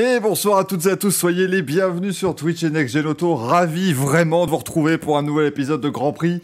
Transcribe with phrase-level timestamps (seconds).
[0.00, 3.04] Et bonsoir à toutes et à tous, soyez les bienvenus sur Twitch et Next Gen
[3.04, 3.34] Auto.
[3.34, 6.40] Ravi vraiment de vous retrouver pour un nouvel épisode de Grand Prix.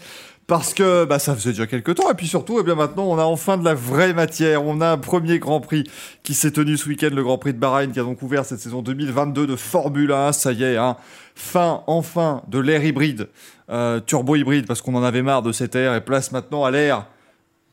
[0.48, 3.16] Parce que bah, ça faisait déjà quelques temps, et puis surtout, eh bien maintenant, on
[3.16, 4.64] a enfin de la vraie matière.
[4.64, 5.84] On a un premier Grand Prix
[6.24, 8.58] qui s'est tenu ce week-end, le Grand Prix de Bahreïn, qui a donc ouvert cette
[8.58, 10.32] saison 2022 de Formule 1.
[10.32, 10.96] Ça y est, hein.
[11.36, 13.28] fin, enfin, de l'ère hybride,
[13.70, 16.72] euh, turbo hybride, parce qu'on en avait marre de cette ère, et place maintenant à
[16.72, 17.06] l'ère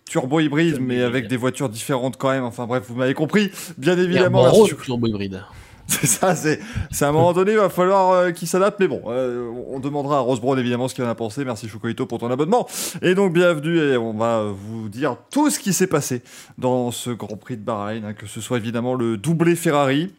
[0.07, 2.43] turbo hybride, mais avec des voitures différentes quand même.
[2.43, 3.50] Enfin bref, vous m'avez compris.
[3.79, 4.52] Bien évidemment,
[4.86, 5.41] turbo hybride.
[6.02, 6.60] C'est ça, c'est,
[7.02, 10.18] à un moment donné, il va falloir euh, qu'il s'adapte, mais bon, euh, on demandera
[10.18, 11.44] à Rose Brown évidemment ce qu'il en a pensé.
[11.44, 12.66] Merci Choukoito pour ton abonnement.
[13.02, 16.23] Et donc, bienvenue, et on va vous dire tout ce qui s'est passé
[16.58, 20.13] dans ce Grand Prix de Bahreïn, hein, que ce soit évidemment le doublé Ferrari,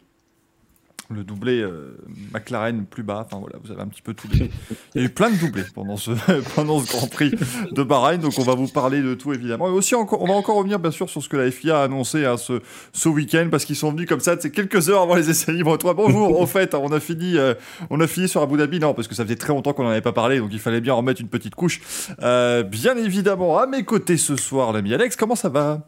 [1.13, 1.97] le doublé euh,
[2.33, 3.23] McLaren plus bas.
[3.25, 4.27] Enfin voilà, vous avez un petit peu tout.
[4.33, 4.49] Il
[4.95, 6.11] y a eu plein de doublés pendant ce,
[6.55, 7.31] pendant ce Grand Prix
[7.71, 9.67] de Bahreïn, donc on va vous parler de tout évidemment.
[9.67, 12.25] Et aussi, on va encore revenir bien sûr sur ce que la FIA a annoncé
[12.25, 15.29] hein, ce, ce week-end, parce qu'ils sont venus comme ça, c'est quelques heures avant les
[15.29, 15.77] essais libres.
[15.77, 17.53] Toi, bonjour, au fait, on a fini, euh,
[17.89, 19.89] on a fini sur Abu Dhabi, non, parce que ça faisait très longtemps qu'on n'en
[19.89, 21.81] avait pas parlé, donc il fallait bien remettre une petite couche.
[22.21, 25.87] Euh, bien évidemment, à mes côtés ce soir, l'ami Alex, comment ça va?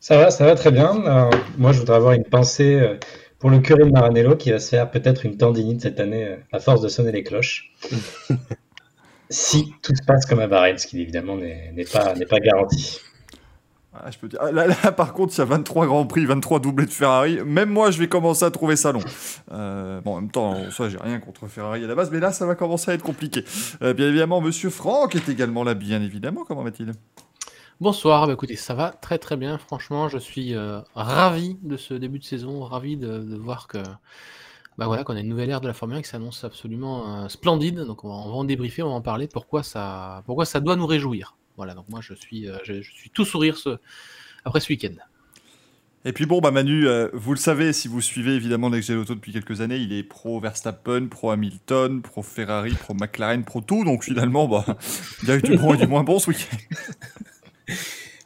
[0.00, 1.28] Ça va, ça va très bien.
[1.58, 2.98] moi, je voudrais avoir une pensée
[3.40, 6.36] pour le curé de Maranello qui va se faire peut-être une tendinite cette année euh,
[6.52, 7.72] à force de sonner les cloches.
[9.30, 13.00] si tout se passe comme à Bahreïn, ce qui évidemment n'est pas, pas garanti.
[13.92, 14.38] Ah, je peux dire.
[14.40, 17.40] Ah, là, par contre, il y a 23 grands prix, 23 doublés de Ferrari.
[17.44, 19.00] Même moi, je vais commencer à trouver ça long.
[19.52, 22.20] Euh, bon, en même temps, en soi, j'ai rien contre Ferrari à la base, mais
[22.20, 23.44] là, ça va commencer à être compliqué.
[23.82, 26.44] Euh, bien évidemment, Monsieur Franck est également là, bien évidemment.
[26.46, 26.92] Comment va-t-il?
[27.80, 29.56] Bonsoir, bah, écoutez, ça va très très bien.
[29.56, 33.78] Franchement, je suis euh, ravi de ce début de saison, ravi de, voir que
[34.76, 37.28] bah voilà, qu'on a une nouvelle ère de la Formule 1 qui s'annonce absolument euh,
[37.28, 37.78] splendide.
[37.78, 39.28] Donc on va, en débriefer, on va en parler.
[39.28, 41.38] Pourquoi ça, pourquoi ça doit nous réjouir?
[41.56, 43.56] Voilà, donc moi je suis, euh, je, suis tout sourire
[44.44, 44.96] après ce week-end.
[46.04, 49.32] Et puis bon, bah Manu, vous le savez, si vous suivez évidemment Next Auto depuis
[49.32, 53.84] quelques années, il est pro Verstappen, pro Hamilton, pro Ferrari, pro McLaren, pro tout.
[53.84, 54.66] Donc finalement, bah,
[55.22, 56.56] il y a eu du bon et du moins bon ce week-end.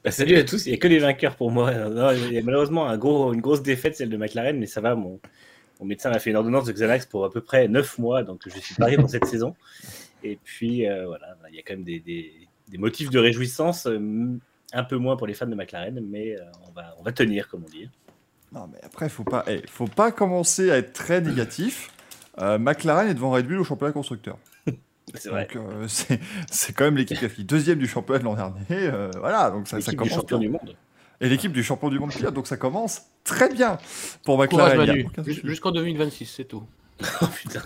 [0.04, 1.72] Bah, salut à tous, il n'y a que les vainqueurs pour moi.
[1.72, 4.94] il y a malheureusement une grosse défaite, celle de McLaren, mais ça va.
[4.94, 5.18] Mon,
[5.82, 8.58] médecin a fait une ordonnance de Xanax pour à peu près 9 mois, donc je
[8.58, 9.54] suis parié dans cette saison.
[10.22, 14.38] Et puis euh, voilà, il y a quand même des, des, motifs de réjouissance, euh,
[14.72, 16.44] un peu moins pour les fans de McLaren, mais euh,
[16.98, 17.88] on, va, tenir, comme on dit.
[18.52, 21.90] Non, mais après, faut pas, eh, faut pas commencer à être très négatif.
[22.38, 24.38] McLaren est devant Red Bull au championnat constructeur.
[25.14, 25.46] C'est vrai.
[25.54, 25.86] Euh,
[26.50, 28.64] c'est quand même l'équipe qui a fini deuxième du championnat de l'an dernier.
[28.70, 30.08] Euh, voilà, donc ça, ça commence.
[30.08, 30.76] Du champion du monde.
[31.20, 33.78] Et l'équipe du champion du monde pilote, donc ça commence très bien
[34.24, 35.08] pour McLaren.
[35.44, 36.64] Jusqu'en 2026, c'est tout.
[37.22, 37.60] oh putain.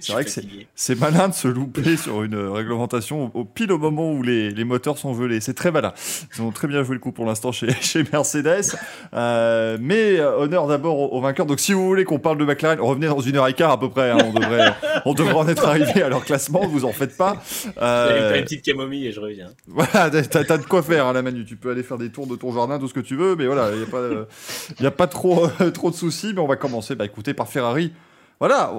[0.00, 0.30] C'est vrai que
[0.74, 4.64] c'est malin de se louper sur une réglementation au, pile au moment où les, les
[4.64, 5.40] moteurs sont gelés.
[5.40, 5.92] C'est très malin.
[6.34, 8.76] Ils ont très bien joué le coup pour l'instant chez, chez Mercedes.
[9.14, 11.46] Euh, mais euh, honneur d'abord aux, vainqueurs.
[11.46, 13.80] Donc si vous voulez qu'on parle de McLaren, revenez dans une heure et quart à
[13.80, 14.10] peu près.
[14.10, 14.18] Hein.
[14.24, 17.42] on, devrait, on devrait en être arrivé à leur classement, vous en faites pas.
[17.80, 19.50] Euh, une petite camomille et je reviens.
[19.66, 21.44] Voilà, t'as as de quoi faire, hein, la Manu.
[21.44, 23.36] Tu peux aller faire des tours de ton jardin, tout ce que tu veux.
[23.36, 24.02] Mais voilà, il n'y a pas,
[24.80, 26.32] y a pas trop, trop de soucis.
[26.34, 27.92] Mais on va commencer bah, écoutez, par Ferrari.
[28.46, 28.74] Voilà,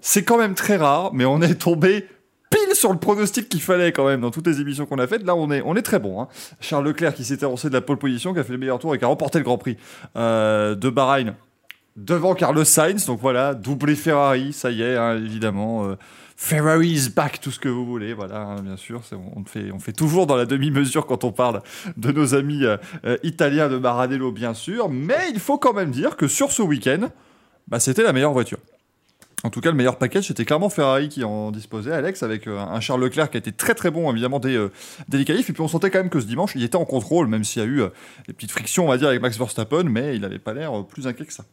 [0.00, 2.04] c'est quand même très rare, mais on est tombé
[2.50, 5.24] pile sur le pronostic qu'il fallait quand même dans toutes les émissions qu'on a faites.
[5.24, 6.20] Là, on est, on est très bon.
[6.20, 6.28] Hein.
[6.60, 8.94] Charles Leclerc qui s'était avancé de la pole position, qui a fait le meilleur tour
[8.94, 9.78] et qui a remporté le Grand Prix
[10.16, 11.34] euh, de Bahreïn
[11.96, 13.06] devant Carlos Sainz.
[13.06, 15.86] Donc voilà, doublé Ferrari, ça y est, hein, évidemment.
[15.86, 15.96] Euh,
[16.36, 19.00] Ferrari is back, tout ce que vous voulez, voilà, hein, bien sûr.
[19.34, 21.62] On fait, on fait toujours dans la demi-mesure quand on parle
[21.96, 22.76] de nos amis euh,
[23.22, 24.90] italiens de Maranello, bien sûr.
[24.90, 27.08] Mais il faut quand même dire que sur ce week-end,
[27.66, 28.58] bah, c'était la meilleure voiture.
[29.42, 32.58] En tout cas, le meilleur package, c'était clairement Ferrari qui en disposait, Alex, avec euh,
[32.58, 34.70] un Charles Leclerc qui a été très très bon, évidemment, dès, euh.
[35.12, 37.62] Et puis on sentait quand même que ce dimanche, il était en contrôle, même s'il
[37.62, 37.88] y a eu euh,
[38.26, 41.06] des petites frictions, on va dire, avec Max Verstappen, mais il n'avait pas l'air plus
[41.06, 41.44] inquiet que ça.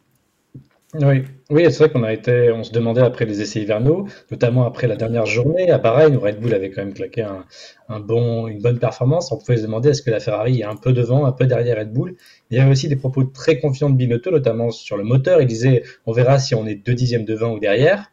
[0.94, 4.66] Oui, oui c'est vrai qu'on a été, on se demandait après les essais hivernaux, notamment
[4.66, 7.24] après la dernière journée à Bahreïn, où Red Bull avait quand même claqué
[7.90, 9.34] un, bon, une bonne performance.
[9.34, 11.78] On pouvait se demander est-ce que la Ferrari est un peu devant, un peu derrière
[11.80, 12.16] Red Bull?
[12.50, 15.42] Il y avait aussi des propos très confiants de Binotto, notamment sur le moteur.
[15.42, 18.10] Il disait on verra si on est deux dixièmes devant ou derrière.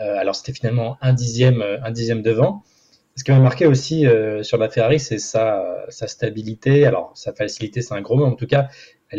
[0.00, 2.62] Euh, alors c'était finalement un dixième, un dixième devant.
[3.16, 6.84] Ce qui m'a marqué aussi euh, sur la Ferrari, c'est sa, sa, stabilité.
[6.84, 8.24] Alors, sa facilité, c'est un gros mot.
[8.24, 8.68] En tout cas,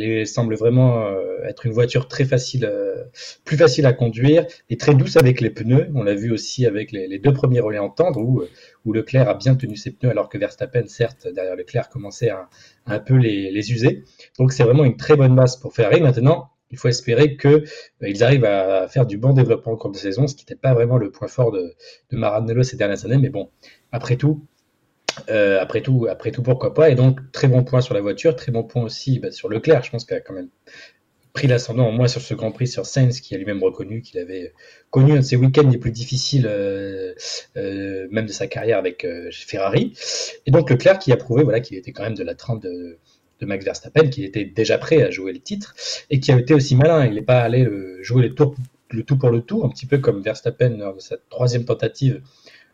[0.04, 3.04] elle semble vraiment euh, être une voiture très facile, euh,
[3.44, 5.90] plus facile à conduire et très douce avec les pneus.
[5.96, 8.44] On l'a vu aussi avec les, deux premiers relais en tendre où,
[8.92, 12.50] Leclerc a bien tenu ses pneus alors que Verstappen, certes, derrière Leclerc, commençait à,
[12.86, 14.04] un peu les, user.
[14.38, 16.02] Donc c'est vraiment une très bonne masse pour Ferrari.
[16.02, 17.64] Maintenant, il faut espérer qu'ils
[18.04, 20.74] euh, arrivent à faire du bon développement au cours de saison, ce qui n'était pas
[20.74, 21.74] vraiment le point fort de,
[22.12, 23.18] de Maranello ces dernières années.
[23.18, 23.50] Mais bon,
[23.92, 24.46] après tout,
[25.30, 26.90] euh, après tout, après tout, pourquoi pas.
[26.90, 29.84] Et donc, très bon point sur la voiture, très bon point aussi bah, sur Leclerc.
[29.84, 30.50] Je pense qu'il a quand même
[31.34, 34.20] pris l'ascendant en moins sur ce Grand Prix sur Sainz, qui a lui-même reconnu qu'il
[34.20, 34.54] avait
[34.90, 37.14] connu un de ses week-ends les plus difficiles, euh,
[37.58, 39.94] euh, même de sa carrière avec Ferrari.
[40.46, 42.98] Et donc Leclerc qui a prouvé voilà, qu'il était quand même de la trempe de,
[43.42, 45.76] Max Verstappen, qui était déjà prêt à jouer le titre,
[46.10, 47.06] et qui a été aussi malin.
[47.06, 47.68] Il n'est pas allé
[48.02, 48.56] jouer le tout
[49.18, 52.22] pour le tout, un petit peu comme Verstappen lors de sa troisième tentative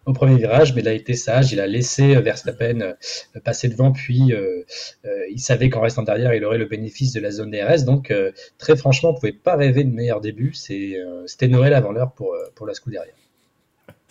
[0.05, 3.69] au premier virage, mais il a été sage, il a laissé euh, Verstappen euh, passer
[3.69, 4.63] devant, puis euh,
[5.29, 7.83] il savait qu'en restant derrière, il aurait le bénéfice de la zone DRS.
[7.85, 8.13] Donc,
[8.57, 10.53] très franchement, on ne pouvait pas rêver de meilleur début.
[10.53, 13.11] C'était Noël avant l'heure pour, pour la Scuderia.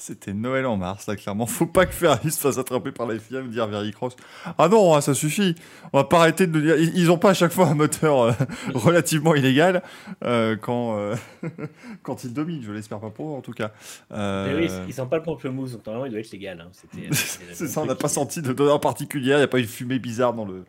[0.00, 1.44] C'était Noël en mars, là, clairement.
[1.44, 4.16] Faut pas que Ferrari se fasse attraper par la FIA et dire Verry Cross.
[4.56, 5.54] Ah non, hein, ça suffit.
[5.92, 6.76] On va pas arrêter de dire.
[6.78, 8.32] Ils ont pas à chaque fois un moteur euh,
[8.74, 9.82] relativement illégal
[10.24, 11.16] euh, quand, euh,
[12.02, 12.62] quand ils dominent.
[12.62, 13.72] Je l'espère pas pour en tout cas.
[14.10, 16.66] Mais oui, ils sont pas le pamplemousse, donc normalement il doit être légal.
[16.66, 16.70] Hein.
[17.52, 19.36] C'est ça, on n'a pas senti de donneur particulière.
[19.36, 20.64] Il n'y a pas eu de fumée bizarre dans le.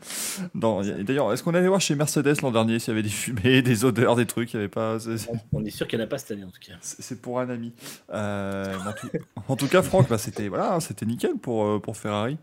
[0.55, 0.81] Dans...
[0.81, 3.85] D'ailleurs, est-ce qu'on allait voir chez Mercedes l'an dernier s'il y avait des fumées, des
[3.85, 4.97] odeurs, des trucs Il y avait pas.
[5.53, 6.73] On est sûr qu'il n'y en a pas cette année en tout cas.
[6.81, 7.71] C'est pour un ami.
[9.47, 12.37] En tout cas, Franck, bah, c'était voilà, c'était nickel pour, euh, pour Ferrari.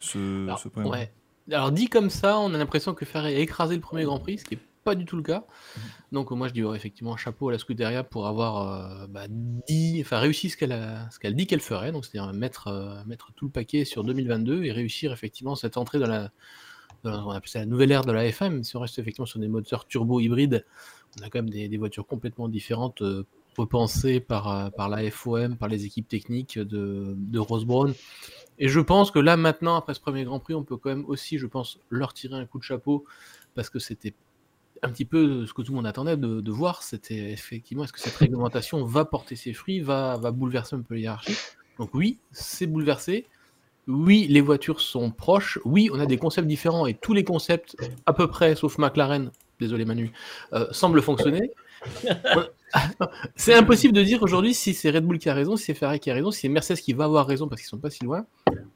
[0.00, 1.12] Ce, Alors, ouais.
[1.50, 4.38] Alors dit comme ça, on a l'impression que Ferrari a écrasé le premier Grand Prix,
[4.38, 5.44] ce qui n'est pas du tout le cas.
[6.12, 10.18] Donc moi je dis effectivement chapeau à la Scuderia pour avoir euh, bah, dit, enfin
[10.18, 10.78] réussi ce qu'elle
[11.10, 14.64] ce qu'elle dit qu'elle ferait, donc c'est-à-dire mettre euh, mettre tout le paquet sur 2022
[14.64, 16.30] et réussir effectivement cette entrée dans la,
[17.04, 18.64] on appelle ça la nouvelle ère de la FM.
[18.64, 20.64] Si on reste effectivement sur des moteurs turbo hybrides,
[21.20, 23.02] on a quand même des, des voitures complètement différentes
[23.56, 27.94] repensé par, euh, par la FOM, par les équipes techniques de, de Rose Brown.
[28.58, 31.04] Et je pense que là, maintenant, après ce premier Grand Prix, on peut quand même
[31.06, 33.04] aussi, je pense, leur tirer un coup de chapeau,
[33.54, 34.14] parce que c'était
[34.82, 38.00] un petit peu ce que tout le monde attendait de, voir, c'était effectivement, est-ce que
[38.00, 41.36] cette réglementation va porter ses fruits, va, va bouleverser un peu les hiérarchies?
[41.78, 43.26] Donc oui, c'est bouleversé.
[43.86, 45.58] Oui, les voitures sont proches.
[45.64, 47.76] Oui, on a des concepts différents et tous les concepts,
[48.06, 50.12] à peu près, sauf McLaren, désolé Manu,
[50.52, 51.50] euh, semblent fonctionner.
[53.36, 56.00] c'est impossible de dire aujourd'hui si c'est Red Bull qui a raison, si c'est Ferrari
[56.00, 58.04] qui a raison, si c'est Mercedes qui va avoir raison parce qu'ils sont pas si
[58.04, 58.26] loin.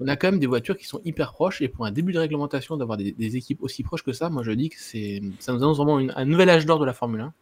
[0.00, 2.18] On a quand même des voitures qui sont hyper proches et pour un début de
[2.18, 5.58] réglementation d'avoir des, équipes aussi proches que ça, moi je dis que c'est ça nous
[5.58, 7.32] annonce vraiment un nouvel âge d'or de la Formule 1.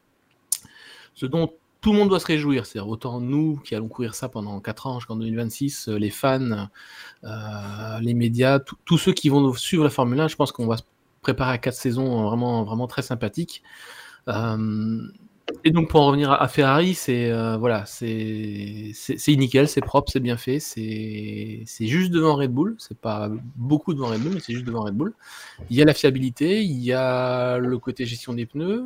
[1.15, 4.29] Ce dont tout le monde doit se réjouir, c'est autant nous qui allons courir ça
[4.29, 6.69] pendant 4 ans jusqu'en 2026, euh, les fans,
[7.25, 10.79] euh, les médias, tous ceux qui vont suivre la Formule 1, je pense qu'on va
[10.79, 10.83] se
[11.23, 13.63] préparer à 4 saisons vraiment, vraiment très sympathiques.
[14.29, 15.07] Euh,
[15.67, 18.93] et donc pour en revenir à, Ferrari, c'est euh, voilà, c'est
[19.27, 24.07] nickel, c'est propre, c'est bien fait, c'est juste devant Red Bull, c'est pas beaucoup devant
[24.07, 25.13] Red Bull, mais c'est juste devant Red Bull.
[25.69, 28.85] Il y a la fiabilité, il y a le côté gestion des pneus.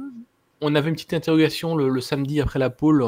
[0.62, 3.02] On avait une petite interrogation le, samedi après la pole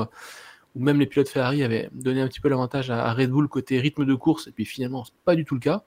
[0.74, 3.80] où même les pilotes Ferrari avaient donné un petit peu l'avantage à, Red Bull côté
[3.80, 5.82] rythme de course, et puis finalement c'est pas du tout le cas.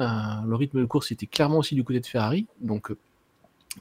[0.00, 0.06] Euh,
[0.46, 2.92] le rythme de course était clairement aussi du côté de Ferrari, donc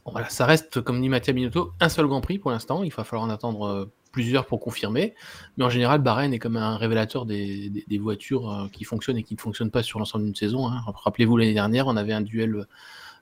[0.06, 2.84] voilà, ça reste, comme dit Mathieu Binotto, un seul Grand Prix pour l'instant.
[2.84, 5.14] Il va falloir en attendre euh, plusieurs pour confirmer.
[5.58, 9.36] Mais en général, Bahreïn est comme un révélateur des, voitures euh, qui fonctionnent et qui
[9.36, 10.68] ne fonctionnent pas sur l'ensemble d'une saison.
[10.68, 10.82] Hein.
[10.88, 12.68] Rappelez-vous, l'année dernière, on avait un duel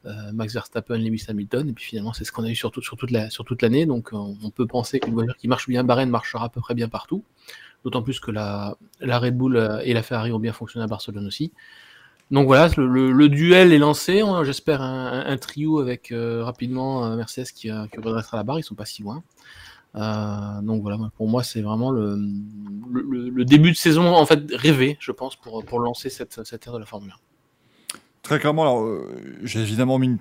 [0.05, 1.69] euh, Max Verstappen, Lewis Hamilton.
[1.69, 3.85] Et puis finalement, c'est ce qu'on a eu sur, toute l'année.
[3.85, 6.87] Donc on peut penser qu'une voiture qui marche bien Bahreïn marchera à peu près bien
[6.87, 7.23] partout.
[7.83, 11.51] D'autant plus que la Red Bull et la Ferrari ont bien fonctionné à Barcelone aussi.
[12.31, 14.21] Donc voilà, le, duel est lancé.
[14.43, 18.59] J'espère un, trio avec euh, rapidement euh, Mercedes qui, euh, qui redressera la barre.
[18.59, 19.23] Ils sont pas si loin.
[19.95, 25.35] donc voilà, pour moi, c'est vraiment le, début de saison en fait rêvé, je pense,
[25.35, 27.15] pour, pour lancer cette, cette ère de la Formule 1.
[28.21, 29.01] Très clairement, alors
[29.41, 30.19] j'ai évidemment mis une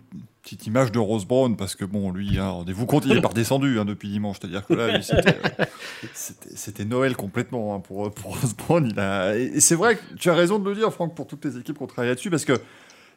[0.48, 3.28] petite image de Rose Brown parce que bon, lui, hein, rendez-vous compte, il est pas
[3.28, 4.38] redescendu hein, depuis dimanche.
[4.40, 4.98] C'est-à-dire que là,
[6.14, 8.88] c'était Noël complètement hein, pour, pour Rose Brown.
[8.90, 9.36] Il a...
[9.36, 11.76] Et c'est vrai que tu as raison de le dire, Franck, pour toutes les équipes
[11.76, 12.58] qui ont travaillé là-dessus parce que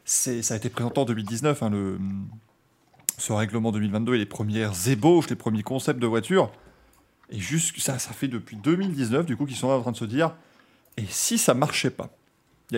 [0.04, 1.98] ça a été présenté en 2019, le,
[3.16, 6.52] ce règlement 2022 et les premières ébauches, les premiers concepts de voitures.
[7.30, 9.96] Et juste ça, ça fait depuis 2019 du coup qu'ils sont là en train de
[9.96, 10.34] se dire
[10.98, 12.10] et si ça marchait pas?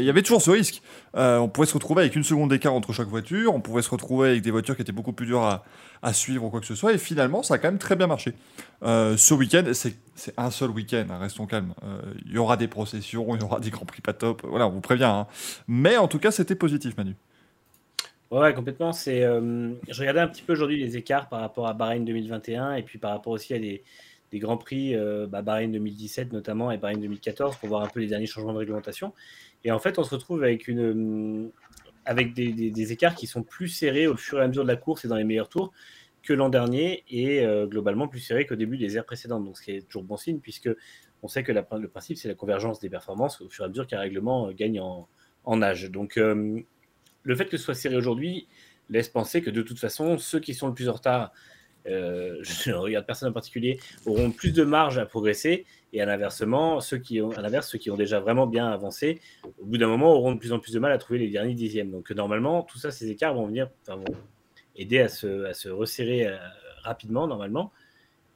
[0.01, 0.83] Il y avait toujours ce risque.
[1.17, 3.91] Euh, on pouvait se retrouver avec une seconde d'écart entre chaque voiture, on pouvait se
[3.91, 5.45] retrouver avec des voitures qui étaient beaucoup plus dures
[6.03, 8.07] à, suivre ou quoi que ce soit, et finalement, ça a quand même très bien
[8.07, 8.35] marché.
[8.83, 9.95] Euh, ce week-end, c'est
[10.37, 11.73] un seul week-end, hein, restons calmes.
[11.83, 14.67] Euh, il y aura des processions, il y aura des grands prix pas top, voilà,
[14.67, 15.05] on vous prévient.
[15.05, 15.27] Hein.
[15.67, 17.15] Mais en tout cas, c'était positif, Manu.
[18.31, 18.93] Ouais, complètement.
[18.93, 22.83] C'est, je regardais un petit peu aujourd'hui les écarts par rapport à Bahreïn 2021 et
[22.83, 23.83] puis par rapport aussi à des,
[24.35, 24.97] grands prix,
[25.29, 28.59] bah, Bahreïn 2017 notamment et Bahreïn 2014 pour voir un peu les derniers changements de
[28.59, 29.13] réglementation.
[29.65, 30.71] Et en fait, on se retrouve avec,
[32.05, 35.05] avec des, écarts qui sont plus serrés au fur et à mesure de la course
[35.05, 35.73] et dans les meilleurs tours
[36.23, 39.45] que l'an dernier et euh, globalement plus serrés qu'au début des aires précédentes.
[39.45, 40.71] Donc, ce qui est toujours bon signe puisque
[41.23, 43.87] on sait que le principe, c'est la convergence des performances au fur et à mesure
[43.87, 45.91] qu'un règlement euh, gagne en, âge.
[45.91, 46.61] Donc, euh,
[47.23, 48.49] le fait que ce soit serré aujourd'hui
[48.91, 51.33] laisse penser que de toute façon, ceux qui sont le plus en retard
[51.87, 55.67] je ne regarde personne en particulier, auront plus de marge à progresser.
[55.95, 59.21] Et à l'inversement, ceux qui ont, à l'inverse, ceux qui ont déjà vraiment bien avancé,
[59.61, 61.55] au bout d'un moment, auront de plus en plus de mal à trouver les derniers
[61.55, 61.93] dixièmes.
[61.93, 63.71] Donc normalement, tout ça, ces écarts vont venir,
[64.75, 66.29] aider à se, resserrer
[66.83, 67.73] rapidement, normalement.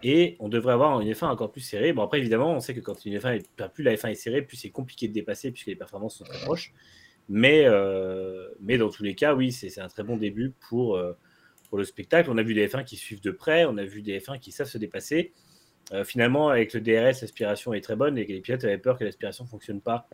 [0.05, 1.93] Et on devrait avoir une F1 encore plus serrée.
[1.93, 4.43] Bon, après, évidemment, on sait que quand une F1 est, plus la F1 est serrée,
[4.43, 6.73] plus c'est compliqué de dépasser puisque les performances sont très proches.
[7.29, 11.13] Mais, euh, mais dans tous les cas, oui, c'est un très bon début euh,
[11.69, 12.31] pour le spectacle.
[12.31, 14.53] On a vu des F1 qui suivent de près, on a vu des F1 qui
[14.53, 15.33] savent se dépasser.
[15.93, 19.05] Euh, finalement, avec le DRS, l'aspiration est très bonne et les pilotes avaient peur que
[19.05, 20.09] l'aspiration ne fonctionne pas.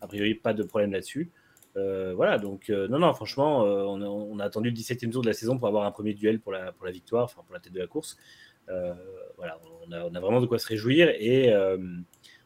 [0.00, 1.30] A priori, pas de problème là-dessus.
[1.74, 5.68] voilà, donc non, non, franchement, on a, attendu le 17e tour de la saison pour
[5.68, 8.16] avoir un premier duel pour la, victoire, enfin pour la tête de la course.
[8.70, 8.92] Euh,
[9.36, 11.78] voilà, on a, vraiment de quoi se réjouir et euh,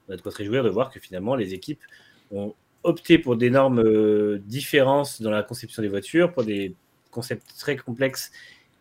[0.09, 1.83] on a de quoi se réjouir de voir que finalement les équipes
[2.31, 6.75] ont opté pour d'énormes euh, différences dans la conception des voitures, pour des
[7.11, 8.31] concepts très complexes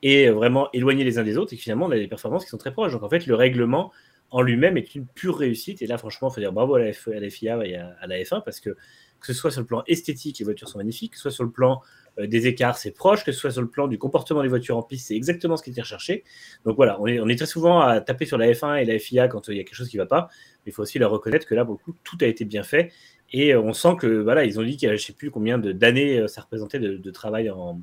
[0.04, 2.50] et vraiment éloignés les uns des autres, et que finalement on a des performances qui
[2.50, 2.94] sont très proches.
[2.94, 3.92] Donc en fait, le règlement
[4.32, 5.82] en lui-même est une pure réussite.
[5.82, 8.60] Et là, franchement, il faut dire bravo à la, FIA et à, la F1 parce
[8.60, 8.76] que
[9.20, 11.44] que ce soit sur le plan esthétique, les voitures sont magnifiques, que ce soit sur
[11.44, 11.82] le plan
[12.20, 14.78] euh, des écarts, c'est proche, que ce soit sur le plan du comportement des voitures
[14.78, 16.24] en piste, c'est exactement ce qui était recherché.
[16.66, 19.48] Donc voilà, on est, très souvent à taper sur la F1 et la FIA quand
[19.48, 20.30] euh, il y a quelque chose qui ne va pas,
[20.66, 22.92] mais il faut aussi leur reconnaître que là, beaucoup, tout a été bien fait.
[23.32, 25.14] Et euh, on sent que voilà, ils ont dit qu'il y a je ne sais
[25.14, 27.80] plus combien d'années ça représentait de, travail en,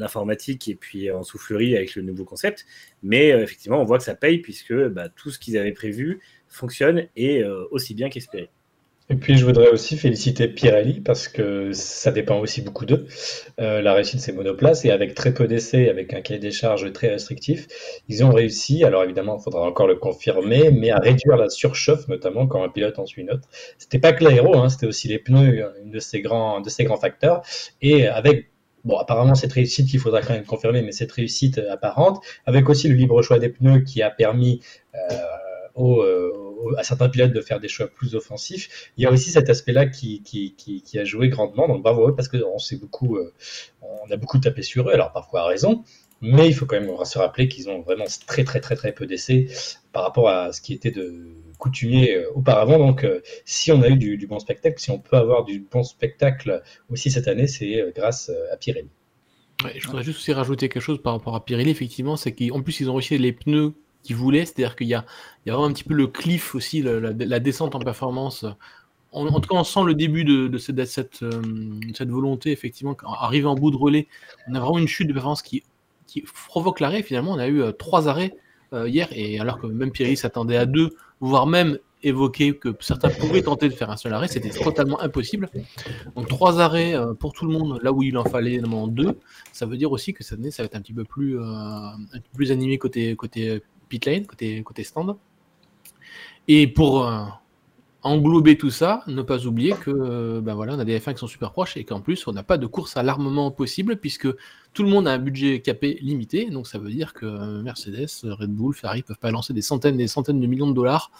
[0.00, 2.66] informatique et puis en soufflerie avec le nouveau concept.
[3.02, 7.06] Mais effectivement, on voit que ça paye puisque bah, tout ce qu'ils avaient prévu fonctionne
[7.16, 8.50] et aussi bien qu'espéré.
[9.08, 13.06] Et puis, je voudrais aussi féliciter Pirelli parce que ça dépend aussi beaucoup d'eux,
[13.60, 14.84] euh, la réussite de ces monoplaces.
[14.84, 17.68] Et avec très peu d'essais, avec un cahier des charges très restrictif,
[18.08, 22.08] ils ont réussi, alors évidemment, il faudra encore le confirmer, mais à réduire la surchauffe,
[22.08, 23.48] notamment quand un pilote en suit une autre.
[23.78, 26.82] C'était pas que l'aéro, hein, c'était aussi les pneus, une de ces grands, de ces
[26.82, 27.42] grands facteurs.
[27.82, 28.50] Et avec
[28.86, 32.88] bon, apparemment cette réussite qu'il faudra quand même confirmer, mais cette réussite apparente, avec aussi
[32.88, 34.62] le libre choix des pneus qui a permis
[34.94, 34.98] euh,
[35.78, 36.32] euh,
[36.78, 38.90] à certains pilotes de faire des choix plus offensifs.
[38.96, 41.68] Il y a aussi cet aspect-là qui, qui, qui, a joué grandement.
[41.68, 43.32] Donc bravo parce qu'on s'est beaucoup, euh,
[43.82, 44.92] on a beaucoup tapé sur eux.
[44.92, 45.84] Alors parfois à raison,
[46.20, 49.06] mais il faut quand même se rappeler qu'ils ont vraiment très très très très peu
[49.06, 49.48] d'essais
[49.92, 52.78] par rapport à ce qui était de coutumier euh, auparavant.
[52.78, 55.82] Donc euh, si on a eu du, bon spectacle, si on peut avoir du bon
[55.82, 58.88] spectacle aussi cette année, c'est grâce à Pirelli.
[59.76, 62.80] je voudrais juste aussi rajouter quelque chose par rapport à Pirelli, effectivement, c'est qu'en plus
[62.80, 65.04] ils ont réussi les pneus qu'ils voulaient, c'est-à-dire qu'il y y a
[65.46, 68.46] vraiment un petit peu le cliff aussi, la, descente en performance.
[69.12, 71.40] En, tout cas, on sent le début de, cette, euh,
[72.00, 74.08] volonté, effectivement, arriver en bout de relais,
[74.46, 75.64] on a vraiment une chute de performance qui,
[76.48, 77.02] provoque l'arrêt.
[77.02, 78.34] Finalement, on a eu euh, trois arrêts
[78.72, 83.08] euh, hier, et alors que même Pierre s'attendait à deux, voire même évoquer que certains
[83.08, 85.50] pouvaient tenter de faire un seul arrêt, c'était totalement impossible.
[86.14, 89.18] Donc trois arrêts pour tout le monde, là où il en fallait normalement deux.
[89.52, 91.96] Ça veut dire aussi que cette année, ça va être un petit peu plus, un
[92.12, 95.16] peu plus animé côté, côté pit lane, côté, côté stand.
[96.48, 97.24] Et pour euh,
[98.06, 101.52] englober tout ça, ne pas oublier que ben on a des F1 qui sont super
[101.52, 104.28] proches et qu'en plus, on n'a pas de course à l'armement possible puisque
[104.72, 106.50] tout le monde a un budget capé limité.
[106.50, 109.98] Donc ça veut dire que Mercedes, Red Bull, Ferrari peuvent pas lancer des centaines et
[110.04, 111.10] des centaines de millions de dollars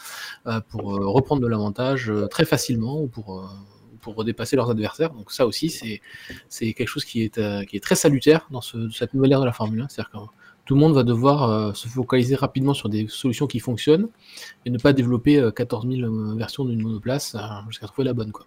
[0.47, 3.49] euh, pour euh, reprendre de l'avantage très facilement ou pour
[4.14, 5.12] pour dépasser leurs adversaires.
[5.12, 5.69] Donc ça aussi,
[6.49, 9.88] c'est quelque chose qui est, très salutaire dans cette nouvelle ère de la Formule 1.
[9.88, 10.19] C'est-à-dire que
[10.66, 14.08] tout le monde va devoir euh, se focaliser rapidement sur des solutions qui fonctionnent
[14.66, 17.37] et ne pas développer 14 euh, 000 euh, versions d'une monoplace
[17.68, 18.32] jusqu'à trouver la bonne.
[18.32, 18.46] Quoi.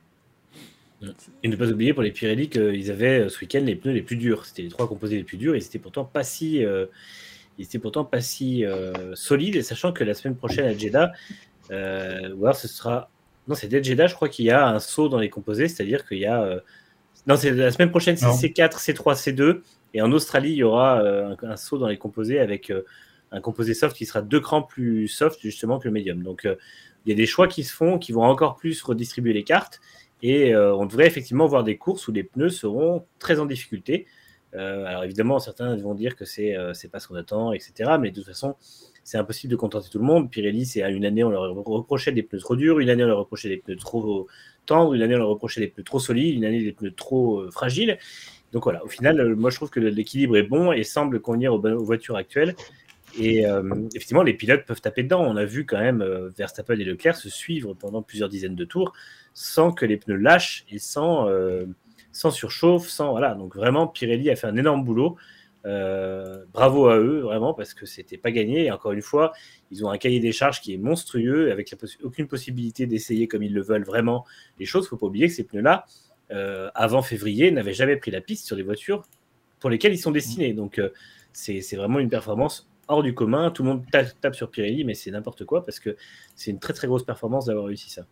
[1.44, 4.18] Et ne pas oublier pour les Pirelli qu'ils avaient ce week-end les pneus les plus
[4.18, 4.46] durs.
[4.46, 6.62] C'était les trois composés les plus durs et c'était pourtant pas si,
[7.82, 8.66] pourtant pas si
[9.14, 9.56] solides.
[9.56, 11.14] Et sachant que la semaine prochaine à Jeddah,
[11.72, 11.74] ou
[12.44, 13.10] alors ce sera.
[13.48, 16.06] Non, c'est dès Jeddah, je crois qu'il y a un saut dans les composés, c'est-à-dire
[16.06, 16.62] qu'il y a.
[17.28, 19.62] Non, c'est la semaine prochaine, c'est C4, C3, C2.
[19.94, 22.84] Et en Australie, il y aura euh, un, saut dans les composés avec euh,
[23.32, 26.22] un composé soft qui sera deux crans plus soft justement que le médium.
[26.24, 26.56] Donc euh,
[27.06, 29.80] il y a des choix qui se font qui vont encore plus redistribuer les cartes.
[30.22, 34.06] Et on devrait effectivement voir des courses où les pneus seront très en difficulté.
[34.54, 37.92] alors évidemment, certains vont dire que c'est c'est pas ce qu'on attend, etc.
[37.98, 38.58] Mais de toute façon,
[39.06, 40.30] c'est impossible de contenter tout le monde.
[40.30, 43.08] Pirelli, c'est à une année, on leur reprochait des pneus trop durs, une année, on
[43.08, 44.28] leur reprochait des pneus trop
[44.66, 47.50] tendres, une année, on leur reprochait des pneus trop solides, une année, des pneus trop
[47.50, 47.98] fragiles.
[48.54, 51.54] Donc voilà, au final, euh, moi je trouve que l'équilibre est bon et semble convenir
[51.54, 52.56] aux, voitures actuelles.
[53.20, 53.64] Et euh,
[53.96, 55.22] effectivement, les pilotes peuvent taper dedans.
[55.22, 58.66] On a vu quand même euh, Verstappen et Leclerc se suivre pendant plusieurs dizaines de
[58.66, 58.94] tours
[59.34, 61.30] sans que les pneus lâchent et sans,
[62.12, 63.36] sans surchauffe, sans voilà.
[63.36, 65.16] Donc vraiment, Pirelli a fait un énorme boulot.
[65.64, 68.66] bravo à eux, vraiment, parce que c'était pas gagné.
[68.66, 69.32] Et encore une fois,
[69.72, 73.54] ils ont un cahier des charges qui est monstrueux, avec aucune possibilité d'essayer comme ils
[73.54, 74.26] le veulent vraiment
[74.60, 74.90] les choses.
[74.90, 75.86] Faut pas oublier que ces pneus-là,
[76.32, 79.04] euh, avant février, n'avaient jamais pris la piste sur les voitures
[79.60, 80.54] pour lesquelles ils sont destinés.
[80.54, 80.90] Donc, euh,
[81.34, 83.52] c'est vraiment une performance hors du commun.
[83.52, 85.96] Tout le monde tape, sur Pirelli, mais c'est n'importe quoi parce que
[86.36, 88.04] c'est une très très grosse performance d'avoir réussi ça.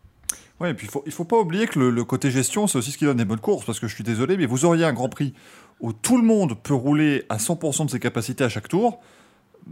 [0.59, 3.05] Ouais, et puis il faut pas oublier que le, côté gestion, c'est aussi ce qui
[3.05, 5.33] donne des bonnes courses, parce que je suis désolé, mais vous auriez un Grand Prix
[5.79, 8.99] où tout le monde peut rouler à 100% de ses capacités à chaque tour,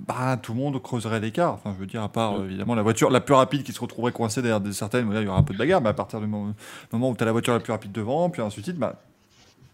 [0.07, 1.53] bah tout le monde creuserait l'écart.
[1.53, 4.11] Enfin, je veux dire, à part évidemment la voiture la plus rapide qui se retrouverait
[4.11, 6.19] coincée derrière des certaines, là il y aura un peu de bagarre, mais à partir
[6.19, 6.53] du moment,
[6.91, 9.01] où tu as la voiture la plus rapide devant, puis ensuite, bah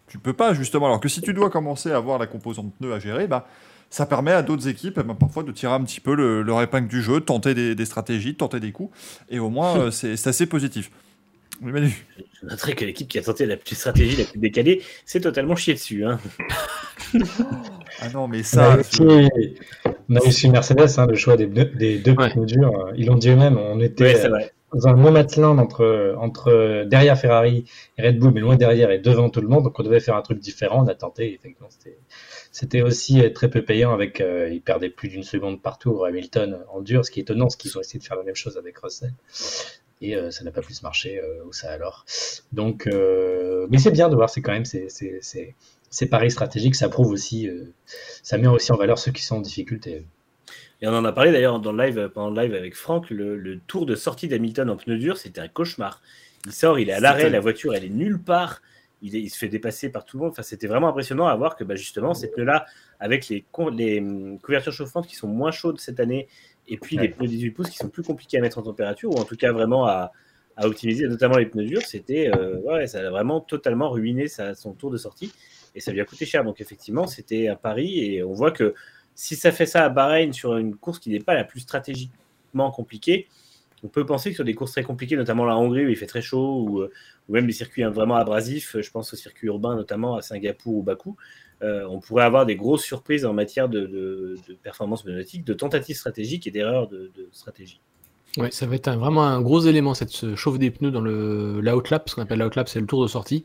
[0.08, 0.86] tu peux pas justement.
[0.86, 3.46] Alors que si tu dois commencer à avoir la composante pneu à gérer, bah
[3.90, 6.88] ça permet à d'autres équipes ben, parfois de tirer un petit peu le, leur épingle
[6.88, 8.96] du jeu, tenter des, stratégies, tenter des coups,
[9.28, 10.90] et au moins euh, c'est assez positif.
[11.60, 11.92] Oui, Manu.
[12.40, 15.54] Je noterai que l'équipe qui a tenté la petite stratégie la plus décalée, c'est totalement
[15.54, 16.04] chié dessus.
[16.04, 16.18] Hein.
[18.00, 18.78] ah non, mais ça.
[19.00, 22.90] On a aussi Mercedes, hein, le choix des, des deux pneus durs.
[22.96, 24.28] Ils l'ont dit eux-mêmes, on était
[24.72, 27.64] dans un no entre, entre derrière Ferrari
[27.98, 29.64] et Red Bull, mais loin derrière et devant tout le monde.
[29.64, 30.84] Donc on devait faire un truc différent.
[30.84, 31.34] On a tenté.
[31.34, 31.68] Effectivement,
[32.50, 34.20] c'était aussi euh, très peu payant avec.
[34.20, 37.46] Euh, ils perdaient plus d'une seconde par tour Hamilton en dur, ce qui est étonnant,
[37.46, 39.12] parce qu'ils ont essayé de faire la même chose avec Russell.
[40.02, 42.04] Et euh, ça n'a pas plus marché, ou ça alors.
[42.52, 47.10] Donc, mais c'est bien de voir, c'est quand même c'est, c'est, paris stratégiques, ça prouve
[47.10, 47.48] aussi,
[48.22, 50.04] ça met aussi en valeur ceux qui sont en difficulté.
[50.82, 53.60] Et on en a parlé d'ailleurs dans le live, pendant le live avec Franck, le,
[53.68, 56.02] tour de sortie d'Hamilton en pneu dur, c'était un cauchemar.
[56.44, 58.62] Il sort, il est à l'arrêt, la voiture, elle est nulle part.
[59.00, 60.32] Il, se fait dépasser par tout le monde.
[60.32, 62.66] Enfin, c'était vraiment impressionnant à voir que bah, justement, ces pneus-là,
[63.00, 66.28] avec les, les, hum, couvertures chauffantes qui sont moins chaudes cette année,
[66.68, 69.18] et puis les pneus 18 pouces qui sont plus compliqués à mettre en température, ou
[69.18, 70.12] en tout cas vraiment à,
[70.58, 74.90] optimiser, notamment les pneus durs, c'était euh, ouais, ça a vraiment totalement ruiné son tour
[74.90, 75.32] de sortie.
[75.74, 76.44] Et ça lui a coûté cher.
[76.44, 78.00] Donc effectivement, c'était un pari.
[78.00, 78.74] Et on voit que
[79.14, 82.70] si ça fait ça à Bahreïn sur une course qui n'est pas la plus stratégiquement
[82.70, 83.28] compliquée,
[83.82, 86.06] on peut penser que sur des courses très compliquées, notamment la Hongrie où il fait
[86.06, 86.92] très chaud, ou, euh,
[87.28, 91.16] même des circuits vraiment abrasifs, je pense aux circuits urbains notamment à Singapour ou Bakou,
[91.62, 96.46] euh, on pourrait avoir des grosses surprises en matière de, performance pneumatique, de tentatives stratégiques
[96.46, 97.80] et d'erreurs de, stratégie.
[98.38, 102.14] Oui, ça va être vraiment un gros élément, cette chauffe des pneus dans l'outlap, ce
[102.14, 103.44] qu'on appelle l'outlap, c'est le tour de sortie.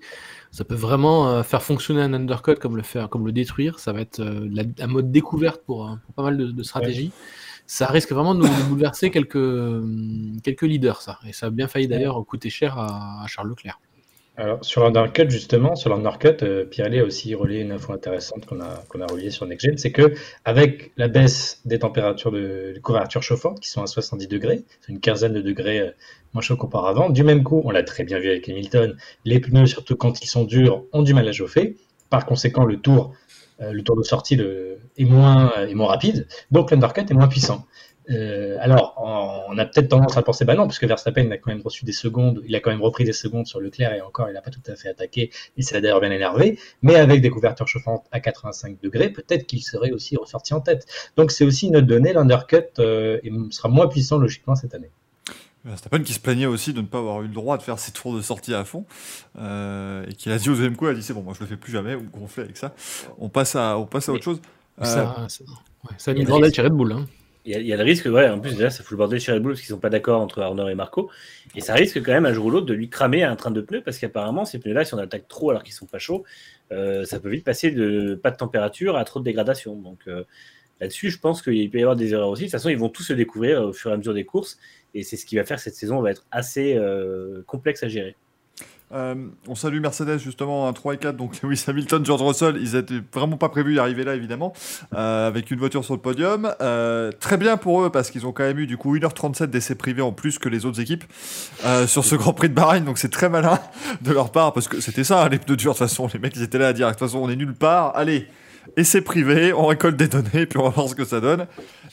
[0.51, 3.79] Ça peut vraiment euh, faire fonctionner un undercut comme le faire, comme le détruire.
[3.79, 7.11] Ça va être un mode découverte pour, pas mal de, stratégies
[7.67, 11.19] ça risque vraiment de nous bouleverser quelques, quelques leaders, ça.
[11.27, 13.79] Et ça a bien failli d'ailleurs coûter cher à, Charles Leclerc.
[14.39, 18.61] Alors, sur l'undercut, justement, sur l'undercut, euh, Pirelli a aussi relayé une info intéressante qu'on
[18.61, 20.13] a, qu'on a reliée sur NextGen, c'est que
[20.45, 24.99] avec la baisse des températures de, couverture chauffantes, qui sont à 70 degrés, c'est une
[24.99, 25.91] quinzaine de degrés euh,
[26.33, 28.95] moins chaud qu'auparavant, du même coup, on l'a très bien vu avec Hamilton,
[29.25, 31.75] les pneus, surtout quand ils sont durs, ont du mal à chauffer.
[32.11, 33.15] Par conséquent, le tour
[33.59, 37.65] euh, le tour de sortie est, moins, est moins rapide, donc l'undercut est moins puissant.
[38.09, 38.95] Euh, alors,
[39.49, 41.91] on, a peut-être tendance à penser, bah non, puisque Verstappen a quand même reçu des
[41.91, 44.51] secondes, il a quand même repris des secondes sur Leclerc et encore, il n'a pas
[44.51, 48.19] tout à fait attaqué, il s'est d'ailleurs bien énervé, mais avec des couvertures chauffantes à
[48.19, 50.85] 85 degrés, peut-être qu'il serait aussi ressorti en tête.
[51.17, 53.19] Donc c'est aussi une donnée, l'undercut euh,
[53.51, 54.91] sera moins puissant logiquement cette année.
[55.65, 57.91] Verstappen qui se plaignait aussi de ne pas avoir eu le droit de faire ses
[57.91, 58.85] tours de sortie à fond
[59.37, 61.41] euh, et qui a dit au deuxième coup, il a dit c'est bon, moi je
[61.41, 62.73] le fais plus jamais, ou gonfler avec ça.
[63.17, 64.39] On passe à, on passe à autre chose.
[64.81, 65.27] Ça, euh,
[65.97, 66.93] ça, a mis le bordel chez Red Bull.
[66.93, 67.05] Hein.
[67.49, 69.41] Il, y a, le risque, ouais, en plus déjà ça fout le bordel chez Red
[69.41, 71.09] Bull parce qu'ils sont pas d'accord entre Horner et Marco.
[71.55, 73.61] Et ça risque quand même un jour ou l'autre de lui cramer un train de
[73.61, 76.25] pneus parce qu'apparemment ces pneus-là, si on attaque trop alors qu'ils sont pas chauds,
[76.73, 79.75] euh, ça peut vite passer de pas de température à trop de dégradation.
[79.77, 80.09] Donc
[80.81, 82.43] là-dessus, je pense qu'il peut y avoir des erreurs aussi.
[82.43, 84.59] De toute façon, ils vont tous se découvrir au fur et à mesure des courses.
[84.93, 88.17] Et c'est ce qui va faire cette saison va être assez euh, complexe à gérer.
[88.93, 89.15] Euh,
[89.47, 93.01] on salue Mercedes justement, un 3 et 4, donc Lewis Hamilton, George Russell, ils n'étaient
[93.13, 94.53] vraiment pas prévus d'y arriver là évidemment,
[94.95, 96.53] euh, avec une voiture sur le podium.
[97.19, 100.01] très bien pour eux parce qu'ils ont quand même eu du coup 1h37 d'essais privés
[100.01, 101.03] en plus que les autres équipes
[101.87, 103.59] sur ce Grand Prix de Bahreïn, donc c'est très malin
[104.01, 106.19] de leur part parce que c'était ça hein, les pneus durs de toute façon, les
[106.19, 108.27] mecs ils étaient là à dire de toute façon on est nulle part, allez,
[108.75, 111.47] essais privés, on récolte des données puis on va voir ce que ça donne.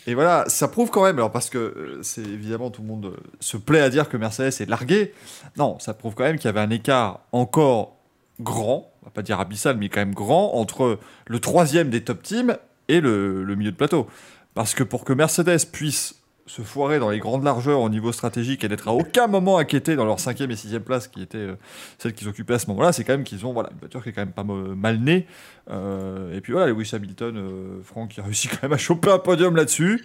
[0.07, 3.07] Et voilà, ça prouve quand même, alors parce que euh, c'est évidemment tout le monde
[3.07, 5.15] euh, se plaît à dire que Mercedes est largué.
[5.57, 7.97] Non, ça prouve quand même qu'il y avait un écart encore
[8.41, 12.23] grand, on va pas dire abyssal, mais quand même grand, entre le troisième des top
[12.23, 12.57] teams
[12.89, 14.09] et le milieu de plateau.
[14.55, 18.65] Parce que pour que Mercedes puisse se foirer dans les grandes largeurs au niveau stratégique
[18.65, 21.57] et d'être à aucun moment inquiété dans leur cinquième et sixième place qui était euh,
[21.99, 24.11] celle qu'ils occupaient à ce moment-là, c'est quand même qu'ils ont voilà, une voiture qui
[24.11, 25.27] est quand même pas mal née.
[25.71, 29.11] Euh, et puis voilà, Lewis Hamilton, euh, Franck, qui a réussi quand même à choper
[29.11, 30.05] un podium là-dessus.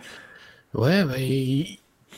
[0.74, 1.16] Ouais, bah,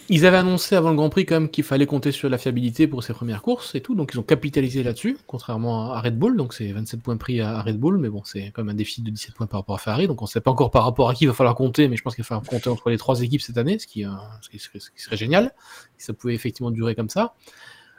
[0.09, 2.87] ils avaient annoncé avant le Grand Prix quand même qu'il fallait compter sur la fiabilité
[2.87, 6.35] pour ses premières courses et tout, donc ils ont capitalisé là-dessus, contrairement à Red Bull,
[6.35, 9.01] donc c'est 27 points pris à Red Bull, mais bon, c'est quand même un défi
[9.01, 11.09] de 17 points par rapport à Ferrari, donc on ne sait pas encore par rapport
[11.09, 12.97] à qui il va falloir compter, mais je pense qu'il va falloir compter entre les
[12.97, 14.09] trois équipes cette année, ce qui, euh,
[14.57, 15.53] serait, génial,
[15.97, 17.33] ça pouvait effectivement durer comme ça.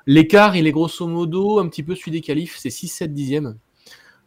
[0.07, 3.57] L'écart, il est grosso modo un petit peu celui des qualifs, c'est 6-7 dixièmes.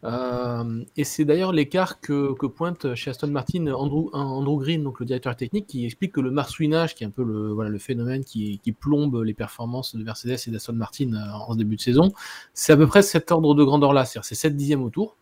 [0.03, 5.35] Euh, et c'est d'ailleurs l'écart que, pointe chez Aston Martin Andrew, Green, donc le directeur
[5.35, 9.33] technique, qui explique que le marsouinage, qui est un peu le, phénomène qui, plombe les
[9.33, 12.11] performances de Mercedes et d'Aston Martin euh, en début de saison,
[12.53, 15.17] c'est à peu près cet ordre de grandeur-là, c'est-à-dire c'est 7 dixièmes au tour.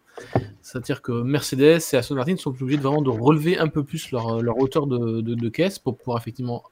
[0.62, 4.12] C'est-à-dire que Mercedes et Aston Martin sont obligés de vraiment de relever un peu plus
[4.12, 6.64] leur, leur hauteur de, caisse pour pouvoir effectivement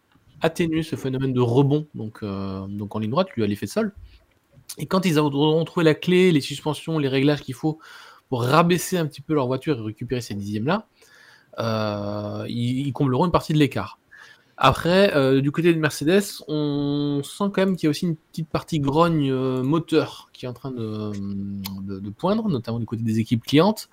[0.42, 3.72] atténuer ce phénomène de rebond donc, euh, donc en ligne droite, lui à l'effet de
[3.72, 3.94] sol.
[4.78, 7.80] Et quand ils auront trouvé la clé, les suspensions, les réglages qu'il faut
[8.30, 10.88] pour rabaisser un petit peu leur voiture et récupérer ces dixièmes-là,
[11.60, 14.00] euh, ils, combleront une partie de l'écart.
[14.58, 18.16] Après, euh, du côté de Mercedes, on sent quand même qu'il y a aussi une
[18.16, 21.12] petite partie grogne euh, moteur qui est en train de,
[22.00, 23.90] de, poindre, notamment du côté des équipes clientes.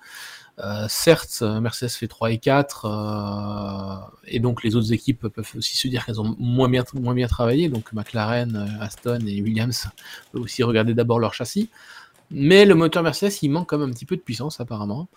[0.61, 3.95] Euh, certes, Mercedes fait 3 et 4, euh,
[4.27, 6.83] et donc les autres équipes peuvent aussi se dire qu'elles ont moins bien,
[7.27, 9.87] travaillé, donc McLaren, euh, Aston et Williams
[10.31, 11.69] peuvent aussi regarder d'abord leur châssis.
[12.31, 15.07] Mais le moteur Mercedes, il manque quand même un petit peu de puissance apparemment,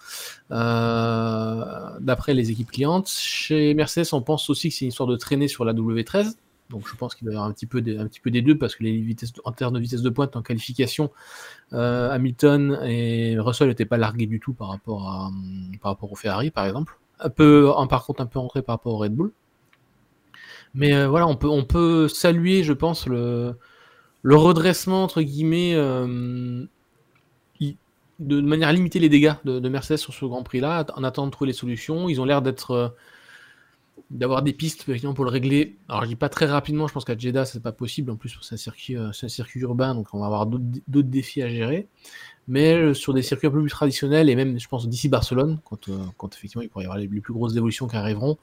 [0.48, 3.08] d'après les équipes clientes.
[3.08, 6.36] Chez Mercedes, on pense aussi que c'est une histoire de traîner sur la W13,
[6.72, 8.98] donc je pense qu'il va y avoir un petit peu, des deux parce que les
[8.98, 11.12] vitesses, en termes de vitesse de pointe en qualification,
[11.72, 15.30] euh, Hamilton et Russell n'étaient pas largués du tout par rapport, à,
[15.80, 16.98] par rapport au Ferrari par exemple.
[17.20, 19.32] Un peu, par contre un peu rentré par rapport au Red Bull.
[20.74, 23.54] Mais euh, voilà, on peut, on peut saluer, je pense, le,
[24.22, 26.64] le redressement entre guillemets euh,
[28.18, 31.32] de manière limiter les dégâts de, de, Mercedes sur ce Grand Prix-là, en attendant de
[31.32, 32.08] trouver les solutions.
[32.08, 32.94] Ils ont l'air d'être
[34.12, 35.78] d'avoir des pistes pour le régler.
[35.88, 38.38] Alors je dis pas très rapidement, je pense qu'à Jeddah c'est pas possible, en plus
[38.42, 39.10] c'est un circuit, euh,
[39.56, 41.88] urbain, donc on va avoir d'autres défis à gérer.
[42.48, 45.60] Mais euh, sur des circuits un peu plus traditionnels, et même je pense d'ici Barcelone,
[45.64, 48.36] quand, euh, quand effectivement il pourrait y avoir les, plus grosses évolutions qui arriveront,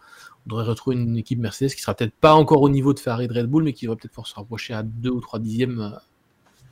[0.46, 3.28] on devrait retrouver une équipe Mercedes qui sera peut-être pas encore au niveau de Ferrari
[3.28, 5.94] de Red Bull, mais qui devrait peut-être pouvoir se rapprocher à 2 ou 3 dixièmes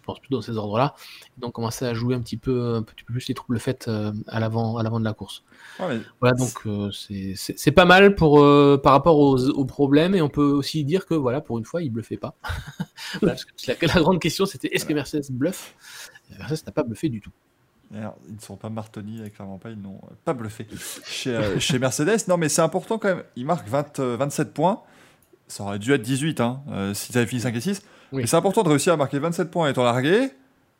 [0.07, 0.95] pense plutôt dans ces ordres-là.
[1.37, 4.11] Donc commencer à jouer un petit peu, un petit peu plus les troubles faites euh,
[4.27, 5.43] à l'avant, à l'avant de la course.
[5.77, 10.49] Voilà, donc euh, c'est pas mal pour euh, par rapport aux, problèmes et on peut
[10.49, 12.35] aussi dire que voilà, pour une fois, il bluffait pas.
[13.21, 15.75] Parce que la, la, grande question, c'était est-ce que Mercedes bluffe?
[16.39, 17.31] Mercedes n'a pas bluffé du tout.
[17.91, 20.65] ils ne sont pas Martoni, clairement pas, ils n'ont pas bluffé.
[21.05, 24.81] Chez, chez, Mercedes, non mais c'est important quand même, ils marquent 20, 27 points,
[25.47, 26.61] ça aurait dû être 18 hein,
[26.93, 27.83] s'ils avaient fini 5 et 6.
[28.11, 30.31] Mais c'est important de réussir à marquer 27 points étant largué.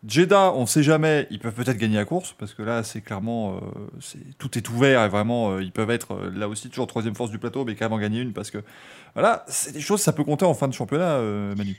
[0.06, 3.02] Jeddah, on ne sait jamais, ils peuvent peut-être gagner la course, parce que là, c'est
[3.02, 3.60] clairement, euh,
[4.38, 7.32] tout est ouvert, et vraiment, euh, ils peuvent être euh, là aussi toujours troisième force
[7.32, 8.60] du plateau, mais quand même en gagner une, parce que
[9.16, 11.20] voilà, c'est des choses, ça peut compter en fin de championnat,
[11.58, 11.78] Manu.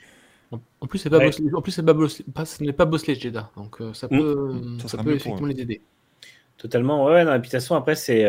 [0.51, 1.81] En plus, c'est pas, en plus,
[2.33, 4.17] pas, ce n'est pas Bosley Jeddah, donc ça mm.
[4.17, 5.81] peut, ça, peut effectivement les aider.
[6.57, 8.25] Totalement, ouais, dans l'application, après, c'est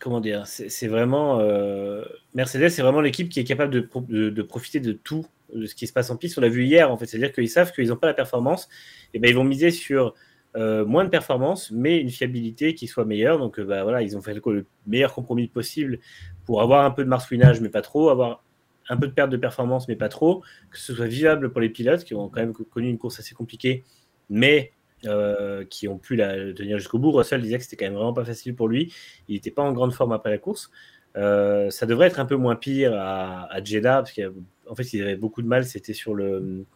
[0.00, 4.92] comment dire, c'est vraiment euh, Mercedes, c'est vraiment l'équipe qui est capable de, profiter de
[4.92, 6.38] tout de ce qui se passe en piste.
[6.38, 8.68] On l'a vu hier, en fait, c'est-à-dire qu'ils savent qu'ils n'ont pas la performance,
[9.14, 10.14] et ben ils vont miser sur
[10.56, 13.38] euh, moins de performance, mais une fiabilité qui soit meilleure.
[13.38, 15.98] Donc, euh, bah, voilà, ils ont fait le, meilleur compromis possible
[16.44, 18.42] pour avoir un peu de marsouinage, mais pas trop, avoir
[18.88, 21.68] un peu de perte de performance, mais pas trop, que ce soit vivable pour les
[21.68, 23.84] pilotes qui ont quand même connu une course assez compliquée,
[24.28, 24.72] mais
[25.06, 27.10] euh, qui ont pu la tenir jusqu'au bout.
[27.10, 28.92] Russell disait que c'était quand même vraiment pas facile pour lui.
[29.28, 30.70] Il n'était pas en grande forme après la course.
[31.16, 35.16] Euh, ça devrait être un peu moins pire à, Jeddah, parce qu'en fait, il avait
[35.16, 35.64] beaucoup de mal.
[35.64, 36.66] C'était sur le,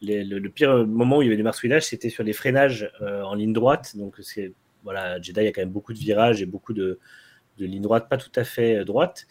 [0.00, 3.36] le, pire moment où il y avait du marsouinage, c'était sur les freinages euh, en
[3.36, 3.96] ligne droite.
[3.96, 4.20] Donc,
[4.82, 6.98] voilà, à Jeddah, il y a quand même beaucoup de virages et beaucoup de,
[7.58, 9.28] de lignes droites pas tout à fait droites.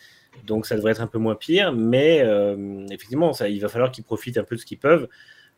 [0.48, 1.74] Donc, ça devrait être un peu moins pire.
[1.74, 2.26] Mais
[2.92, 5.10] effectivement, il va falloir qu'ils profitent un peu de ce qu'ils peuvent.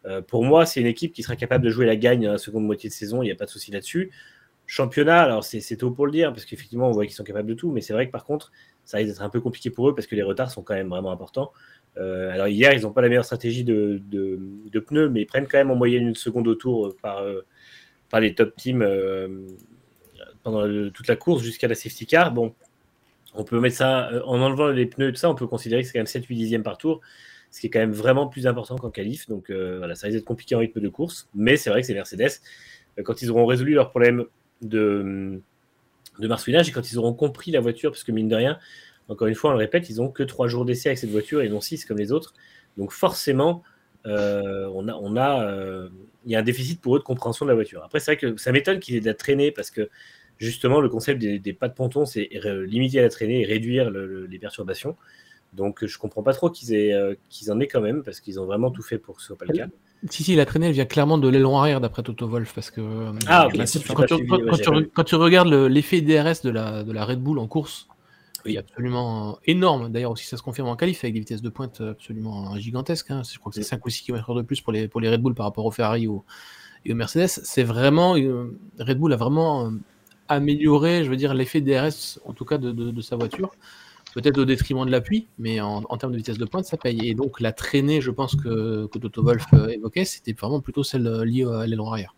[0.05, 2.37] Euh, pour moi, c'est une équipe qui sera capable de jouer la gagne dans la
[2.37, 4.11] seconde moitié de saison, il n'y a pas de souci là-dessus.
[4.65, 7.53] Championnat, alors c'est tôt pour le dire, parce qu'effectivement, on voit qu'ils sont capables de
[7.53, 8.51] tout, mais c'est vrai que par contre,
[8.85, 10.89] ça risque d'être un peu compliqué pour eux parce que les retards sont quand même
[10.89, 11.51] vraiment importants.
[11.97, 14.01] Euh, alors hier, ils n'ont pas la meilleure stratégie de,
[14.87, 17.45] pneus, mais ils prennent quand même en moyenne une seconde au tour par, euh,
[18.09, 18.85] par les top teams
[20.43, 22.31] pendant toute la course jusqu'à la safety car.
[22.31, 22.53] Bon,
[23.35, 25.87] on peut mettre ça en enlevant les pneus et tout ça, on peut considérer que
[25.87, 27.01] c'est quand même 7-8 dixièmes par tour
[27.53, 29.29] ce qui est quand même vraiment plus important qu'en qualif.
[29.29, 31.87] Donc euh, voilà, ça risque d'être compliqué en rythme de course, mais c'est vrai que
[31.87, 32.41] c'est Mercedes.
[32.97, 34.25] Euh, quand ils auront résolu leur problème
[34.63, 35.39] de,
[36.17, 38.57] de marsouinage et quand ils auront compris la voiture, parce que mine de rien,
[39.07, 41.43] encore une fois, on le répète, ils ont que trois jours d'essai avec cette voiture
[41.43, 42.33] et non six comme les autres.
[42.75, 43.61] Donc forcément,
[44.07, 45.87] euh, on a, on a,
[46.25, 47.83] il y a un déficit pour eux de compréhension de la voiture.
[47.83, 49.91] Après, c'est vrai que ça m'étonne qu'ils aient de la traîner parce que
[50.39, 52.29] justement, le concept des, pas de ponton, c'est
[52.65, 54.97] limiter la traînée et réduire les perturbations.
[55.55, 58.39] Donc je comprends pas trop qu'ils aient euh, qu'ils en aient quand même parce qu'ils
[58.39, 59.67] ont vraiment tout fait pour que ce soit pas le cas.
[60.09, 62.81] Si si la traînée elle vient clairement de l'aileron arrière d'après Toto Wolf parce que
[62.81, 63.47] euh, ah,
[64.93, 67.87] quand, tu, regardes l'effet DRS de la de la Red Bull en course
[68.45, 68.55] oui.
[68.55, 69.91] est absolument énorme.
[69.91, 73.11] D'ailleurs aussi ça se confirme en qualif avec des vitesses de pointe absolument gigantesques.
[73.11, 73.21] Hein.
[73.31, 75.21] Je crois que c'est 5 ou 6 km de plus pour les pour les Red
[75.21, 76.23] Bull par rapport au Ferrari ou
[76.85, 79.69] Et au Mercedes, c'est vraiment euh, Red Bull a vraiment euh,
[80.27, 83.51] amélioré, je veux dire, l'effet DRS, en tout cas de, de, de sa voiture.
[84.13, 87.09] Peut-être au détriment de l'appui, mais en, termes de vitesse de pointe, ça paye.
[87.09, 90.83] Et donc la traînée, je pense que, que Toto Wolf euh, évoquait, c'était vraiment plutôt
[90.83, 92.15] celle liée à l'aileron arrière.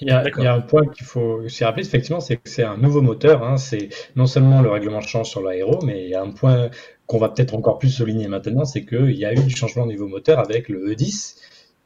[0.00, 2.50] Il y, a, il y, a, un point qu'il faut s'y rappeler, effectivement, c'est que
[2.50, 3.44] c'est un nouveau moteur.
[3.44, 3.56] Hein.
[3.56, 6.68] C'est non seulement le règlement change sur l'aéro, mais il y a un point
[7.06, 9.86] qu'on va peut-être encore plus souligner maintenant, c'est qu'il y a eu du changement au
[9.86, 11.36] niveau moteur avec le E10,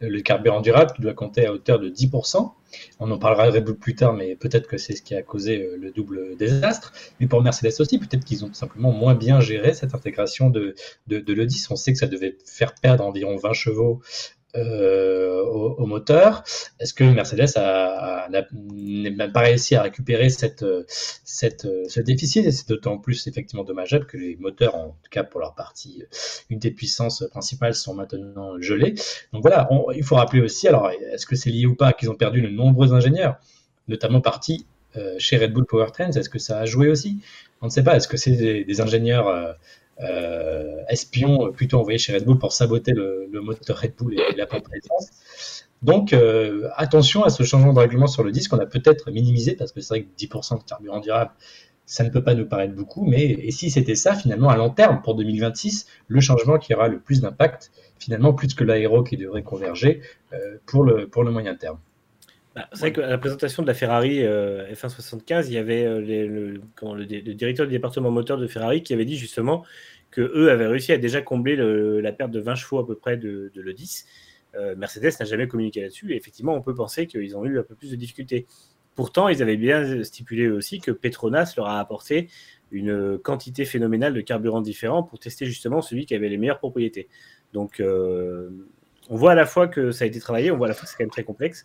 [0.01, 2.53] le carburant durable qui doit compter à hauteur de 10%.
[3.01, 5.63] On en parlera Red Bull plus tard, mais peut-être que c'est ce qui a causé
[5.63, 6.93] euh, le double désastre.
[7.19, 10.75] Mais pour Mercedes aussi, peut-être qu'ils ont simplement moins bien géré cette intégration de,
[11.07, 11.69] de, de l'E10.
[11.71, 14.01] On sait que ça devait faire perdre environ 20 chevaux
[14.57, 16.43] euh, au, au, moteur.
[16.81, 20.65] Est-ce que Mercedes a, n'est même pas réussi à récupérer cette,
[21.25, 22.47] cette, ce déficit?
[22.47, 26.03] Et c'est d'autant plus effectivement dommageable que les moteurs, en tout cas pour leur partie
[26.49, 28.95] unité de puissance principale, sont maintenant gelés.
[29.33, 32.11] Donc voilà, on, il faut rappeler aussi, alors est-ce que c'est lié ou pas qu'ils
[32.11, 33.37] ont perdu de nombreux ingénieurs,
[33.87, 36.13] notamment partis euh, chez Red Bull Powertrains?
[36.13, 37.19] Est-ce que ça a joué aussi?
[37.61, 37.97] On ne sait pas.
[37.97, 39.53] Est-ce que c'est des, des ingénieurs euh,
[40.01, 44.37] euh, espion plutôt envoyé chez Red Bull pour saboter le, le moteur Red Bull et,
[44.37, 45.67] la pompe d'essence.
[45.83, 49.55] Donc euh, attention à ce changement de règlement sur le disque qu'on a peut-être minimisé
[49.55, 51.31] parce que c'est vrai que 10% de carburant durable,
[51.87, 54.69] ça ne peut pas nous paraître beaucoup, mais et si c'était ça finalement à long
[54.69, 59.17] terme pour 2026, le changement qui aura le plus d'impact finalement plus que l'aéro qui
[59.17, 61.79] devrait converger euh, pour, le, pour le moyen terme.
[62.59, 66.01] Bah, c'est vrai qu'à la présentation de la Ferrari euh, F175, il y avait euh,
[66.01, 69.65] les, le, comment, le, le, directeur du département moteur de Ferrari qui avait dit justement
[70.11, 72.97] que eux avaient réussi à déjà combler le, la perte de 20 chevaux à peu
[72.97, 74.07] près de, de l'E10.
[74.57, 77.63] Euh, Mercedes n'a jamais communiqué là-dessus et effectivement, on peut penser qu'ils ont eu un
[77.63, 78.49] peu plus de difficultés.
[78.97, 82.29] Pourtant, ils avaient bien stipulé aussi que Petronas leur a apporté
[82.73, 87.09] une quantité phénoménale de carburants différents pour tester justement celui qui avait les meilleures propriétés.
[87.53, 90.75] Donc, on voit à la fois que ça a été travaillé, on voit à la
[90.75, 91.65] fois que c'est quand même très complexe.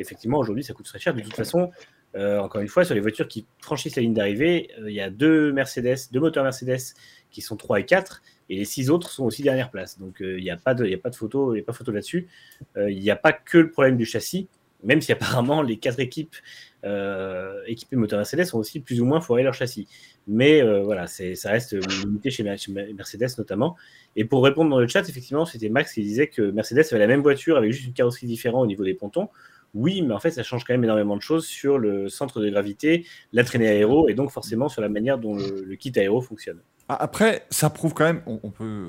[0.00, 1.14] Effectivement, aujourd'hui, ça coûte très cher.
[1.14, 1.70] De toute façon,
[2.16, 5.00] euh, encore une fois, sur les voitures qui franchissent la ligne d'arrivée, euh, il y
[5.00, 6.94] a deux Mercedes, deux moteurs Mercedes
[7.30, 9.98] qui sont 3 et 4, et les six autres sont aussi dernière place.
[9.98, 11.92] Donc il n'y a pas de, y a pas de photo, y a pas photo
[11.92, 12.28] là-dessus.
[12.76, 14.48] Il n'y a pas que le problème du châssis,
[14.82, 16.36] même si apparemment les quatre équipes
[16.84, 19.88] euh, équipées moteur Mercedes ont aussi plus ou moins foiré leur châssis.
[20.26, 23.76] Mais euh, voilà, ça reste limité chez, Mercedes notamment.
[24.16, 27.06] Et pour répondre dans le chat, effectivement, c'était Max qui disait que Mercedes avait la
[27.06, 29.28] même voiture avec juste une carrosserie différente au niveau des pontons.
[29.74, 32.48] Oui, mais en fait, ça change quand même énormément de choses sur le centre de
[32.48, 36.20] gravité, la traînée aéro, et donc forcément sur la manière dont le, le kit aéro
[36.20, 36.58] fonctionne.
[36.88, 38.88] Après, ça prouve quand même, on, on peut,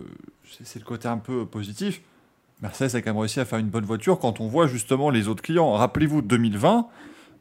[0.63, 2.01] c'est le côté un peu positif.
[2.61, 5.27] Mercedes a quand même réussi à faire une bonne voiture quand on voit justement les
[5.27, 5.71] autres clients.
[5.73, 6.87] Rappelez-vous, 2020,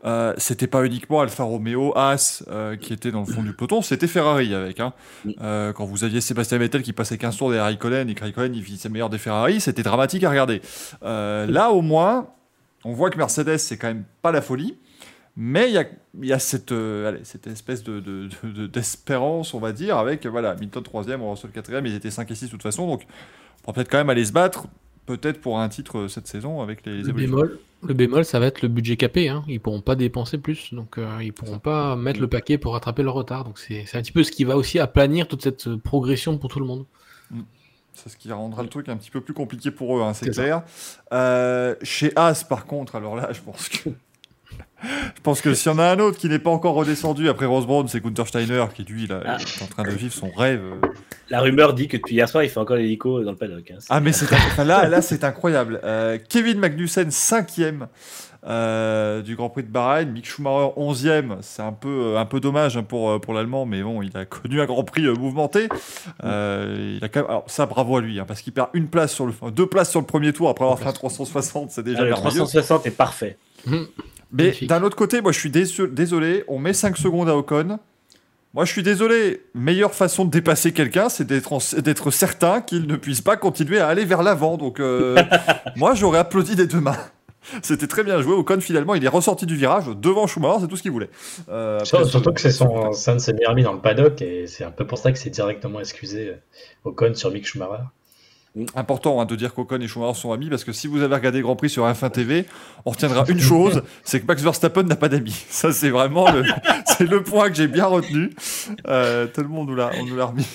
[0.04, 3.82] euh, c'était pas uniquement Alfa Romeo, As euh, qui était dans le fond du peloton,
[3.82, 4.78] c'était Ferrari avec.
[4.78, 4.92] Hein.
[5.40, 8.54] Euh, quand vous aviez Sébastien Vettel qui passait 15 tours derrière Raikkonen et que Raikkonen
[8.54, 10.60] il finissait meilleur des Ferrari, c'était dramatique à regarder.
[11.02, 12.28] Euh, là, au moins,
[12.84, 14.76] on voit que Mercedes, c'est quand même pas la folie.
[15.40, 15.84] Mais il y a,
[16.20, 20.26] y a, cette, euh, allez, cette espèce de, de, de, d'espérance, on va dire, avec
[20.26, 23.06] voilà, Hamilton 3ème, Russell 4ème, ils étaient 5 et 6 de toute façon, donc
[23.64, 24.66] on va peut-être quand même aller se battre,
[25.06, 28.62] peut-être pour un titre cette saison avec les le bémol, le bémol, ça va être
[28.62, 29.44] le budget capé, hein.
[29.46, 33.04] ils pourront pas dépenser plus, donc euh, ils pourront pas mettre le paquet pour rattraper
[33.04, 36.36] le retard, donc c'est un petit peu ce qui va aussi aplanir toute cette progression
[36.36, 36.84] pour tout le monde.
[37.30, 37.42] Mm.
[38.02, 40.30] C'est ce qui rendra le truc un petit peu plus compliqué pour eux, hein, c'est
[40.30, 40.62] clair.
[41.12, 43.90] Euh, chez As, par contre, alors là, je pense que
[44.82, 47.46] je pense que s'il y en a un autre qui n'est pas encore redescendu après
[47.46, 49.36] Rose Brown, c'est Gunther Steiner qui lui là, ah.
[49.36, 50.62] est en train de vivre son rêve.
[51.28, 53.70] La rumeur dit que depuis hier soir, il fait encore l'hélico dans le paddock.
[53.72, 53.78] Hein.
[53.88, 54.30] Ah mais c'est
[54.64, 55.80] là, là c'est incroyable.
[55.82, 57.88] Euh, Kevin Magnussen cinquième
[58.48, 62.80] euh, du Grand Prix de Bahreïn, Mick Schumacher 11e, c'est un peu un peu dommage
[62.82, 65.68] pour pour l'allemand, mais bon, il a connu un Grand Prix mouvementé.
[66.24, 68.88] Euh, il a quand même, alors ça bravo à lui, hein, parce qu'il perd une
[68.88, 71.82] place sur le deux places sur le premier tour après avoir fait un 360, c'est
[71.82, 73.36] déjà ah, le 360 est parfait.
[74.32, 77.78] Mais d'un autre côté, moi je suis désolé, on met 5 secondes à Ocon.
[78.54, 83.20] Moi je suis désolé, meilleure façon de dépasser quelqu'un, c'est d'être certain qu'il ne puisse
[83.20, 84.56] pas continuer à aller vers l'avant.
[84.56, 85.22] Donc euh,
[85.76, 86.96] moi j'aurais applaudi des deux mains.
[87.62, 88.34] C'était très bien joué.
[88.34, 91.10] Ocon, finalement, il est ressorti du virage devant Schumacher, c'est tout ce qu'il voulait.
[91.48, 94.46] Euh, après, Surtout que c'est son, un de ses meilleurs amis dans le paddock, et
[94.46, 96.34] c'est un peu pour ça que c'est directement excusé
[96.84, 97.84] Ocon sur Mick Schumacher.
[98.74, 101.42] Important hein, de dire qu'Ocon et Schumacher sont amis parce que si vous avez regardé
[101.42, 102.46] Grand Prix sur F1 TV,
[102.84, 105.44] on retiendra une chose, c'est que Max Verstappen n'a pas d'amis.
[105.48, 106.42] Ça c'est vraiment le,
[106.86, 108.30] c'est le point que j'ai bien retenu.
[108.88, 110.46] Euh, tout le monde nous l'a, on nous l'a remis.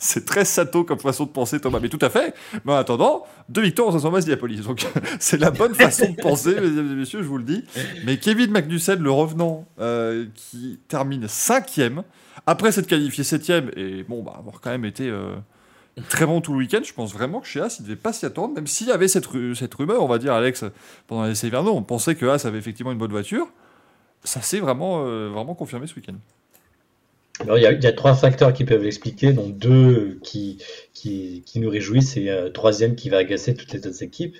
[0.00, 1.80] C'est très sato comme façon de penser, Thomas.
[1.80, 2.32] Mais tout à fait.
[2.64, 4.60] Mais en attendant, deux victoires en 500 matchs Diapolis.
[4.60, 4.86] Donc,
[5.18, 7.64] c'est la bonne façon de penser, mesdames et messieurs, je vous le dis.
[8.04, 12.04] Mais Kevin Magnussen, le revenant, euh, qui termine cinquième,
[12.46, 15.34] après s'être qualifié septième, et bon, bah, avoir quand même été euh,
[16.08, 16.80] très bon tout le week-end.
[16.84, 18.92] Je pense vraiment que chez As, il ne devait pas s'y attendre, même s'il y
[18.92, 20.64] avait cette, cette rumeur, on va dire, Alex,
[21.08, 21.72] pendant les essais hivernaux.
[21.74, 23.48] On pensait que As avait effectivement une bonne voiture.
[24.22, 26.14] Ça s'est vraiment, euh, vraiment confirmé ce week-end.
[27.40, 30.58] Alors, il, y a, trois facteurs qui peuvent l'expliquer, dont deux qui,
[30.92, 34.36] qui, nous réjouissent et un troisième qui va agacer toutes les autres équipes.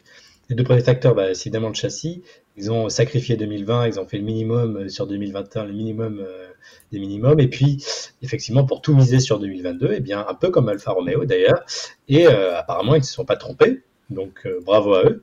[0.48, 2.22] Les deux premiers facteurs, bah, c'est évidemment le châssis.
[2.56, 6.48] Ils ont sacrifié 2020, ils ont fait le minimum euh, sur 2021, le minimum euh,
[6.90, 7.38] des minimums.
[7.38, 7.84] Et puis,
[8.22, 11.64] effectivement, pour tout miser sur 2022, eh bien, un peu comme Alfa Romeo d'ailleurs.
[12.08, 13.82] Et euh, apparemment, ils ne se sont pas trompés.
[14.11, 15.22] Donc, bravo à eux.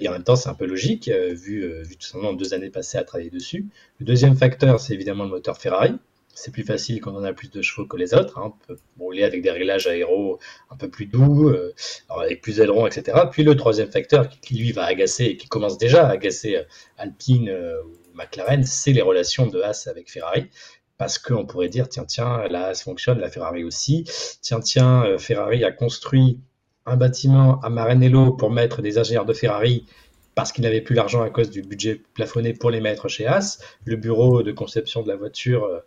[0.00, 2.98] et en même temps, c'est un peu logique, vu, vu tout simplement deux années passées
[2.98, 3.66] à travailler dessus.
[3.98, 5.98] Le deuxième facteur, c'est évidemment le moteur Ferrari
[6.34, 8.38] c'est plus facile quand on a plus de chevaux que les autres.
[8.38, 8.52] Hein.
[8.54, 10.38] On peut rouler avec des réglages aéro
[10.70, 11.74] un peu plus doux, euh,
[12.08, 13.18] avec plus d'ailerons, etc.
[13.30, 16.64] Puis le troisième facteur qui, lui va agacer et qui commence déjà à agacer euh,
[16.98, 20.50] Alpine euh, ou McLaren, c'est les relations de Haas avec Ferrari.
[20.96, 24.04] Parce qu'on pourrait dire, tiens, tiens, la Haas fonctionne, la Ferrari aussi.
[24.42, 26.38] Tiens, tiens, Ferrari a construit
[26.86, 29.86] un bâtiment à Maranello pour mettre des ingénieurs de Ferrari
[30.34, 33.58] parce qu'il n'avait plus l'argent à cause du budget plafonné pour les mettre chez As.
[33.84, 35.80] Le bureau de conception de la voiture euh,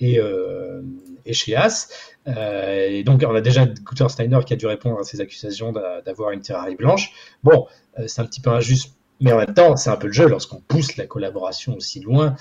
[0.00, 0.82] est, euh,
[1.32, 1.88] chez As.
[2.28, 5.72] Euh, et donc, on a déjà Gunther Steiner qui a dû répondre à ces accusations
[5.72, 7.12] d'avoir une Ferrari blanche.
[7.42, 7.66] Bon,
[8.06, 10.60] c'est un petit peu injuste, mais en même temps, c'est un peu le jeu lorsqu'on
[10.60, 12.34] pousse la collaboration aussi loin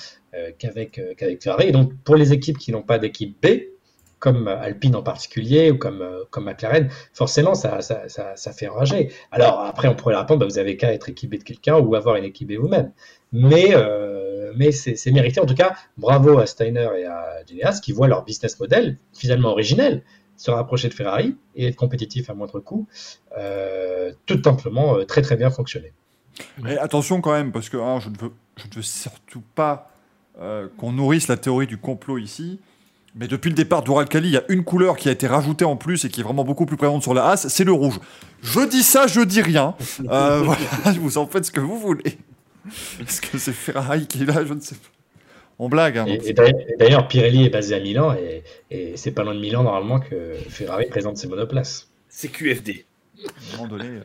[0.57, 0.99] qu'avec
[1.41, 1.67] Ferrari.
[1.67, 3.72] Et donc, pour les équipes qui n'ont pas d'équipe B,
[4.23, 9.11] comme Alpine en particulier ou comme, euh, comme McLaren, forcément, ça, ça, ça, fait enrager.
[9.33, 12.15] Alors après, on pourrait répondre, bah, vous avez qu'à être équipé de quelqu'un ou avoir
[12.15, 12.93] une équipe vous-même.
[13.33, 15.41] Mais, euh, mais c'est mérité.
[15.41, 19.49] En tout cas, bravo à Steiner et à Geneas qui voient leur business model finalement
[19.49, 20.03] originel
[20.37, 22.87] se rapprocher de Ferrari et être compétitif à moindre coût,
[23.37, 25.91] euh, tout simplement très très bien fonctionner.
[26.61, 28.15] Mais attention quand même, parce que je ne
[28.73, 29.89] veux surtout pas
[30.77, 32.61] qu'on nourrisse la théorie du complot ici.
[33.15, 35.75] Mais depuis le départ d'Uralkali, il y a une couleur qui a été rajoutée en
[35.75, 37.99] plus et qui est vraiment beaucoup plus présente sur la As, c'est le rouge.
[38.41, 39.75] Je dis ça, je dis rien.
[40.09, 40.59] Euh, voilà,
[40.99, 42.17] vous en faites ce que vous voulez.
[42.97, 44.89] Parce que c'est Ferrari qui est là, je ne sais pas.
[45.59, 45.99] On blague.
[45.99, 46.33] Hein, et,
[46.79, 50.33] d'ailleurs, Pirelli est basé à Milan et, et c'est pas loin de Milan normalement que
[50.49, 51.89] Ferrari présente ses monoplaces.
[52.09, 52.85] C'est QFD.
[53.19, 53.99] À un moment donné.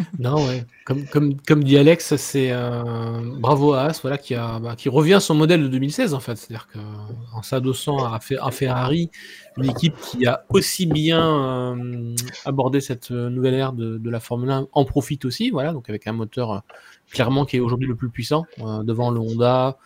[0.00, 0.04] Euh.
[0.18, 0.64] non, ouais.
[0.84, 4.88] Comme, comme, comme dit Alex, c'est euh, bravo à As, voilà, qui, a, bah, qui
[4.88, 6.36] revient à son modèle de 2016 en fait.
[6.36, 9.10] C'est-à-dire qu'en s'adossant à, à, Ferrari,
[9.56, 14.50] une équipe qui a aussi bien euh, abordé cette nouvelle ère de, de, la Formule
[14.50, 16.62] 1 en profite aussi, voilà, donc avec un moteur
[17.10, 19.76] clairement qui est aujourd'hui le plus puissant devant le Honda.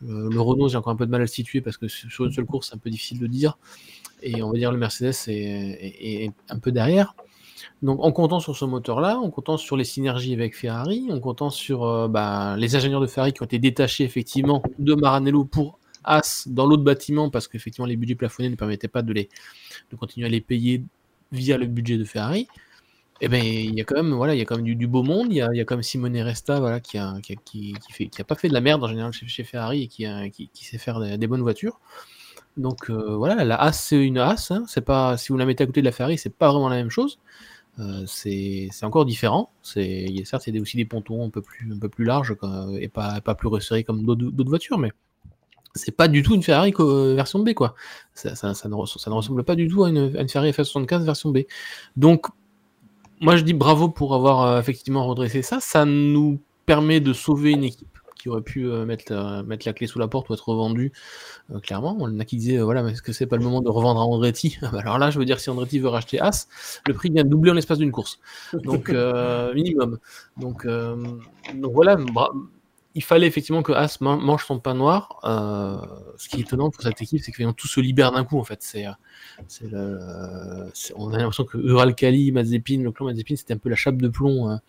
[0.00, 2.32] Le, Renault, j'ai encore un peu de mal à le situer parce que sur une
[2.32, 3.56] seule course, c'est un peu difficile de dire.
[4.22, 7.14] Et on va dire le Mercedes est un peu derrière.
[7.82, 11.50] Donc en comptant sur ce moteur-là, en comptant sur les synergies avec Ferrari, en comptant
[11.50, 15.78] sur euh, bah, les ingénieurs de Ferrari qui ont été détachés effectivement de Maranello pour
[16.04, 19.28] As dans l'autre bâtiment parce qu'effectivement les budgets plafonnés ne permettaient pas de, les,
[19.90, 20.82] de continuer à les payer
[21.32, 22.48] via le budget de Ferrari.
[23.24, 25.04] Eh ben, il y a quand même, voilà, il y a quand même du, beau
[25.04, 25.28] monde.
[25.30, 28.08] Il y a, il y a quand même Simone Resta, voilà, qui a, qui, qui,
[28.10, 30.98] qui pas fait de la merde en général chez, Ferrari et qui, qui, sait faire
[30.98, 31.78] des, bonnes voitures.
[32.56, 34.50] Donc euh, voilà, la As c'est une As.
[34.50, 34.64] Hein.
[34.84, 36.90] Pas, si vous la mettez à côté de la Ferrari, c'est pas vraiment la même
[36.90, 37.20] chose.
[37.78, 39.50] Euh, c'est encore différent.
[39.76, 41.66] A certes aussi des pontons un peu plus,
[42.04, 42.34] larges
[42.78, 44.92] et pas, plus resserrés comme d'autres voitures, mais
[45.74, 46.74] c'est pas du tout une Ferrari
[47.14, 47.74] version B, quoi.
[48.14, 51.38] Ça, ne, ressemble pas du tout à une, une Ferrari F75 version B.
[51.96, 52.26] Donc,
[53.22, 55.60] moi je dis bravo pour avoir euh, effectivement redressé ça.
[55.60, 57.91] Ça nous permet de sauver une équipe
[58.22, 60.92] qui aurait pu euh, mettre, la, mettre la clé sous la porte ou être revendu,
[61.52, 61.96] euh, clairement.
[61.98, 64.00] On a qui disaient, euh, voilà, mais est-ce que c'est pas le moment de revendre
[64.00, 64.58] à Andretti?
[64.62, 66.46] Ah bah Alors là, je veux dire, si Andretti veut racheter As,
[66.86, 68.20] le prix vient de doubler en l'espace d'une course.
[68.52, 68.90] Donc,
[69.54, 69.98] minimum.
[70.36, 71.96] Donc, donc voilà,
[72.94, 75.18] il fallait effectivement que As mange son pain noir.
[75.24, 75.78] Euh,
[76.18, 78.38] ce qui est étonnant pour cette équipe, c'est que tout se libère d'un coup.
[78.38, 78.86] En fait, c'est,
[80.94, 84.08] on a l'impression que Euralcali, Mazepin, le clan Mazepin, c'était un peu la chape de
[84.08, 84.60] plomb hein,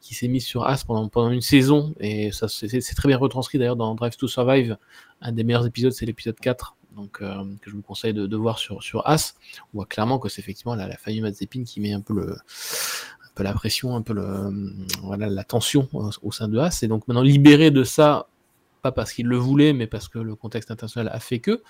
[0.00, 1.94] qui s'est mise sur As pendant, pendant une saison.
[2.00, 4.78] Et ça, c'est, très bien retranscrit d'ailleurs dans Drive to Survive.
[5.20, 6.76] Un des meilleurs épisodes, c'est l'épisode 4.
[6.96, 9.34] Donc, euh, que je vous conseille de, voir sur, sur As,
[9.74, 12.36] on voit clairement que c'est effectivement la, la famille Mazepin qui met un peu le,
[13.36, 16.82] peu la pression, un peu la tension au sein de As.
[16.82, 18.28] Et donc maintenant libéré de ça,
[18.82, 21.62] pas parce qu'il le voulait, mais parce que le contexte international a fait que,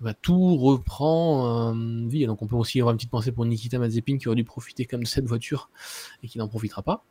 [0.00, 2.22] bah, tout reprend euh, vie.
[2.22, 4.44] Et donc on peut aussi avoir une petite pensée pour Nikita Mazepin qui aurait dû
[4.44, 5.70] profiter comme de cette voiture
[6.22, 7.04] et qui n'en profitera pas.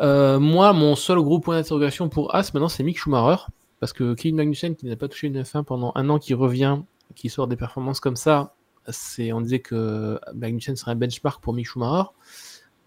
[0.00, 3.44] Euh, moi, mon seul gros point d'interrogation pour As maintenant, c'est Mick Schumacher.
[3.78, 6.80] Parce que Kevin Magnussen, qui n'a pas touché une F1 pendant un an, qui revient,
[7.14, 8.54] qui sort des performances comme ça,
[9.18, 12.10] on disait que Magnussen serait un benchmark pour Mick Schumacher.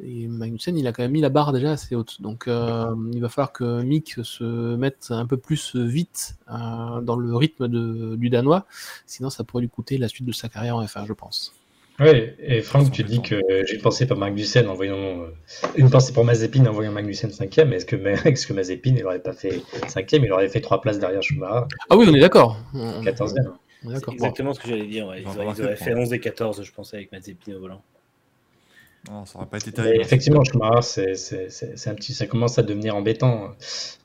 [0.06, 2.22] Et Magnussen, il a quand même mis la barre déjà assez haute.
[2.22, 7.16] Donc euh, il va falloir que Mick se mette un peu plus vite euh, dans
[7.16, 8.66] le rythme de, du Danois.
[9.06, 11.54] Sinon, ça pourrait lui coûter la suite de sa carrière en F1, je pense.
[12.00, 14.96] Oui, et Franck, tu dis que j'ai pensé pour Magnussen en voyant.
[14.98, 15.28] euh,
[15.76, 17.72] une pensée pour Mazepin en voyant Magnussen cinquième.
[17.72, 17.96] Est-ce que,
[18.54, 20.26] Mazepin, il aurait pas fait cinquième?
[20.26, 22.58] Il aurait fait trois places derrière Schumacher, Ah oui, on est d'accord.
[22.74, 23.08] On- on- 14e.
[23.86, 24.14] on est C'est d'accord.
[24.16, 25.06] exactement ce que j'allais dire.
[25.06, 25.22] ouais.
[25.22, 26.02] Ils, auraient, ils fait point.
[26.02, 27.84] 11 et 14, je pense, avec Mazepin au volant.
[29.10, 32.96] Non, ça aurait pas été Mais effectivement, Schumacher, c'est, un petit, ça commence à devenir
[32.96, 33.52] embêtant.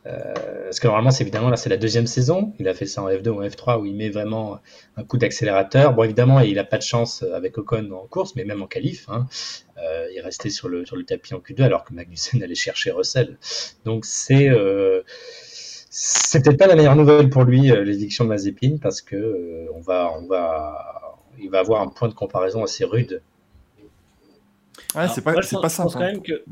[0.07, 0.34] Euh,
[0.64, 2.53] parce que normalement, c'est évidemment, là, c'est la deuxième saison.
[2.59, 4.59] Il a fait ça en F2 ou en F3 où il met vraiment
[4.96, 5.94] un coup d'accélérateur.
[5.94, 9.09] Bon, évidemment, il a pas de chance avec Ocon en course, mais même en qualif,
[9.09, 9.28] hein,
[9.78, 12.90] euh, il restait sur le, sur le tapis en Q2 alors que Magnussen allait chercher
[12.90, 13.38] Russell.
[13.84, 15.03] Donc, c'est, euh,
[15.90, 19.66] c'est peut-être pas la meilleure nouvelle pour lui, euh, l'éviction de Mazepin, parce que euh,
[19.74, 23.22] on va, on va, il va avoir un point de comparaison assez rude
[24.95, 25.93] Ouais, c'est pas, moi, je pense- pas je pense simple.
[25.93, 26.12] quand hein.
[26.12, 26.43] même que.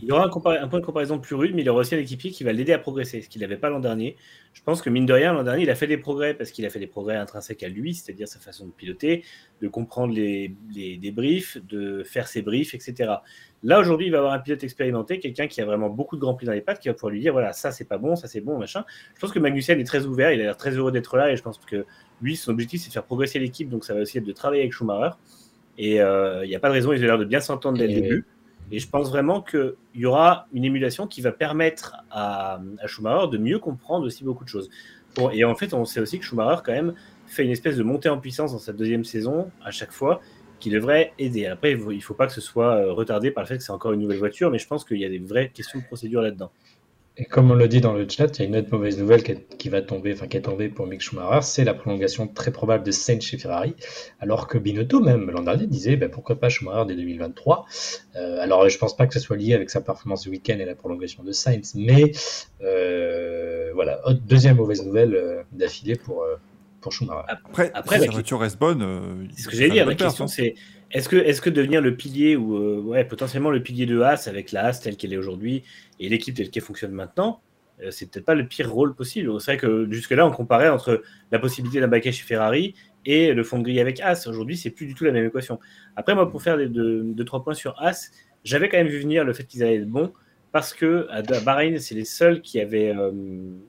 [0.00, 2.30] Il y aura un, point de comparaison plus rude, mais il aura aussi un équipier
[2.30, 4.16] qui va l'aider à progresser, ce qu'il n'avait pas l'an dernier.
[4.52, 6.64] Je pense que mine de rien, l'an dernier, il a fait des progrès parce qu'il
[6.64, 9.24] a fait des progrès intrinsèques à lui, c'est-à-dire sa façon de piloter,
[9.60, 13.14] de comprendre les, les, briefs, de faire ses briefs, etc.
[13.64, 16.34] Là, aujourd'hui, il va avoir un pilote expérimenté, quelqu'un qui a vraiment beaucoup de grands
[16.34, 18.28] prix dans les pattes, qui va pouvoir lui dire voilà, ça c'est pas bon, ça
[18.28, 18.84] c'est bon, machin.
[19.16, 21.36] Je pense que Magnussen est très ouvert, il a l'air très heureux d'être là, et
[21.36, 21.84] je pense que
[22.22, 24.62] lui, son objectif, c'est de faire progresser l'équipe, donc ça va aussi être de travailler
[24.62, 25.16] avec Schumacher.
[25.78, 27.86] Et euh, il n'y a pas de raison, ils ont l'air de bien s'entendre dès
[27.86, 28.26] le Et- début.
[28.72, 33.26] Et je pense vraiment qu'il y aura une émulation qui va permettre à, à Schumacher
[33.28, 34.70] de mieux comprendre aussi beaucoup de choses.
[35.16, 36.94] Bon, et en fait, on sait aussi que Schumacher, quand même,
[37.26, 40.20] fait une espèce de montée en puissance dans sa deuxième saison, à chaque fois,
[40.60, 41.46] qui devrait aider.
[41.46, 43.72] Après, il ne faut pas que ce soit euh, retardé par le fait que c'est
[43.72, 46.22] encore une nouvelle voiture, mais je pense qu'il y a des vraies questions de procédure
[46.22, 46.52] là-dedans.
[47.22, 49.22] Et comme on le dit dans le chat, il y a une autre mauvaise nouvelle
[49.22, 52.26] qui, est- qui va tomber, enfin qui est tombée pour Mick Schumacher, c'est la prolongation
[52.26, 53.74] très probable de Sainz chez Ferrari,
[54.20, 57.66] alors que Binotto même l'an dernier disait ben, pourquoi pas Schumacher dès 2023.
[58.16, 60.64] Euh, alors je pense pas que ce soit lié avec sa performance du week-end et
[60.64, 62.12] la prolongation de Sainz, mais
[62.62, 66.36] euh, voilà, Autre- deuxième mauvaise nouvelle euh, d'affilée pour euh,
[66.80, 67.26] pour Schumacher.
[67.28, 68.80] Après, Après, si la- la voiture reste bonne.
[68.82, 69.82] euh, C'est ce que dire.
[69.84, 70.28] une La question, hein.
[70.28, 70.54] c'est
[70.90, 74.52] est-ce que, est que devenir le pilier ou euh, potentiellement le pilier de Haas avec
[74.52, 75.62] la Haas telle qu'elle est aujourd'hui
[75.98, 77.40] et l'équipe telle qu'elle fonctionne maintenant,
[77.82, 79.30] euh, c'est peut-être pas le pire rôle possible.
[79.40, 82.74] C'est vrai que jusque-là, on comparait entre la possibilité d'un baquet chez Ferrari
[83.06, 84.26] et le fond de grille avec Haas.
[84.26, 85.58] Aujourd'hui, c'est plus du tout la même équation.
[85.96, 88.10] Après, moi, pour faire des, deux, deux, trois points sur Haas,
[88.44, 90.12] j'avais quand même vu venir le fait qu'ils allaient être bons
[90.52, 93.12] parce que à Bahreïn, c'est les seuls qui avaient, euh,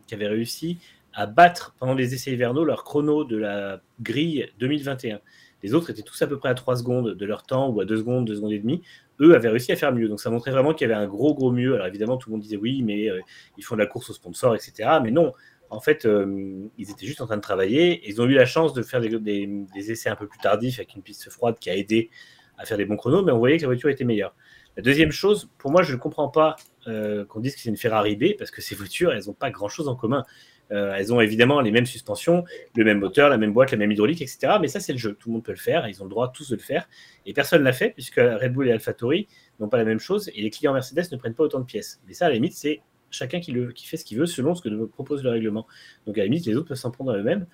[0.08, 0.80] qui avaient réussi
[1.14, 5.20] à battre pendant les essais hivernaux leur chrono de la grille 2021.
[5.64, 7.86] Les autres étaient tous à peu près à 3 secondes de leur temps ou à
[7.86, 8.82] 2 secondes, 2 secondes et demie.
[9.20, 10.08] Eux avaient réussi à faire mieux.
[10.08, 11.76] Donc ça montrait vraiment qu'il y avait un gros, gros mieux.
[11.76, 13.20] Alors évidemment, tout le monde disait oui, mais euh,
[13.58, 14.90] ils font de la course aux sponsors, etc.
[15.04, 15.34] Mais non,
[15.72, 18.02] en fait, euh, ils étaient juste en train de travailler.
[18.08, 21.02] Ils ont eu la chance de faire des, essais un peu plus tardifs avec une
[21.02, 22.10] piste froide qui a aidé
[22.58, 24.36] à faire des bons chronos, mais on voyait que la voiture était meilleure.
[24.76, 26.58] La deuxième chose, pour moi, je ne comprends pas
[26.88, 29.50] euh, qu'on dise que c'est une Ferrari B, parce que ces voitures, elles n'ont pas
[29.50, 30.26] grand-chose en commun.
[30.72, 32.44] Euh, elles ont évidemment les mêmes suspensions,
[32.76, 34.54] le même moteur, la même boîte, la même hydraulique, etc.
[34.62, 35.18] Mais ça, c'est le jeu.
[35.20, 35.88] Tout le monde peut le faire.
[35.88, 36.88] Ils ont le droit tous de le faire.
[37.26, 39.28] Et personne ne l'a fait, puisque Red Bull et AlphaTauri
[39.60, 40.30] n'ont pas la même chose.
[40.34, 42.02] Et les clients Mercedes ne prennent pas autant de pièces.
[42.08, 44.56] Mais ça, à la limite, c'est chacun qui, le, qui fait ce qu'il veut selon
[44.56, 45.68] ce que propose le règlement.
[46.08, 47.46] Donc, à la limite, les autres peuvent s'en prendre à eux-mêmes.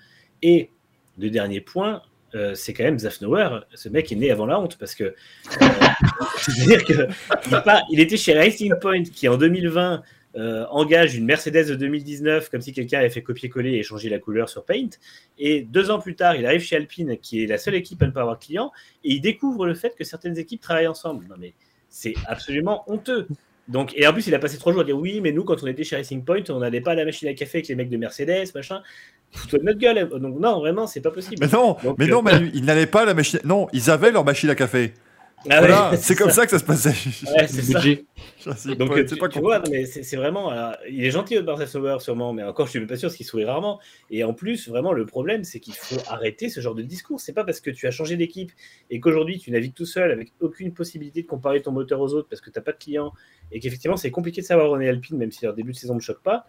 [0.43, 0.71] Et
[1.17, 2.03] le dernier point,
[2.35, 3.61] euh, c'est quand même Zafnauer.
[3.73, 5.03] Ce mec est né avant la honte parce que.
[5.05, 5.13] Euh,
[6.37, 7.07] C'est-à-dire qu'il
[7.91, 10.03] il était chez Racing Point qui, en 2020,
[10.37, 14.19] euh, engage une Mercedes de 2019 comme si quelqu'un avait fait copier-coller et changer la
[14.19, 14.89] couleur sur Paint.
[15.39, 18.05] Et deux ans plus tard, il arrive chez Alpine, qui est la seule équipe à
[18.05, 18.71] ne pas avoir client,
[19.03, 21.25] et il découvre le fait que certaines équipes travaillent ensemble.
[21.27, 21.53] Non, mais
[21.89, 23.27] c'est absolument honteux.
[23.67, 25.61] Donc, et en plus, il a passé trois jours à dire oui, mais nous, quand
[25.61, 27.75] on était chez Racing Point, on n'allait pas à la machine à café avec les
[27.75, 28.81] mecs de Mercedes, machin.
[29.31, 30.07] Fous-toi de notre gueule.
[30.07, 31.37] Donc, non, vraiment, c'est pas possible.
[31.41, 33.39] Mais non, Donc, mais euh, non, Manu, ils n'allaient pas à la machine.
[33.43, 34.93] Non, ils avaient leur machine à café.
[35.49, 36.89] Ah voilà, ouais, c'est comme ça que ça se passait.
[36.89, 37.79] Ouais, c'est ça.
[37.79, 38.05] budget.
[38.77, 40.49] Donc, Ouais, tu, c'est pas tu vois, c'est vraiment.
[40.49, 43.17] alors, il est gentil, Otmar Sauer, sûrement, mais encore, je suis même pas sûr parce
[43.17, 43.79] qu'il sourit rarement.
[44.09, 47.19] Et en plus, vraiment, le problème, c'est qu'il faut arrêter ce genre de discours.
[47.19, 48.51] C'est pas parce que tu as changé d'équipe
[48.89, 52.27] et qu'aujourd'hui, tu navigues tout seul avec aucune possibilité de comparer ton moteur aux autres
[52.29, 53.11] parce que tu n'as pas de clients
[53.51, 55.77] et qu'effectivement, c'est compliqué de savoir où on est Alpine, même si leur début de
[55.77, 56.45] saison ne choque pas,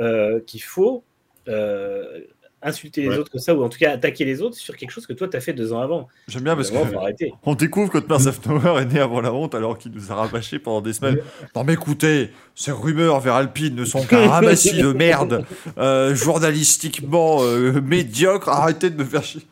[0.00, 1.04] euh, qu'il faut.
[1.48, 2.20] euh,
[2.62, 3.18] insulter les Ouais.
[3.18, 5.28] autres comme ça, ou en tout cas attaquer les autres sur quelque chose que toi
[5.28, 6.08] tu as fait deux ans avant.
[6.28, 7.32] J'aime bien parce Vraiment, faut que arrêter.
[7.44, 10.58] on découvre que Otmar Zafnauer est né avant la honte alors qu'il nous a rabâché
[10.58, 11.18] pendant des semaines.
[11.56, 15.44] Non mais écoutez, ces rumeurs vers Alpine ne sont qu'un ramassis de merde
[15.78, 18.48] euh, journalistiquement euh, médiocre.
[18.48, 19.42] Arrêtez de me faire chier.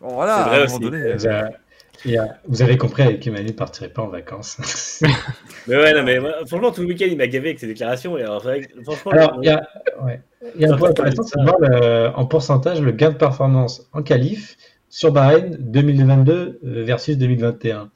[0.00, 1.14] Bon, voilà, à un moment donné.
[2.16, 5.02] A- vous avez compris avec Emmanuel ne partirait pas en vacances.
[5.66, 8.16] Mais ouais, non, mais moi, franchement, tout le week-end, il m'a gavé avec ses déclarations.
[8.16, 8.42] Et alors,
[8.84, 9.68] franchement, le- il y a,
[10.04, 10.22] ouais.
[10.54, 13.16] il y a un point intéressant, c'est de voir le- en pourcentage le gain de
[13.16, 14.56] performance en qualif
[14.88, 17.90] sur Bahreïn 2022 versus 2021.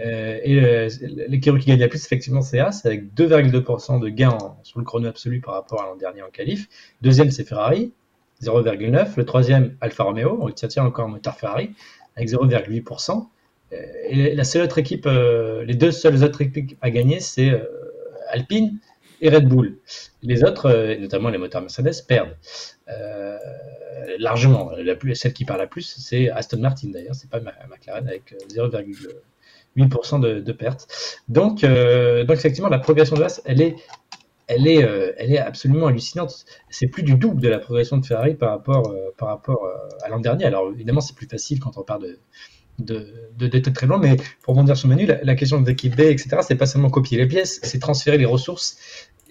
[0.00, 0.88] Euh, et euh,
[1.28, 4.84] l'équipe qui gagne la plus, effectivement, c'est As, avec 2,2% de gain en- sur le
[4.84, 6.68] chrono absolu par rapport à l'an dernier en qualif.
[7.00, 7.94] Deuxième, c'est Ferrari,
[8.42, 9.14] 0,9%.
[9.16, 11.70] Le troisième, Alfa Romeo, on retient encore un moteur Ferrari,
[12.16, 13.28] avec 0,8%.
[13.72, 14.36] Et
[14.76, 15.08] équipe,
[15.66, 17.52] les deux seules autres équipes à gagner, c'est
[18.28, 18.78] Alpine
[19.20, 19.78] et Red Bull.
[20.22, 22.36] Les autres, notamment les moteurs Mercedes, perdent
[24.18, 24.70] largement.
[24.76, 28.34] La plus, celle qui parle la plus, c'est Aston Martin d'ailleurs, c'est pas McLaren avec
[28.54, 31.20] 0,8% de, pertes.
[31.28, 33.76] Donc, donc effectivement, la progression de Haas, elle est
[34.46, 36.44] elle est, euh, elle est absolument hallucinante.
[36.70, 39.74] C'est plus du double de la progression de Ferrari par rapport, euh, par rapport euh,
[40.04, 40.44] à l'an dernier.
[40.44, 42.18] Alors évidemment, c'est plus facile quand on parle de
[42.78, 46.38] de, d'être très loin, mais pour rebondir sur Manu, la, la question d'équipe B, etc.,
[46.42, 48.78] c'est pas seulement copier les pièces, c'est transférer les ressources.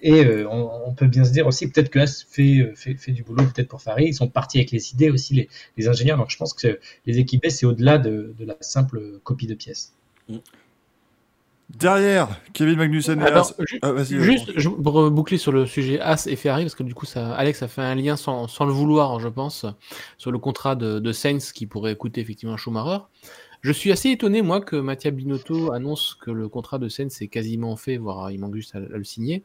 [0.02, 3.44] Et on, peut bien se dire aussi, peut-être que As fait, fait, fait, du boulot,
[3.44, 6.18] peut-être pour Ferrari, ils sont partis avec les idées aussi, les, les ingénieurs.
[6.18, 9.54] Donc je pense que les équipes B, c'est au-delà de, de, la simple copie de
[9.54, 9.94] pièces.
[10.28, 10.36] Mm.
[11.68, 13.54] Derrière, Kevin Magnussen et As.
[13.82, 17.06] Ah, juste, je, pour boucler sur le sujet As et Ferrari, parce que du coup,
[17.06, 19.66] ça, Alex a fait un lien sans, sans le vouloir, je pense,
[20.16, 23.04] sur le contrat de, de Sainz qui pourrait coûter effectivement Schumacher.
[23.62, 27.26] Je suis assez étonné, moi, que Mattia Binotto annonce que le contrat de Sainz est
[27.26, 29.42] quasiment fait, voire il manque juste à, le signer.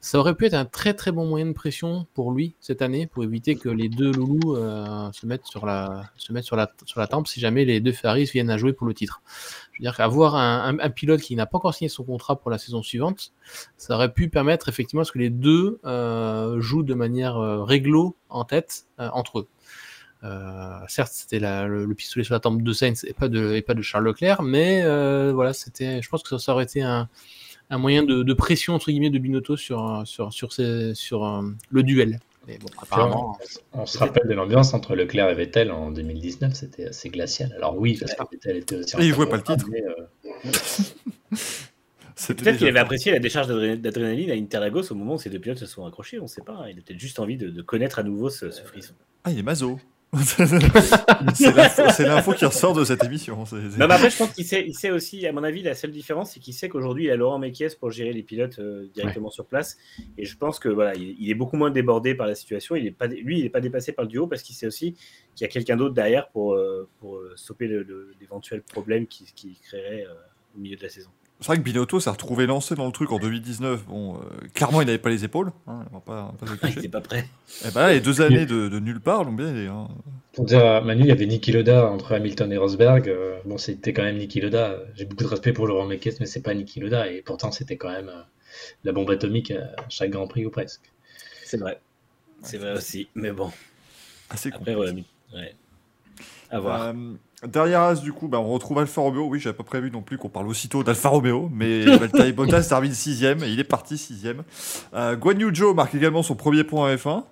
[0.00, 3.06] Ça aurait pu être un très très bon moyen de pression pour lui cette année,
[3.06, 6.72] pour éviter que les deux loulous euh, se mettent, sur la, se mettent sur, la,
[6.86, 9.20] sur la tempe si jamais les deux Ferrari viennent à jouer pour le titre.
[9.78, 12.50] Je veux dire qu'avoir un, un, pilote qui n'a pas encore signé son contrat pour
[12.50, 13.32] la saison suivante,
[13.76, 18.16] ça aurait pu permettre effectivement ce que les deux euh, jouent de manière euh, réglo
[18.28, 19.48] en tête euh, entre eux.
[20.24, 23.74] Euh, certes, c'était le, pistolet sur la tempe de Sainz et pas de, et pas
[23.74, 27.08] de Charles Leclerc, mais euh, voilà, c'était, je pense que ça, aurait été un,
[27.70, 32.18] un moyen de, de, pression entre guillemets de Binotto sur sur sur, sur le duel.
[32.48, 33.38] Mais bon, apparemment,
[33.74, 37.52] on, se rappelle de l'ambiance entre Leclerc et Vettel en 2019, c'était assez glacial.
[37.54, 38.96] Alors oui, parce que Vettel était aussi.
[38.96, 39.66] Et il jouait pas le titre.
[42.26, 45.58] Peut-être qu'il avait apprécié la décharge d'adrénaline à Interlagos au moment où ces deux pilotes
[45.58, 46.64] se sont accrochés, on ne sait pas.
[46.68, 48.94] Il a peut-être juste envie de, de, connaître à nouveau ce, ce frisson.
[49.22, 49.78] Ah, il est mazo.
[51.34, 53.44] C'est l'info qui ressort de cette émission.
[53.76, 56.32] Mais après, je pense qu'il sait, il sait aussi, à mon avis, la seule différence,
[56.32, 59.44] c'est qu'il sait qu'aujourd'hui, il a Laurent Mekies pour gérer les pilotes euh, directement sur
[59.44, 59.76] place.
[60.16, 62.74] Et je pense que voilà, il, est beaucoup moins débordé par la situation.
[62.74, 64.94] Il est pas, lui, il n'est pas dépassé par le duo parce qu'il sait aussi
[65.34, 67.68] qu'il y a quelqu'un d'autre derrière pour, euh, pour euh, stopper
[68.18, 70.06] l'éventuel problème qui, qui créerait
[70.56, 71.10] au milieu de la saison.
[71.40, 73.84] C'est vrai que Binotto s'est retrouvé lancé dans le truc en 2019.
[73.86, 74.18] Bon, euh,
[74.54, 75.52] clairement, il n'avait pas les épaules.
[75.68, 77.28] Hein, on va pas, pas il n'était pas prêt.
[77.62, 79.68] Et eh ben les deux années de, de nulle part l'ont bien aidé.
[79.68, 79.86] Hein.
[80.32, 83.08] Pour dire à Manu, il y avait Niki Loda entre Hamilton et Rosberg.
[83.08, 84.78] Euh, bon, c'était quand même Niki Loda.
[84.96, 87.08] J'ai beaucoup de respect pour Laurent Mekies, mais c'est pas Niki Loda.
[87.08, 88.22] Et pourtant, c'était quand même euh,
[88.82, 90.82] la bombe atomique à chaque Grand Prix ou presque.
[91.44, 91.80] C'est vrai.
[92.42, 93.08] C'est vrai aussi.
[93.14, 93.50] Mais bon.
[94.30, 94.92] Assez Après, ouais,
[95.34, 95.54] ouais.
[96.50, 96.94] À voir.
[97.46, 99.28] Derrière As, du coup, bah, on retrouve Alfa Romeo.
[99.28, 102.92] Oui, j'avais pas prévu non plus qu'on parle aussitôt d'Alfa Romeo, mais Valtteri Bottas termine
[102.92, 104.26] 6 et il est parti 6
[104.94, 107.24] euh, Guan Yu Zhou marque également son premier point en F1.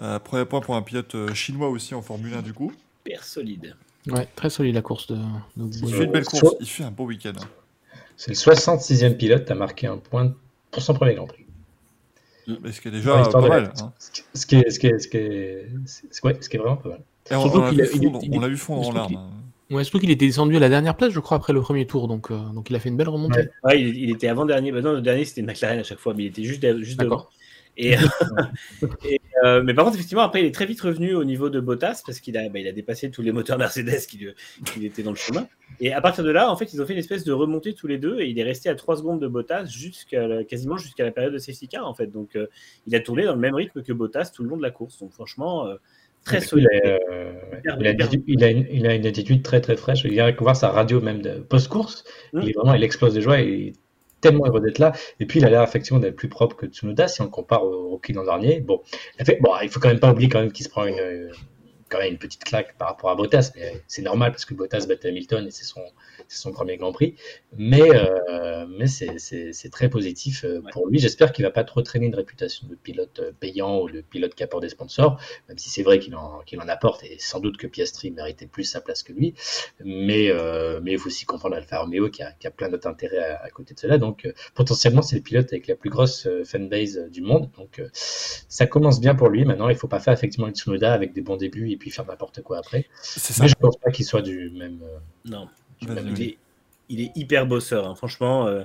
[0.00, 2.72] Euh, premier point pour un pilote euh, chinois aussi en Formule 1, du coup.
[3.04, 3.76] Super solide.
[4.06, 5.18] Ouais, très solide la course de.
[5.56, 7.32] il fait une belle course, il fait un beau week-end.
[7.38, 7.46] Hein.
[8.16, 10.34] C'est le 66e pilote à marquer un point
[10.70, 11.44] pour son premier Grand Prix.
[12.46, 13.72] ce qui est déjà pas mal.
[13.80, 13.92] Hein.
[13.98, 15.68] Ce, qui est, ce, qui est, ce, qui est,
[16.10, 17.02] ce qui est vraiment pas mal.
[17.30, 19.31] on, l'a vu fondre en larmes.
[19.72, 22.06] Ouais, surtout qu'il était descendu à la dernière place, je crois, après le premier tour.
[22.06, 23.48] Donc, euh, donc il a fait une belle remontée.
[23.64, 24.70] Ouais, il, était avant-dernier.
[24.70, 27.26] Bah non, le dernier, c'était McLaren à chaque fois, mais il était juste, juste devant.
[27.78, 27.96] Et,
[29.44, 32.02] euh, mais par contre, effectivement, après, il est très vite revenu au niveau de Bottas
[32.04, 34.26] parce qu'il a, bah, il a dépassé tous les moteurs Mercedes qui,
[34.66, 35.48] qui étaient dans le chemin.
[35.80, 37.86] Et à partir de là, en fait, ils ont fait une espèce de remontée tous
[37.86, 41.12] les deux et il est resté à 3 secondes de Bottas jusqu'à quasiment jusqu'à la
[41.12, 42.08] période de safety car, en fait.
[42.08, 42.46] Donc, euh,
[42.86, 44.98] il a tourné dans le même rythme que Bottas tout le long de la course.
[44.98, 45.66] Donc, franchement,
[46.24, 46.68] très solide.
[46.84, 47.32] Euh,
[47.80, 47.86] il,
[48.44, 50.04] a, une, attitude très très fraîche.
[50.04, 52.04] Il a voir sa radio même de post-course.
[52.32, 52.40] Mmh.
[52.42, 53.72] Il est vraiment, il explose de joie et il est
[54.20, 54.92] tellement heureux d'être là.
[55.20, 57.64] Et puis il a l'air effectivement d'être plus propre que Tsunoda si on le compare
[57.64, 58.60] au rookie l'an dernier.
[58.60, 58.80] Bon,
[59.18, 61.30] il, fait, bon, il faut quand même pas oublier quand même qu'il se prend une,
[61.88, 64.86] quand même une petite claque par rapport à Bottas, mais c'est normal parce que Bottas
[64.88, 65.82] battait Hamilton et c'est son,
[66.32, 67.14] son premier Grand Prix.
[67.56, 70.98] Mais, euh, mais c'est très positif euh, pour lui.
[70.98, 74.34] J'espère qu'il va pas trop traîner une réputation de pilote euh, payant ou de pilote
[74.34, 77.66] qui apporte des sponsors, même si c'est vrai qu'il en, apporte et sans doute que
[77.66, 79.34] Piastri méritait plus sa place que lui.
[79.84, 80.30] Mais,
[80.82, 83.50] mais il faut aussi comprendre Alfa Romeo qui a, qui a plein d'autres intérêts à,
[83.50, 83.98] côté de cela.
[83.98, 87.50] Donc potentiellement, c'est le pilote avec la plus grosse fanbase du monde.
[87.56, 89.44] Donc ça commence bien pour lui.
[89.44, 92.06] Maintenant, il faut pas faire effectivement une Tsunoda avec des bons débuts et puis faire
[92.06, 92.86] n'importe quoi après.
[93.40, 94.80] Mais je pense pas qu'il soit du même.
[95.24, 95.48] Non
[96.88, 97.88] il, est, hyper bosseur.
[97.88, 97.94] Hein.
[97.94, 98.64] Franchement, euh,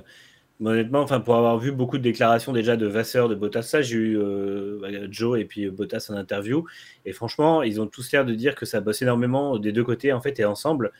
[0.62, 3.96] honnêtement, enfin, pour avoir vu beaucoup de déclarations déjà de Vasseur, de Bottas, ça, j'ai
[3.96, 6.64] eu euh, bah, Joe et puis Bottas en interview.
[7.04, 10.12] Et franchement, ils ont tous l'air de dire que ça bosse énormément des deux côtés,
[10.12, 10.92] en fait, et ensemble.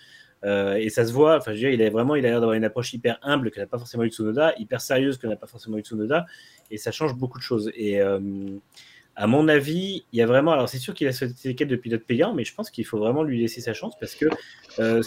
[0.45, 2.41] Euh, et ça se voit, enfin, je veux dire, il a vraiment, il a l'air
[2.41, 5.37] d'avoir une approche hyper humble que n'a pas forcément eu Tsunoda, hyper sérieuse que n'a
[5.37, 6.27] pas forcément eu Tsunoda,
[6.71, 7.73] et ça change beaucoup de choses.
[7.75, 8.01] Et
[9.21, 10.53] à mon avis, il y a vraiment.
[10.53, 12.99] Alors, c'est sûr qu'il a cette étiquette de pilote payant, mais je pense qu'il faut
[12.99, 14.27] vraiment lui laisser sa chance parce que
[14.79, 15.03] euh,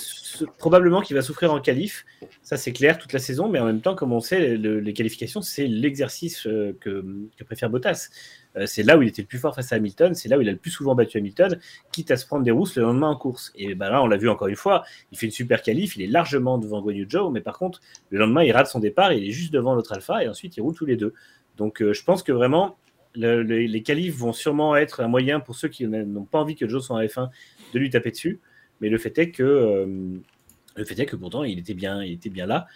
[0.57, 2.05] probablement qu'il va souffrir en qualif.
[2.43, 4.91] Ça, c'est clair toute la saison, mais en même temps, comme on sait, le- les
[4.91, 7.05] qualifications, c'est l'exercice euh, que,
[7.45, 8.09] préfère Bottas.
[8.57, 10.41] Euh, c'est là où il était le plus fort face à Hamilton, c'est là où
[10.41, 11.57] il a le plus souvent battu Hamilton,
[11.93, 13.53] quitte à se prendre des rousses le lendemain en course.
[13.55, 14.83] Et ben là, on l'a vu encore une fois,
[15.13, 17.79] il fait une super qualif, il est largement devant Guan Yu Zhou, mais par contre,
[18.09, 20.61] le lendemain, il rate son départ, il est juste devant l'autre Alpha, et ensuite, ils
[20.61, 21.13] roulent tous les deux.
[21.55, 22.75] Donc, je pense que vraiment,
[23.15, 26.55] le- le- les qualifs vont sûrement être un moyen pour ceux qui n'ont pas envie
[26.55, 27.29] que Joe soit en F1
[27.73, 28.39] de lui taper dessus.
[28.79, 29.85] Mais le fait est que, euh,
[30.75, 32.67] le fait est que pourtant, il était bien, il était bien là.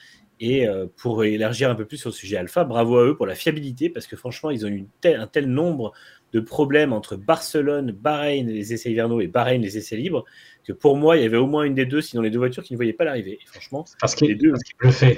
[0.42, 3.26] Et euh, pour élargir un peu plus sur le sujet Alpha, bravo à eux pour
[3.26, 5.94] la fiabilité, parce que franchement, ils ont eu un tel nombre
[6.36, 10.26] de problèmes entre Barcelone, Bahreïn, les essais hivernaux et Bahreïn, les essais libres,
[10.66, 12.62] que pour moi, il y avait au moins une des deux, sinon les deux voitures
[12.64, 13.40] qui ne voyaient pas l'arrivée.
[13.46, 14.52] Franchement, Parce Les qu'il deux.
[14.52, 15.18] parce qu'il le fait.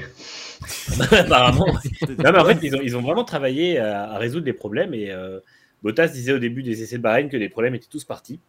[1.20, 1.65] apparemment,
[2.09, 4.93] non, mais en fait, ils ont, ils ont vraiment travaillé à, à résoudre les problèmes.
[4.93, 5.39] Et euh,
[5.84, 8.39] Bottas disait au début des essais de Bahreïn que les problèmes étaient tous partis.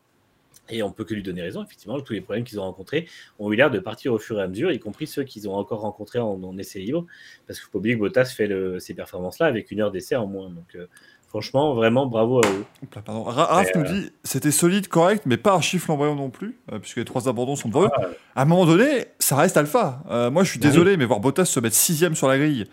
[0.70, 1.98] Et on peut que lui donner raison, effectivement.
[2.00, 3.06] Tous les problèmes qu'ils ont rencontrés
[3.38, 5.54] ont eu l'air de partir au fur et à mesure, y compris ceux qu'ils ont
[5.54, 7.06] encore rencontrés en, en essai libre.
[7.46, 9.90] Parce qu'il ne faut pas oublier que Bottas fait le- ces performances-là avec une heure
[9.90, 10.50] d'essai en moins.
[10.50, 10.86] Donc, euh,
[11.28, 12.64] franchement, vraiment, bravo à eux.
[13.04, 13.22] Pardon.
[13.22, 16.96] Ra- Raph nous dit c'était solide, correct, mais pas archi flamboyant non plus, euh, puisque
[16.96, 17.90] les trois abandons sont devant eux.
[18.34, 20.02] À un moment donné, ça reste alpha.
[20.10, 22.66] Euh, moi, je suis Bah désolé, mais voir Bottas se mettre sixième sur la grille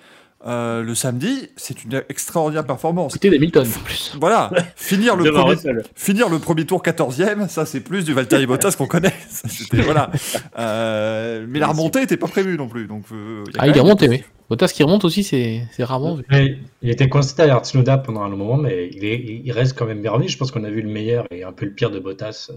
[0.45, 3.13] euh, le samedi, c'est une extraordinaire performance.
[3.13, 4.15] C'était d'Hamilton en plus.
[4.19, 5.83] Voilà, finir le, premier, Russell.
[5.95, 9.13] finir le premier tour 14e, ça c'est plus du Valtteri Bottas qu'on connaît.
[9.29, 9.47] Ça,
[9.83, 10.11] voilà.
[10.59, 12.87] Euh, mais la remontée n'était pas prévue non plus.
[12.87, 14.23] Donc, euh, y a Ah, il est remonté, oui.
[14.47, 16.23] Bottas qui remonte aussi, c'est rarement vu.
[16.29, 19.75] Mais il était coincé derrière Tsunoda pendant un long moment, mais il, est- il reste
[19.75, 20.29] quand même merveilleux.
[20.29, 22.51] Je pense qu'on a vu le meilleur et un peu le pire de Bottas,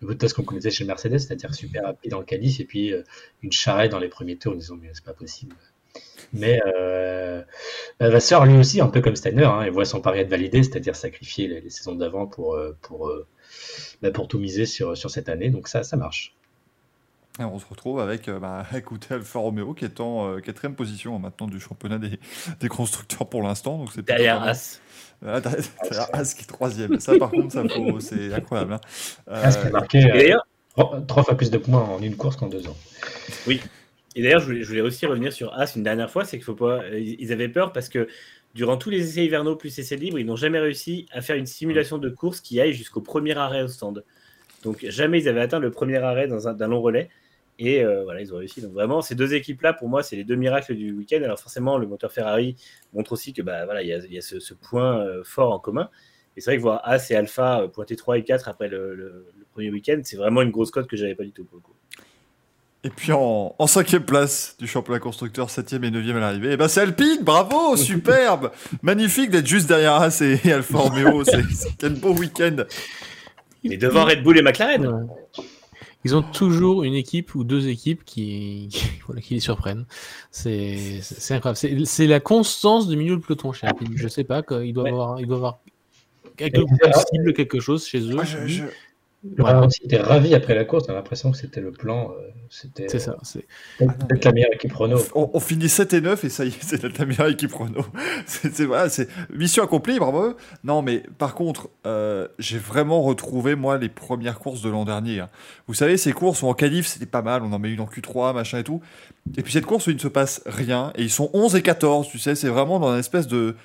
[0.00, 3.02] le Bottas qu'on connaissait chez Mercedes, c'est-à-dire super rapide dans le qualif et puis euh,
[3.44, 5.54] une charrette dans les premiers tours en disant mais c'est pas possible.
[6.32, 7.42] Mais euh,
[8.00, 10.62] bah, Vasseur lui aussi, un peu comme Steiner, hein, il voit son pari être validé,
[10.62, 13.26] c'est-à-dire sacrifier les, les saisons d'avant pour, euh, pour, euh,
[14.02, 15.50] bah, pour tout miser sur, sur cette année.
[15.50, 16.34] Donc ça, ça marche.
[17.40, 20.74] Et on se retrouve avec, euh, bah, écoutez, Alfa Romeo qui est en euh, quatrième
[20.74, 22.18] position hein, maintenant du championnat des,
[22.60, 23.78] des constructeurs pour l'instant.
[23.78, 24.42] Donc c'est plutôt Derrière.
[24.42, 24.80] As.
[25.24, 27.00] Ah, derrière derrière As qui est troisième.
[27.00, 28.74] Ça, par contre, ça faut- c'est incroyable.
[28.74, 28.80] hein.
[29.28, 30.46] Euh, Ah, ce qui a marqué euh, d'ailleurs,
[31.06, 32.76] trois, fois plus de points en une course qu'en deux ans.
[34.16, 36.44] Et d'ailleurs, je voulais, je voulais aussi revenir sur As une dernière fois, c'est qu'il
[36.44, 36.82] faut pas.
[36.96, 38.08] Ils avaient peur parce que
[38.54, 41.46] durant tous les essais hivernaux plus essais libres, ils n'ont jamais réussi à faire une
[41.46, 44.04] simulation de course qui aille jusqu'au premier arrêt au stand.
[44.64, 47.10] Donc jamais ils avaient atteint le premier arrêt dans un d'un long relais.
[47.60, 48.60] Et euh, voilà, ils ont réussi.
[48.62, 51.20] Donc vraiment, ces deux équipes-là, pour moi, c'est les deux miracles du week-end.
[51.24, 52.56] Alors forcément, le moteur Ferrari
[52.94, 55.22] montre aussi que bah voilà, il y a, il y a ce, ce point euh,
[55.24, 55.90] fort en commun.
[56.36, 58.94] Et c'est vrai que voir As et Alpha euh, pointer 3 et 4 après le,
[58.94, 61.56] le- le premier week-end, c'est vraiment une grosse cote que j'avais pas du tout pour
[61.56, 61.74] le coup.
[62.88, 66.56] Et puis en, en cinquième place du championnat constructeur, septième et neuvième à l'arrivée, et
[66.56, 71.42] ben c'est Alpine, bravo, superbe, magnifique d'être juste derrière As et, et Alfa Romeo, c'est
[71.78, 72.56] quel beau week-end.
[73.62, 74.86] Mais devant Red Bull et McLaren.
[74.86, 75.44] Ouais.
[76.06, 79.84] Ils ont toujours une équipe ou deux équipes qui, qui, voilà, qui les surprennent.
[80.30, 81.84] C'est incroyable.
[81.84, 83.92] C'est la constance du milieu de peloton chez Alpine.
[83.96, 84.92] Je sais pas, ils doivent Ouais.
[84.92, 85.58] avoir, ils doivent avoir
[86.38, 88.14] quelque, Et- chose chez eux.
[88.14, 88.62] Moi, je- je-
[89.24, 89.50] Le Ouais.
[89.50, 92.12] ralenti était ravi après la course, on a l'impression que c'était le plan.
[92.12, 93.16] euh, C'était C'est ça.
[93.24, 93.46] c'est-
[93.78, 95.02] peut-être peut-être la meilleure équipe Renault.
[95.14, 97.84] on, on finit 7 et 9 et ça y est, c'est la meilleure équipe Renault.
[98.26, 100.34] C'est c'est- voilà, c'est mission accomplie, bravo.
[100.64, 105.20] Non, mais par contre, euh, j'ai vraiment retrouvé moi les premières courses de l'an dernier.
[105.20, 105.28] hein.
[105.66, 107.86] Vous savez, ces courses où en qualif, c'était pas mal, on en met une en
[107.86, 108.80] Q3, machin et tout.
[109.36, 111.60] Et puis cette course où il ne se passe rien, et ils sont 11 et
[111.62, 113.56] 14, tu sais, c'est vraiment dans une espèce de.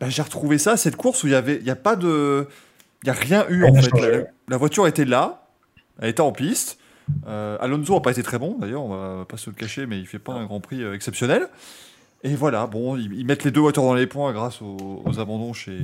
[0.00, 2.46] Bah, j'ai retrouvé ça, cette course où il y avait, il y a pas de,
[3.02, 4.00] il y a rien eu Rien en fait.
[4.00, 5.46] La, la voiture était là,
[6.00, 6.78] elle était en piste.
[7.26, 8.88] Euh, Alonso n'a pas été très bon, d'ailleurs, on
[9.18, 11.48] va pas se le cacher, mais il fait pas un Grand Prix euh, exceptionnel.
[12.22, 15.18] Et voilà, bon, ils, ils mettent les deux voitures dans les points grâce aux, aux
[15.20, 15.78] abandons chez,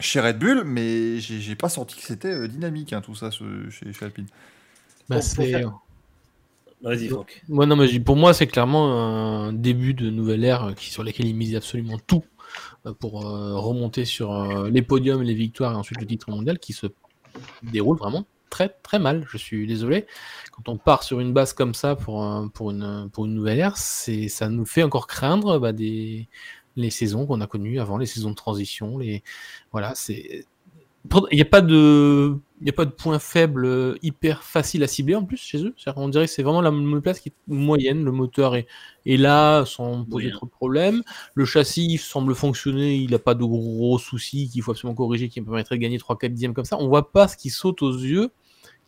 [0.00, 3.68] chez Red Bull, mais j'ai pas senti que c'était euh, dynamique hein, tout ça ce-
[3.70, 4.26] chez, chez Alpine.
[5.08, 5.16] bah,
[6.82, 7.42] Vas-y, Franck.
[7.48, 8.92] Moi, non, mais pour moi, c'est clairement
[9.46, 12.22] un début de nouvelle ère euh, qui, sur laquelle ils misent absolument tout
[12.92, 16.72] pour euh, remonter sur euh, les podiums, les victoires et ensuite le titre mondial qui
[16.72, 16.86] se
[17.62, 19.26] déroule vraiment très très mal.
[19.30, 20.06] Je suis désolé.
[20.52, 23.76] Quand on part sur une base comme ça pour, pour, une, pour une nouvelle ère,
[23.76, 28.36] ça nous fait encore craindre bah, les saisons qu'on a connues avant, les saisons de
[28.36, 28.98] transition.
[28.98, 29.22] Les,
[29.72, 30.46] voilà, c'est.
[31.30, 34.86] Il n'y a pas de, il a pas de point faible euh, hyper facile à
[34.86, 35.74] cibler en plus chez eux.
[35.96, 38.04] On dirait que c'est vraiment la monoplace qui est moyenne.
[38.04, 38.66] Le moteur est,
[39.04, 41.02] est là sans poser trop de problèmes.
[41.34, 42.96] Le châssis semble fonctionner.
[42.96, 45.98] Il n'a pas de gros soucis qu'il faut absolument corriger qui me permettrait de gagner
[45.98, 46.78] 3-4 dixièmes comme ça.
[46.78, 48.30] On voit pas ce qui saute aux yeux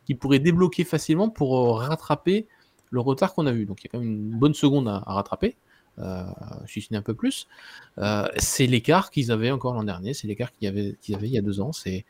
[0.06, 2.46] qui pourrait débloquer facilement pour euh, rattraper
[2.90, 3.66] le retard qu'on a vu.
[3.66, 5.56] Donc il y a quand même une bonne seconde à, à rattraper.
[6.00, 6.24] Euh,
[6.66, 7.46] si ce n'est un peu plus.
[7.98, 11.32] Euh, c'est l'écart qu'ils avaient encore l'an dernier, c'est l'écart qu'ils avaient, qu'ils avaient il
[11.32, 11.72] y a deux ans.
[11.72, 12.04] C'est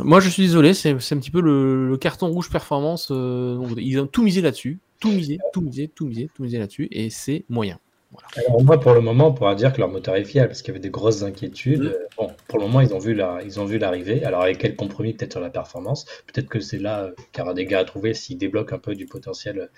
[0.00, 3.08] moi, je suis désolé, c'est un petit peu le, carton rouge performance.
[3.10, 6.88] euh, ils ont tout misé là-dessus, tout misé, tout misé, tout misé, tout misé là-dessus,
[6.90, 7.78] et c'est moyen.
[8.36, 10.72] Alors moi, pour le moment, on pourra dire que leur moteur est fiable, parce qu'il
[10.72, 11.82] y avait des grosses inquiétudes.
[11.82, 11.86] Mm.
[11.86, 14.24] Euh, Bon, pour le moment, ils ont vu la, ils ont vu l'arrivée.
[14.24, 17.42] Alors avec quel compromis peut-être sur la performance Peut-être que c'est là euh, qu'il y
[17.42, 19.70] aura des gars à trouver s'ils débloquent un peu du potentiel,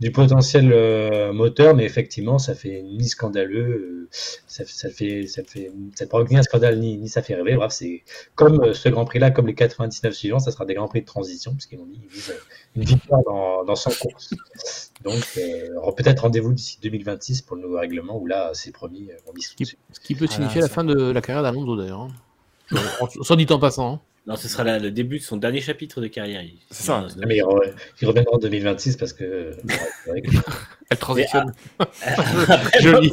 [0.00, 1.74] du potentiel euh, moteur.
[1.74, 4.08] Mais effectivement, ça fait ni scandaleux, euh,
[4.46, 7.56] ça, ça fait, ça fait, ça provoque ni un scandale ni, ni ça fait rêver.
[7.56, 8.02] Bref, c'est
[8.34, 11.06] comme euh, ce Grand Prix-là, comme les 99 suivants, ça sera des Grands Prix de
[11.06, 12.32] transition, puisqu'ils ont dit euh,
[12.76, 14.34] une victoire dans, dans 100 courses.
[15.02, 19.14] Donc euh, peut-être rendez-vous d'ici 2026 pour le nouveau règlement où là, c'est promis, euh,
[19.26, 19.32] on.
[19.40, 22.00] Ce qui peut signifier la fin de la carrière d'Alonso d'ailleurs.
[22.00, 22.08] hein.
[22.70, 23.94] Je- Soit dit en passant.
[23.94, 24.00] hein.
[24.26, 26.42] Non, ce sera la- le début de son dernier chapitre de carrière.
[26.70, 27.06] C'est ça.
[27.14, 29.22] il- Mais il, re- il reviendra en 2026 parce que.
[29.24, 29.52] euh,
[30.06, 30.30] que-
[30.90, 31.52] Elle transitionne.
[32.48, 33.12] Après, Joli.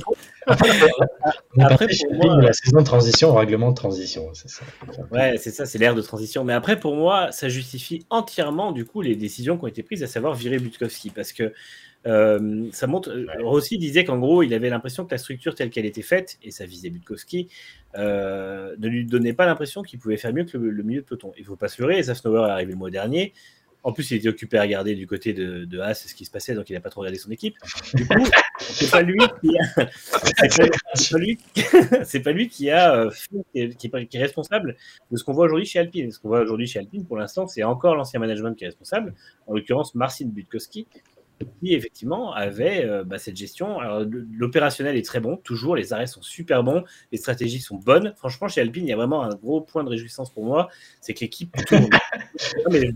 [1.60, 4.64] Après, pour moi- la saison de transition au règlement de transition, c'est ça.
[5.12, 6.44] Ouais, c'est ça, c'est l'ère de transition.
[6.44, 10.04] Mais après, pour moi, ça justifie entièrement, du coup, les décisions qui ont été prises,
[10.04, 11.10] à savoir virer Butkowski.
[11.10, 11.54] Parce que
[12.08, 13.10] euh, ça montre.
[13.10, 16.38] euh, Rossi disait qu'en gros, il avait l'impression que la structure telle qu'elle était faite,
[16.44, 17.48] et ça visait Butkowski,
[17.98, 21.06] euh, ne lui donnait pas l'impression qu'il pouvait faire mieux que le, le milieu de
[21.06, 21.32] peloton.
[21.38, 23.34] Il faut pas se leurrer, Safnauer est arrivé le mois dernier.
[23.84, 26.30] En plus, il était occupé à regarder du côté de, de Haas ce qui se
[26.30, 27.56] passait, donc il n'a pas trop regardé son équipe.
[27.96, 28.14] Du coup,
[28.60, 29.88] c'est pas lui qui a,
[30.48, 31.38] c'est pas, lui,
[32.06, 34.78] c'est pas lui qui a fait- qui est, qui est- qui est responsable
[35.10, 36.12] de ce qu'on voit aujourd'hui chez Alpine.
[36.12, 39.16] Ce qu'on voit aujourd'hui chez Alpine, pour l'instant, c'est encore l'ancien management qui est responsable,
[39.48, 40.86] en l'occurrence Marcin Butkowski,
[41.60, 43.80] qui effectivement avait euh, bah, cette gestion.
[44.34, 48.14] L'opérationnel est très bon, toujours, les arrêts sont super bons, les stratégies sont bonnes.
[48.18, 50.70] Franchement, chez Alpine, il y a vraiment un gros point de réjouissance pour moi,
[51.02, 51.90] c'est que l'équipe tourne.
[52.66, 52.92] Non, mais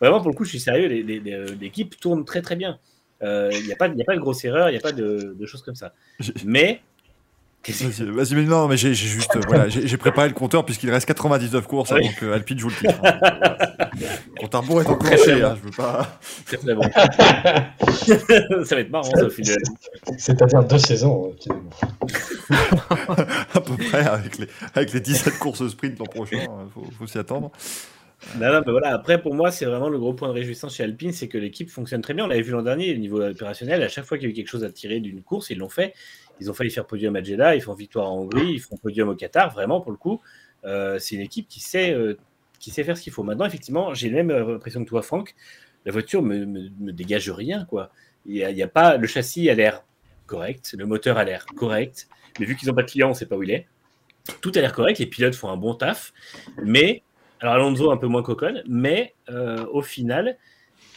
[0.00, 2.78] vraiment, pour le coup, je suis sérieux, l'équipe tourne très très bien.
[3.22, 4.80] Euh, Il n'y a, pas- il y a pas de grosse erreur, il n'y a
[4.80, 5.94] pas de, de choses comme ça.
[6.44, 6.80] Mais.
[7.66, 11.66] Vas-y, mais non, mais j'ai juste, euh, voilà, j'ai préparé le compteur puisqu'il reste 99
[11.66, 12.04] courses oui.
[12.04, 13.00] avant que Alpine joue le titre.
[13.00, 16.18] Donc, compte à rebours est enclenché, hein, je veux pas.
[16.46, 16.82] C'est très bon.
[18.64, 19.56] ça va être marrant, ça, au final.
[20.18, 21.34] C'est-à-dire deux saisons.
[21.50, 22.54] euh,
[23.54, 27.06] à peu près avec les, avec les 17 courses sprint l'an prochain, il faut, faut
[27.06, 27.50] s'y attendre.
[28.38, 30.82] Non, non, mais voilà, après, pour moi, c'est vraiment le gros point de réjouissance chez
[30.82, 32.24] Alpine, c'est que l'équipe fonctionne très bien.
[32.24, 34.34] On l'avait vu l'an dernier, au niveau opérationnel, à chaque fois qu'il y a eu
[34.34, 35.94] quelque chose à tirer d'une course, ils l'ont fait.
[36.40, 39.08] Ils ont failli faire podium à Jeddah, ils font victoire en Hongrie, ils font podium
[39.08, 40.20] au Qatar, vraiment, pour le coup.
[40.64, 42.16] euh, c'est une équipe qui sait, euh,
[42.58, 43.22] qui sait faire ce qu'il faut.
[43.22, 45.34] Maintenant, effectivement, j'ai la même euh, impression que toi, Franck.
[45.84, 47.90] La voiture me, me, dégage rien, quoi.
[48.26, 49.84] Il y a, pas, le châssis a l'air
[50.26, 52.08] correct, le moteur a l'air correct,
[52.40, 53.66] mais vu qu'ils n'ont pas de client, on ne sait pas où il est.
[54.40, 56.14] Tout a l'air correct, les pilotes font un bon taf,
[56.62, 57.02] mais
[57.40, 60.38] alors Alonso un peu moins coconne, mais au final,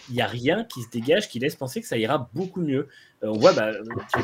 [0.10, 2.88] il n'y a rien qui se dégage qui laisse penser que ça ira beaucoup mieux.
[3.24, 3.72] Euh, on voit, bah,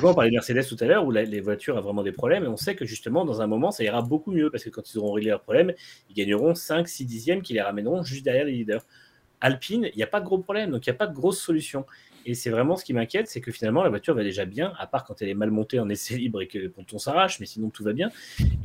[0.03, 2.47] on parlait de Mercedes tout à l'heure, où les voitures ont vraiment des problèmes, et
[2.47, 4.97] on sait que justement, dans un moment, ça ira beaucoup mieux, parce que quand ils
[4.97, 5.73] auront réglé leurs problèmes,
[6.09, 8.85] ils gagneront 5, 6 dixièmes qui les ramèneront juste derrière les leaders.
[9.41, 11.41] Alpine, il n'y a pas de gros problème, donc il n'y a pas de grosse
[11.41, 11.85] solution.
[12.25, 14.87] Et c'est vraiment ce qui m'inquiète, c'est que finalement, la voiture va déjà bien, à
[14.87, 17.45] part quand elle est mal montée en essai libre et que le ponton s'arrache, mais
[17.45, 18.09] sinon tout va bien.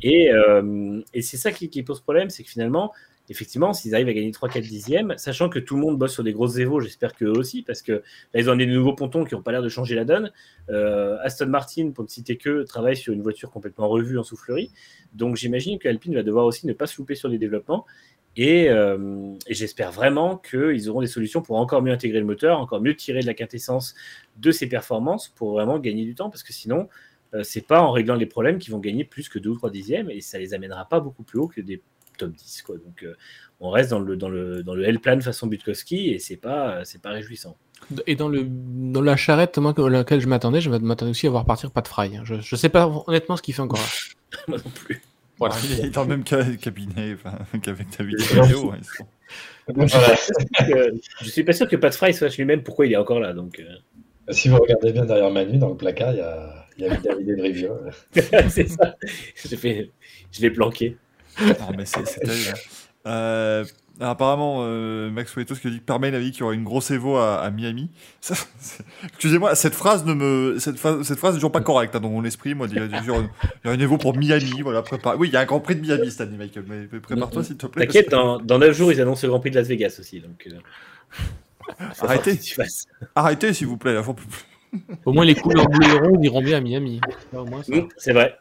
[0.01, 2.93] Et, euh, c'est ça qui pose problème, c'est que finalement,
[3.29, 6.33] effectivement, s'ils arrivent à gagner 3-4 dixièmes, sachant que tout le monde bosse sur des
[6.33, 9.35] grosses évos, j'espère qu'eux aussi, parce que là, ils ont amené de nouveaux pontons qui
[9.35, 10.31] n'ont pas l'air de changer la donne.
[10.69, 14.71] Euh, Aston Martin, pour ne citer que, travaille sur une voiture complètement revue en soufflerie.
[15.13, 17.85] Donc j'imagine que Alpine va devoir aussi ne pas se louper sur les développements.
[18.35, 22.59] Et, euh, et j'espère vraiment qu'ils auront des solutions pour encore mieux intégrer le moteur,
[22.59, 23.95] encore mieux tirer de la quintessence
[24.37, 26.87] de ses performances pour vraiment gagner du temps, parce que sinon,
[27.33, 29.69] euh, c'est pas en réglant les problèmes qu'ils vont gagner plus que 2 ou 3
[29.69, 31.81] dixièmes, et ça les amènera pas beaucoup plus haut que des
[32.19, 32.61] top 10.
[32.61, 32.75] Quoi.
[32.77, 33.15] Donc euh,
[33.59, 37.01] on reste dans le, dans le, dans le L-plan façon Butkowski, et c'est pas, c'est
[37.01, 37.57] pas réjouissant.
[38.07, 41.29] Et dans, le, dans la charrette, moi, à laquelle je m'attendais, je m'attendais aussi à
[41.29, 42.15] voir partir Pat Fry.
[42.17, 42.21] hein.
[42.25, 44.37] Je, je sais pas honnêtement ce qu'il fait encore là.
[44.47, 45.01] Moi non plus.
[45.39, 45.55] Voilà.
[45.63, 47.15] Il est dans le même ca- cabinet
[47.63, 48.73] qu'avec David Vidéo.
[49.77, 50.91] Euh,
[51.21, 53.33] je suis pas sûr que Pat Fry sache lui-même pourquoi il est encore là.
[53.33, 56.83] Donc, euh, Si vous regardez bien derrière Manu, dans le placard, il y a, il
[56.83, 57.77] y a David Brivio.
[58.49, 58.95] c'est ça.
[59.35, 60.97] Je l'ai planqué.
[61.59, 62.53] Non, mais c'est c'est terrible.
[62.55, 63.09] hein.
[63.09, 63.65] Euh,
[63.99, 66.55] alors, apparemment, euh, Max Wetos qui dit que par mail a dit qu'il y aurait
[66.55, 67.89] une grosse Evo à, à Miami.
[69.05, 72.09] Excusez-moi, cette phrase ne me, cette, phrase- cette phrase n'est toujours pas correcte hein, dans
[72.09, 72.53] mon esprit.
[72.55, 73.29] Moi, il y a, il y a une,
[73.63, 74.61] il y a une Evo pour Miami.
[74.61, 75.17] Voilà, prépare.
[75.17, 76.63] Oui, il y a un Grand Prix de Miami cette année, Michael.
[76.67, 77.85] Mais, prépare-toi s'il te plaît.
[77.87, 80.21] T'inquiète, dans, dans 9 jours, ils annoncent le Grand Prix de Las Vegas aussi.
[80.21, 80.59] Donc, euh,
[82.01, 82.37] Arrêtez.
[82.37, 82.59] tu.
[83.15, 83.93] Arrêtez, s'il vous plaît.
[83.93, 84.15] Là, faut-
[85.05, 87.01] Au moins les couleurs bleu et rose iront bien à Miami.
[87.33, 88.37] Là, au moins, ça- c'est vrai.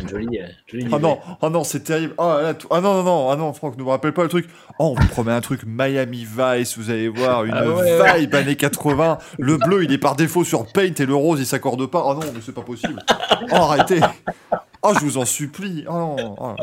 [0.00, 1.00] Une jolie, euh, jolie Oh livrée.
[1.00, 2.14] non, oh non, c'est terrible.
[2.18, 4.48] Là, tout- ah non, non, non, ah non, Franck, ne me rappelle pas le truc.
[4.78, 8.20] Oh, on vous promet un truc Miami Vice, vous allez voir, une Ah ouais.
[8.20, 9.18] vibe années 80.
[9.38, 12.02] Le bleu, il est par défaut sur Paint et le rose, il s'accorde pas.
[12.06, 13.02] Oh non, mais c'est pas possible.
[13.52, 14.00] Oh, arrêtez.
[14.82, 15.84] Oh, je vous en supplie.
[15.88, 16.54] Oh oh.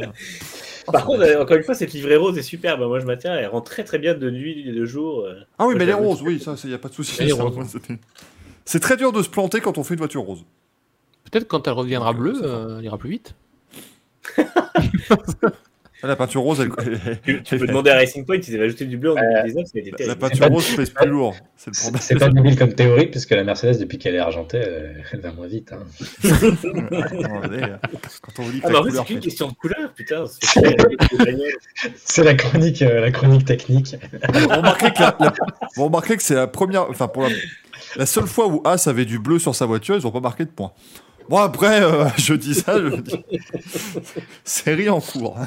[0.87, 2.81] Oh, Par contre, encore une fois, cette livrée rose est superbe.
[2.81, 5.21] Moi, je m'attire, elle rend très très bien de nuit et de jour.
[5.21, 5.35] euh.
[5.59, 7.21] Ah oui, moi, mais les roses, oui, ça, il y a pas de souci.
[8.65, 10.43] C'est très dur de se planter quand on fait une voiture rose.
[11.29, 13.35] Peut-être quand elle reviendra Donc, bleue, euh, elle ira plus vite.
[16.03, 16.71] Ah, La peinture rose, elle,
[17.23, 19.71] Tu, tu peux demander à Racing Point s'ils avaient ajouté du bleu en 2019, ça
[19.75, 21.35] a été la, peinture rose pèse plus lourd.
[21.55, 22.01] C'est le C'est problème.
[22.01, 25.31] c'est pas débile comme théorie, puisque la Mercedes, depuis qu'elle est argentée, euh, elle va
[25.31, 25.71] moins vite.
[25.73, 25.83] hein.
[28.21, 30.25] Quand on vous dit que Ah, en fait, c'est qu'une fait- question de couleur, putain.
[31.95, 33.95] c'est la chronique, euh, la chronique technique.
[34.33, 35.33] Vous remarquez que, la- la-
[35.75, 37.29] vous remarquez que c'est la première, enfin pour la,
[37.95, 40.45] la seule fois où As avait du bleu sur sa voiture, ils ont pas marqué
[40.45, 40.71] de points.
[41.29, 43.23] Bon après, euh, je dis ça, je dis,
[44.43, 45.37] série en cours,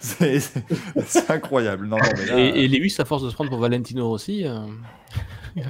[0.00, 1.86] c'est c'est- incroyable.
[1.86, 4.44] Non, non, mais là, Et, et Lewis, à force de se prendre pour Valentino Rossi.
[4.46, 4.60] euh,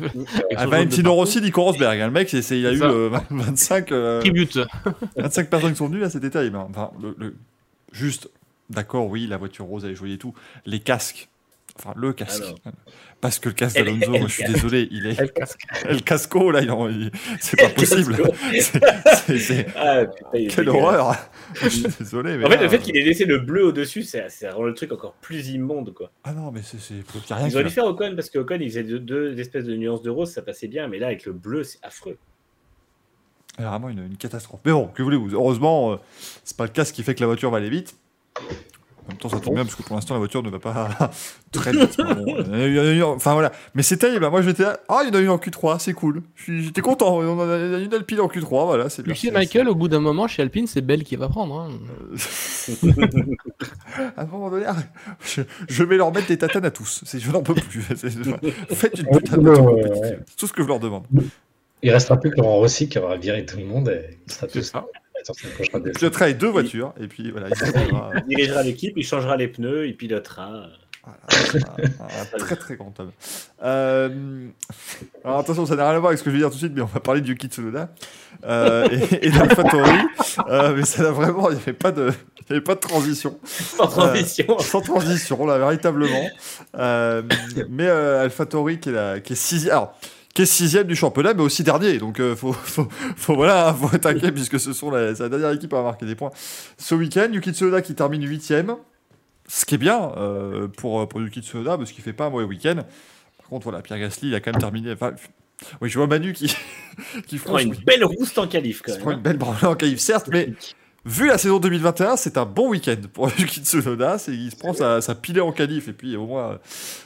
[0.57, 2.85] ah, Valentino Rossi, Nico Rosberg, hein, le mec, c'est- il a eu ça.
[2.91, 4.59] euh, 25, euh, Tribute.
[5.17, 6.57] 25 personnes qui sont venues là, c'était terrible.
[6.57, 6.67] hein.
[6.71, 7.37] Enfin, le, le-
[7.93, 8.31] juste,
[8.71, 10.35] d'accord, oui, la voiture rose elle est jolie et tout,
[10.67, 11.29] les casques.
[11.79, 12.43] Enfin, le casque.
[12.43, 12.59] Alors.
[13.23, 15.19] Parce que le casque d'Alonso, moi je suis désolé, il est.
[15.89, 17.11] Le casco, là, il en- il-
[17.41, 18.17] c'est pas possible.
[19.39, 21.15] C'est- Ah, putain, Quelle horreur
[21.55, 24.29] Je suis désolé, mais En fait, le fait qu'il ait laissé le bleu au-dessus, ça,
[24.29, 26.11] ça rend le truc encore plus immonde, quoi.
[26.25, 26.81] Ah non, mais c'est...
[26.81, 26.95] c'est-
[27.33, 30.03] rien Ils auraient dû faire Ocon parce qu'Ocon, il faisait deux, deux espèces de nuances
[30.03, 32.19] de rose, ça passait bien, mais là, avec le bleu, c'est affreux.
[33.57, 34.61] C'est vraiment une, une catastrophe.
[34.65, 35.31] Mais bon, que voulez-vous?
[35.35, 35.97] Heureusement, euh,
[36.43, 37.95] c'est pas le casque qui fait que la voiture va aller vite.
[39.05, 41.11] En même temps, ça tombe bien parce que pour l'instant, la voiture ne va pas
[41.53, 41.99] très vite.
[41.99, 43.51] En en enfin voilà.
[43.75, 44.25] Mais c'est terrible.
[44.25, 44.31] hein.
[44.31, 44.79] Moi, j'étais là.
[44.89, 46.23] Ah, il y en a eu en Q3, c'est cool.
[46.37, 47.19] J'étais content.
[47.19, 49.15] On en a il y a une Alpine en Q3, voilà, c'est bien.
[49.33, 51.59] Michael, au bout d'un moment, chez Alpine, c'est Belle qui va prendre.
[51.59, 51.71] hein.
[54.17, 54.65] À un moment donné,
[55.25, 57.03] je, je vais leur mettre des tatanes à tous.
[57.05, 57.83] C'est- Je n'en peux plus.
[57.83, 60.03] Faites une putain de Ouais, voiture ouais, compétitive.
[60.03, 60.19] ouais.
[60.27, 61.05] C'est tout ce que je leur demande.
[61.83, 64.47] Il restera plus que Laurent Rossi qui aura viré tout le monde et il sera
[64.47, 64.87] tous ça.
[65.23, 66.01] Dessin.
[66.01, 67.49] Je travaille deux voitures et puis voilà.
[67.49, 70.67] Il Il dirigera l'équipe, il changera les pneus, il pilotera.
[71.05, 71.19] Voilà,
[71.99, 73.11] un, un très très grand homme.
[73.65, 74.47] Euh,
[75.25, 76.61] alors attention, ça n'a rien à voir avec ce que je vais dire tout de
[76.61, 77.89] suite, mais on va parler du Yuki Tsunoda
[78.45, 79.99] euh, et, et d'AlphaTauri.
[80.49, 82.81] Euh, mais ça n'a vraiment, il n'y avait pas de, il y avait pas de
[82.81, 83.39] transition,
[83.81, 84.59] En transition.
[84.61, 86.29] sans transition là, véritablement.
[86.77, 87.23] Euh,
[87.69, 89.99] mais euh, AlphaTauri qui est la, qui est sixième, alors,
[90.35, 91.99] qui est sixième du championnat, mais aussi dernier.
[91.99, 95.73] Donc euh, faut, faut, faut voilà, faut être inquiet puisque ce sont la, dernière équipe
[95.75, 96.31] à marquer des points
[96.79, 97.29] ce week-end.
[97.33, 98.77] Yuki Tsunoda qui termine huitième.
[99.49, 102.45] Ce qui est bien euh, pour, pour Yuki Tsunoda, parce qu'il fait pas un mauvais
[102.45, 102.77] week-end.
[103.39, 104.93] Par contre, voilà, Pierre Gasly, il a quand même terminé.
[104.93, 105.15] Enfin,
[105.81, 106.47] oui, je vois Manu qui,
[107.27, 109.01] qui Il prend une belle rouste en qualif, Il quand même.
[109.01, 110.55] prend une belle branlée en qualif, certes, mais
[111.05, 114.17] vu la saison 2021, c'est un bon week-end pour Yuki Tsunoda.
[114.29, 116.59] Il se prend sa, sa pilée en qualif, et puis au moins,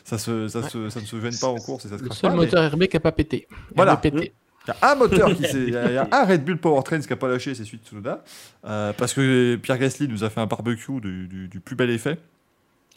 [0.05, 2.11] ça, se, ça, se- ça ne se gêne pas en course et ça se Le
[2.11, 3.47] seul pas, mais moteur RB qui a pas pété.
[3.75, 3.97] Voilà.
[3.97, 4.33] Pété.
[4.69, 5.63] Il y a un moteur qui s'est.
[5.63, 7.65] Il y a- il y a un Red Bull Powertrain qui n'a pas lâché, c'est
[7.65, 8.25] celui de Tsunoda.
[8.65, 11.91] Euh, parce que Pierre Gasly nous a fait un barbecue du, du- du plus bel
[11.91, 12.19] effet.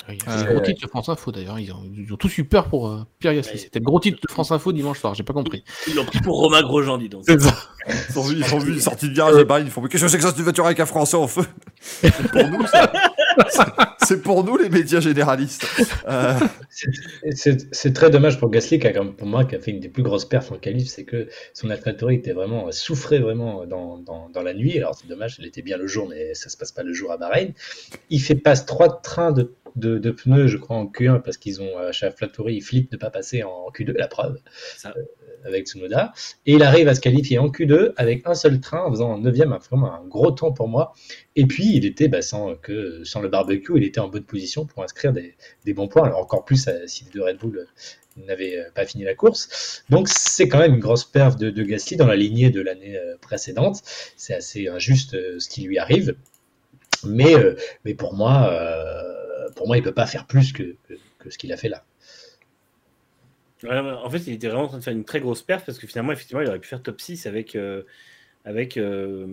[0.08, 1.60] Oui, Euh, gros titre de France Info d'ailleurs.
[1.60, 3.54] Ils ont, ils ont tous eu peur pour euh, Pierre Gasly.
[3.54, 3.58] Ouais.
[3.60, 5.14] C'était le gros titre de France Info dimanche soir.
[5.14, 5.64] J'ai pas compris.
[5.88, 7.24] Ils l'ont pris pour Romain Grosjean, dis donc.
[7.28, 7.54] C'est ça.
[8.10, 9.89] Ils ont vu, ils ont vu une sortie de virage de Bahreïn, ils font Mais
[9.89, 11.43] qu'est-ce que c'est que ça, c'est une voiture avec un Français en feu
[11.80, 12.91] C'est pour nous, ça.
[14.00, 15.66] C'est- pour nous, les médias généralistes.
[16.08, 16.34] Euh,
[17.72, 20.04] C'est très dommage pour Gasly, qui a, pour moi, qui a fait une des plus
[20.04, 24.42] grosses perfs en qualif, c'est que son AlphaTauri était vraiment souffrait vraiment dans, dans, dans
[24.42, 24.78] la nuit.
[24.78, 27.12] Alors c'est dommage, il était bien le jour, mais ça se passe pas le jour
[27.12, 27.54] à Bahreïn.
[28.10, 31.62] Il fait passe trois trains de, de, de pneus, je crois, en Q1 parce qu'ils
[31.62, 34.38] ont euh, chez AlphaTauri, ils flippent de pas passer en Q2, la preuve,
[34.78, 34.94] Ça.
[34.98, 35.02] euh,
[35.46, 36.14] avec Tsunoda.
[36.46, 39.20] Et il arrive à se qualifier en Q2 avec un seul train, en faisant un
[39.20, 40.94] neuvième, un- vraiment un gros temps pour moi.
[41.36, 45.14] Et puis il était, bah, sans le barbecue, il était en bonne position pour inscrire
[45.14, 45.36] des,
[45.74, 46.06] bons points.
[46.06, 49.16] Alors encore plus euh, si les deux Red Bull euh, n'avaient euh, pas fini la
[49.16, 49.84] course.
[49.90, 53.00] Donc c'est quand même une grosse perf de, de Gasly dans la lignée de l'année
[53.22, 53.82] précédente.
[54.18, 56.16] C'est assez injuste ce qui lui arrive.
[57.06, 57.34] Mais,
[57.98, 58.52] pour moi,
[59.76, 60.76] il peut pas faire plus que
[61.30, 61.86] ce qu'il a fait là.
[63.64, 65.80] Ouais, en fait, il était vraiment en train de faire une très grosse perf parce
[65.80, 67.84] que finalement, effectivement, il aurait pu faire top 6 avec, euh,
[68.45, 69.28] avec euh,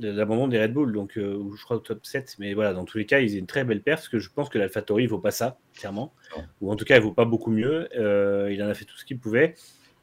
[0.00, 2.36] l'abandon des Red Bull, donc, euh, ou je crois top 7.
[2.38, 4.30] Mais voilà, dans tous les cas, il faisait une très belle perf parce que je
[4.30, 6.14] pense que l'AlphaTauri ne vaut pas ça, clairement.
[6.62, 7.88] Ou en tout cas, il ne vaut pas beaucoup mieux.
[8.50, 9.54] Il en a fait tout ce qu'il pouvait.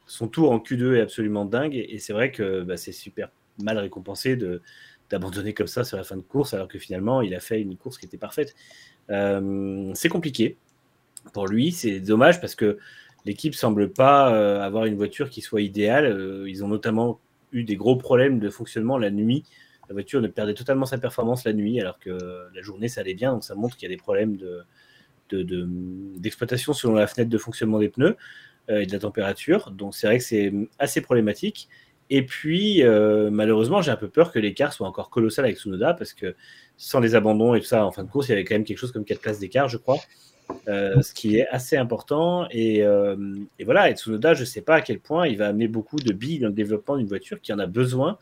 [0.06, 3.78] Son tour en Q2 est absolument dingue et, c'est vrai que bah, c'est super mal
[3.78, 4.62] récompensé de
[5.10, 7.76] d'abandonner comme ça sur la fin de course alors que finalement il a fait une
[7.76, 8.54] course qui était parfaite.
[9.08, 10.56] C'est compliqué
[11.32, 12.78] pour lui, c'est dommage parce que
[13.24, 16.06] l'équipe semble pas euh, avoir une voiture qui soit idéale.
[16.06, 17.20] Euh, ils ont notamment
[17.52, 19.44] eu des gros problèmes de fonctionnement la nuit
[19.88, 22.10] la voiture ne perdait totalement sa performance la nuit, alors que
[22.54, 23.32] la journée ça allait bien.
[23.32, 24.64] Donc ça montre qu'il y a des problèmes de,
[26.16, 28.16] d'exploitation selon la fenêtre de fonctionnement des pneus
[28.68, 29.70] et de la température.
[29.70, 31.68] Donc c'est vrai que c'est assez problématique.
[32.08, 36.14] Et puis, malheureusement, j'ai un peu peur que l'écart soit encore colossal avec Tsunoda parce
[36.14, 36.36] que
[36.78, 38.64] sans les abandons et tout ça, en fin de course, il y avait quand même
[38.64, 39.98] quelque chose comme 4 places d'écart, je crois.
[40.68, 42.46] Euh, ce qui est assez important.
[42.50, 43.16] Et, euh,
[43.58, 45.96] et, voilà, et Tsunoda, je ne sais pas à quel point il va amener beaucoup
[45.96, 48.18] de billes dans le développement d'une voiture qui en a besoin.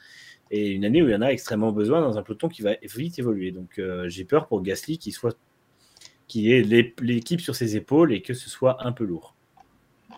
[0.51, 2.73] Et une année où il y en a extrêmement besoin dans un peloton qui va
[2.83, 3.53] vite évoluer.
[3.53, 5.37] Donc euh, j'ai peur pour Gasly qu'il soit
[6.27, 9.35] qui ait l'équipe sur ses épaules et que ce soit un peu lourd.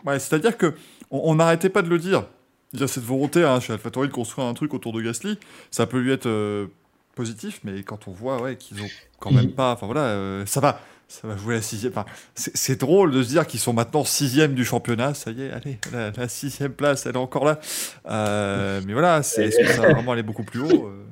[0.05, 0.75] Ouais, c'est-à-dire que
[1.11, 2.27] on n'arrêtait pas de le dire.
[2.75, 5.39] Il y a cette volonté hein, chez AlphaTauri de construire un truc autour de Gasly.
[5.71, 6.69] Ça peut lui être
[7.15, 8.89] positif, mais quand on voit ouais, qu'ils ont
[9.21, 9.73] quand même pas.
[9.73, 10.81] Enfin voilà, ça va
[11.13, 11.93] ça va jouer la sixième.
[11.93, 15.13] Enfin, c'est drôle de se dire qu'ils sont maintenant sixième du championnat.
[15.13, 17.61] Ça y est, allez, la, sixième place, elle est encore là.
[18.07, 21.05] Euh, mais voilà, c'est ça va vraiment aller beaucoup plus haut euh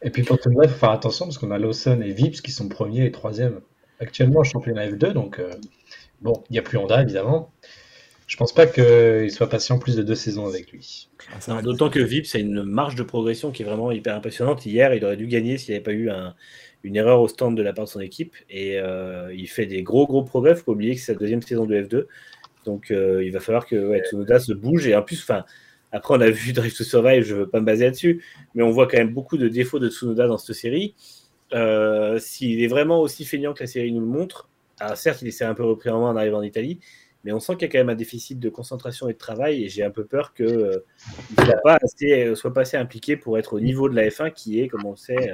[0.00, 2.12] Et puis pour tout le monde, il faut faire attention parce qu'on a Lawson et
[2.12, 3.60] Vips qui sont premiers et troisième
[4.00, 5.12] actuellement au championnat F2.
[5.12, 5.50] Donc, euh,
[6.22, 7.52] bon, il n'y a plus Honda évidemment.
[8.26, 11.10] Je pense pas qu'il soit patient plus de deux saisons avec lui.
[11.48, 14.64] Ah, d'autant que Vips a une marge de progression qui est vraiment hyper impressionnante.
[14.64, 16.34] Hier, il aurait dû gagner s'il n'y avait pas eu un,
[16.84, 19.82] une erreur au stand de la part de son équipe et euh, il fait des
[19.82, 20.54] gros gros progrès.
[20.54, 22.06] Faut pas oublier que c'est sa deuxième saison de F2,
[22.64, 25.44] donc euh, il va falloir que Tsunoda se bouge et en plus, enfin.
[25.94, 28.24] Après, on a vu Drive to Survive, je ne veux pas me baser là-dessus,
[28.54, 30.94] mais on voit quand même beaucoup de défauts de Tsunoda dans cette série.
[31.52, 34.48] Euh, s'il est vraiment aussi feignant que la série nous le montre,
[34.94, 36.80] certes, il essaie un peu repris en main en arrivant en Italie,
[37.24, 39.64] mais on sent qu'il y a quand même un déficit de concentration et de travail,
[39.64, 40.46] et j'ai un peu peur qu'il
[41.36, 44.86] ne soit pas assez impliqué pour être au niveau de la F1, qui est, comme
[44.86, 45.30] on le sait,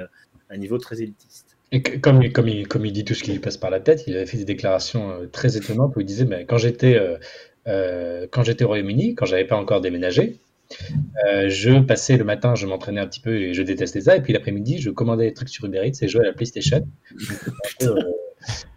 [0.49, 1.57] un niveau très élitiste.
[1.71, 4.05] Et comme, comme, il, comme il dit tout ce qui lui passe par la tête,
[4.07, 7.17] il avait fait des déclarations euh, très étonnantes où il disait mais quand j'étais euh,
[7.67, 10.39] euh, quand j'étais au Royaume-Uni, quand j'avais pas encore déménagé,
[11.47, 14.15] je passais le matin, je m'entraînais un petit peu et je détestais ça.
[14.15, 16.33] Et puis l'après-midi, je commandais des trucs sur Uber Eats et je jouais à la
[16.33, 16.87] PlayStation.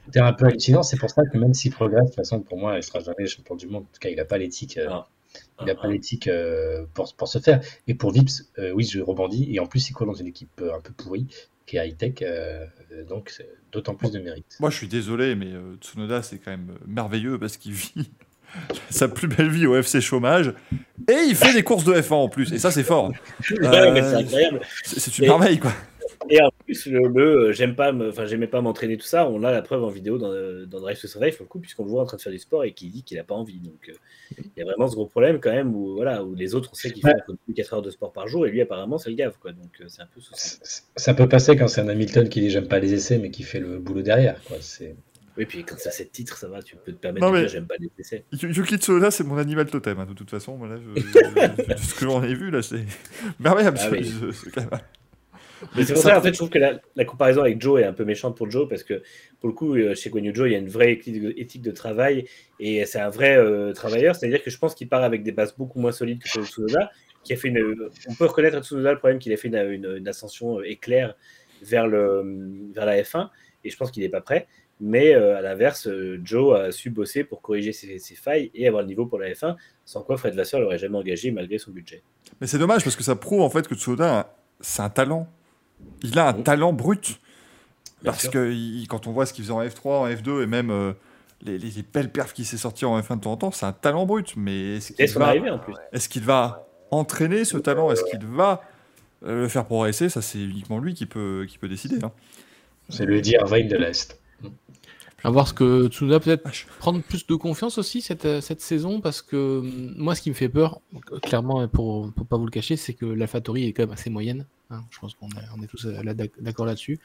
[0.05, 0.83] C'était un, peu hallucinant.
[0.83, 3.27] C'est pour ça que même s'il progresse, de toute façon, pour moi, il sera jamais
[3.27, 3.83] champion du monde.
[3.83, 4.79] En tout cas, il n'a pas l'éthique.
[4.87, 5.07] Ah.
[5.61, 6.29] Il n'a pas l'éthique
[6.95, 7.61] pour, pour, se faire.
[7.87, 9.49] Et pour Vips, oui, je rebondis.
[9.55, 11.29] Et en plus, il court dans une équipe un peu pourrie
[11.67, 12.67] qui est high-tech, euh,
[13.09, 14.57] donc c'est d'autant plus de mérite.
[14.61, 18.11] Moi, je suis désolé, mais euh, Tsunoda, c'est quand même euh, merveilleux parce qu'il vit
[18.91, 20.53] sa plus belle vie au FC chômage
[21.09, 22.53] et il fait des courses de F1 en plus.
[22.53, 23.13] Et ça, c'est fort.
[23.41, 24.61] c'est incroyable.
[24.83, 25.73] C'est une merveille, quoi.
[26.29, 29.29] Et en plus, le, j'aime pas, enfin, j'aimais pas m'entraîner tout ça.
[29.29, 30.33] On a la preuve en vidéo dans,
[30.66, 32.39] dans Drive to Survive, pour le coup, puisqu'on le voit en train de faire du
[32.39, 33.59] sport et qui dit qu'il a pas envie.
[33.59, 33.93] Donc, euh,
[34.39, 36.75] il y a vraiment ce gros problème quand même où, voilà, où les autres, on
[36.75, 39.37] sait qu'ils font 4 heures de sport par jour et lui, apparemment, c'est le gave,
[39.41, 39.53] quoi.
[39.53, 40.20] Donc, euh, c'est un peu
[40.97, 43.43] Ça peut passer quand c'est un Hamilton qui dit j'aime pas les essais, mais qui
[43.43, 44.57] fait le boulot derrière, quoi.
[44.61, 44.95] C'est.
[45.39, 47.66] Oui, puis quand ça c'est titre, ça va, tu peux te permettre de dire j'aime
[47.66, 48.25] pas les essais.
[48.33, 50.59] Yuki Tsunoda, c'est mon animal totem, hein, de toute façon.
[50.59, 50.77] Moi, là,
[51.77, 52.85] ce que j'en ai vu, là, c'est
[53.41, 53.73] merveilleux.
[54.70, 54.81] Ah,
[55.77, 58.05] c'est pour ça, en fait, je trouve que la, comparaison avec Joe est un peu
[58.05, 59.03] méchante pour Joe parce que,
[59.41, 62.27] pour le coup, euh, chez Guanyu Joe, il y a une vraie éthique de travail
[62.61, 64.15] et c'est un vrai euh, travailleur.
[64.17, 66.91] C'est-à-dire que je pense qu'il part avec des bases beaucoup moins solides que Tsunoda,
[67.25, 67.89] qui a fait une.
[68.09, 71.15] On peut reconnaître à Tsunoda le problème qu'il a fait une, ascension euh, éclair
[71.63, 72.23] vers, le,
[72.75, 73.29] vers la F1
[73.65, 74.47] et je pense qu'il n'est pas prêt.
[74.81, 75.89] Mais à l'inverse,
[76.25, 79.55] Joe a su bosser pour corriger ses, failles et avoir le niveau pour la F1,
[79.85, 82.03] sans quoi Fred Vasseur l'aurait jamais engagé malgré son budget.
[82.41, 85.29] Mais c'est dommage parce que ça prouve en fait que Tsunoda, c'est un talent
[86.03, 87.18] il a un talent brut.
[88.05, 90.93] parce que quand on voit ce qu'il faisait en F3, en F2 et même euh,
[91.45, 91.59] les,
[91.93, 94.35] belles perfs qu'il s'est sorti en F1 de temps en temps, c'est un talent brut.
[94.37, 95.35] Mais est-ce qu'il va,
[95.93, 97.91] est qu'il va entraîner ce talent?
[97.91, 98.62] Est-ce qu'il va
[99.24, 100.09] euh, le faire progresser?
[100.09, 101.99] Ça, c'est uniquement lui qui peut, qui peut décider.
[102.05, 102.12] Hein.
[102.89, 104.18] C'est le dire Veil de l'Est.
[105.24, 106.43] À voir ce que Tsunoda peut-être
[106.80, 110.30] prendre plus de confiance aussi cette, euh, cette saison parce que hum, moi ce qui
[110.30, 110.80] me fait peur,
[111.22, 114.47] clairement pour, ne pas vous le cacher, c'est que l'AlphaTauri est quand même assez moyenne.
[114.73, 114.85] Hein.
[114.91, 116.03] je pense qu'on est, on est tous euh,
[116.41, 116.99] d'accord là-dessus.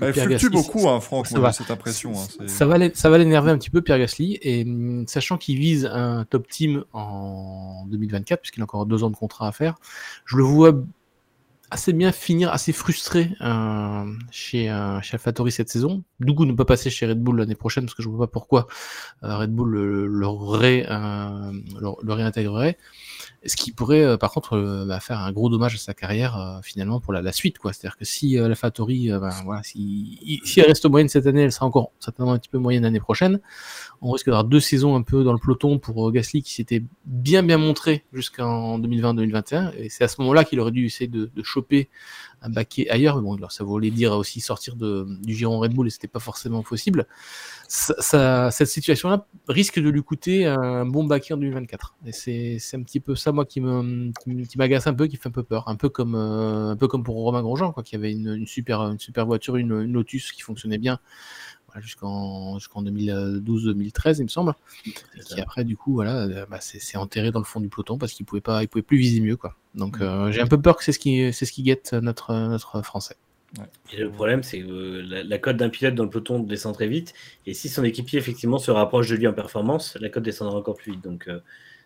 [0.00, 2.12] Elle fluctue beaucoup, hein, Franck, ça va, cette impression.
[2.12, 6.24] Hein, ça va l'énerver un petit peu Pierre Gasly et hum, sachant qu'il vise un
[6.24, 9.76] top team en 2024 puisqu'il a encore deux ans de contrat à faire,
[10.24, 10.72] je le vois
[11.70, 16.02] assez bien finir assez frustré euh, chez, euh, chez AlphaTauri cette saison.
[16.18, 18.26] Du coup, ne pas passer chez Red Bull l'année prochaine parce que je ne vois
[18.26, 18.66] pas pourquoi
[19.22, 22.76] euh, Red Bull le, le, ré, euh, le, réintégrerait.
[23.46, 26.60] Ce qui pourrait, euh, par contre, euh, bah, faire un gros dommage à sa carrière
[26.62, 27.58] finalement pour la, la suite.
[27.58, 27.72] quoi.
[27.72, 31.66] C'est-à-dire que si AlphaTauri, ben, voilà, si, si elle reste moyenne cette année, elle sera
[31.66, 33.40] encore certainement un petit peu moyenne l'année prochaine
[34.02, 36.82] on risque d'avoir deux saisons un peu dans le peloton pour euh, Gasly qui s'était
[37.04, 41.30] bien bien montré jusqu'en 2020-2021 et c'est à ce moment-là qu'il aurait dû essayer de,
[41.34, 41.88] de choper
[42.42, 43.16] un baquet ailleurs.
[43.16, 46.08] Mais bon, alors, ça voulait dire aussi sortir de, du giron Red Bull et c'était
[46.08, 47.06] pas forcément possible.
[47.68, 51.96] Ça, ça- cette situation-là risque de lui coûter un bon baquet en 2024.
[52.06, 54.10] Et c'est un petit peu ça, moi, qui me-
[54.44, 55.68] qui m'agace un peu, qui fait un peu peur.
[55.68, 58.46] Un peu comme, euh, un peu comme pour Romain Grosjean, quoi, qui avait une, une
[58.46, 60.98] super, une super voiture, une, une Lotus qui fonctionnait bien
[61.70, 64.54] voilà, jusqu'en jusqu'en 2012-2013, il me semble.
[64.86, 67.98] Et qui après, du coup, voilà, euh, bah, c'est enterré dans le fond du peloton
[67.98, 69.56] parce qu'il pouvait pas, il pouvait plus viser mieux, quoi.
[69.74, 72.34] Donc, euh, j'ai un peu peur que c'est ce qui, c'est ce qui guette notre,
[72.34, 73.16] notre français.
[73.92, 76.74] Et le problème, c'est que euh, la, la cote d'un pilote dans le peloton descend
[76.74, 77.14] très vite.
[77.46, 80.76] Et si son équipier, effectivement, se rapproche de lui en performance, la cote descendra encore
[80.76, 81.02] plus vite.
[81.02, 81.40] Donc, euh,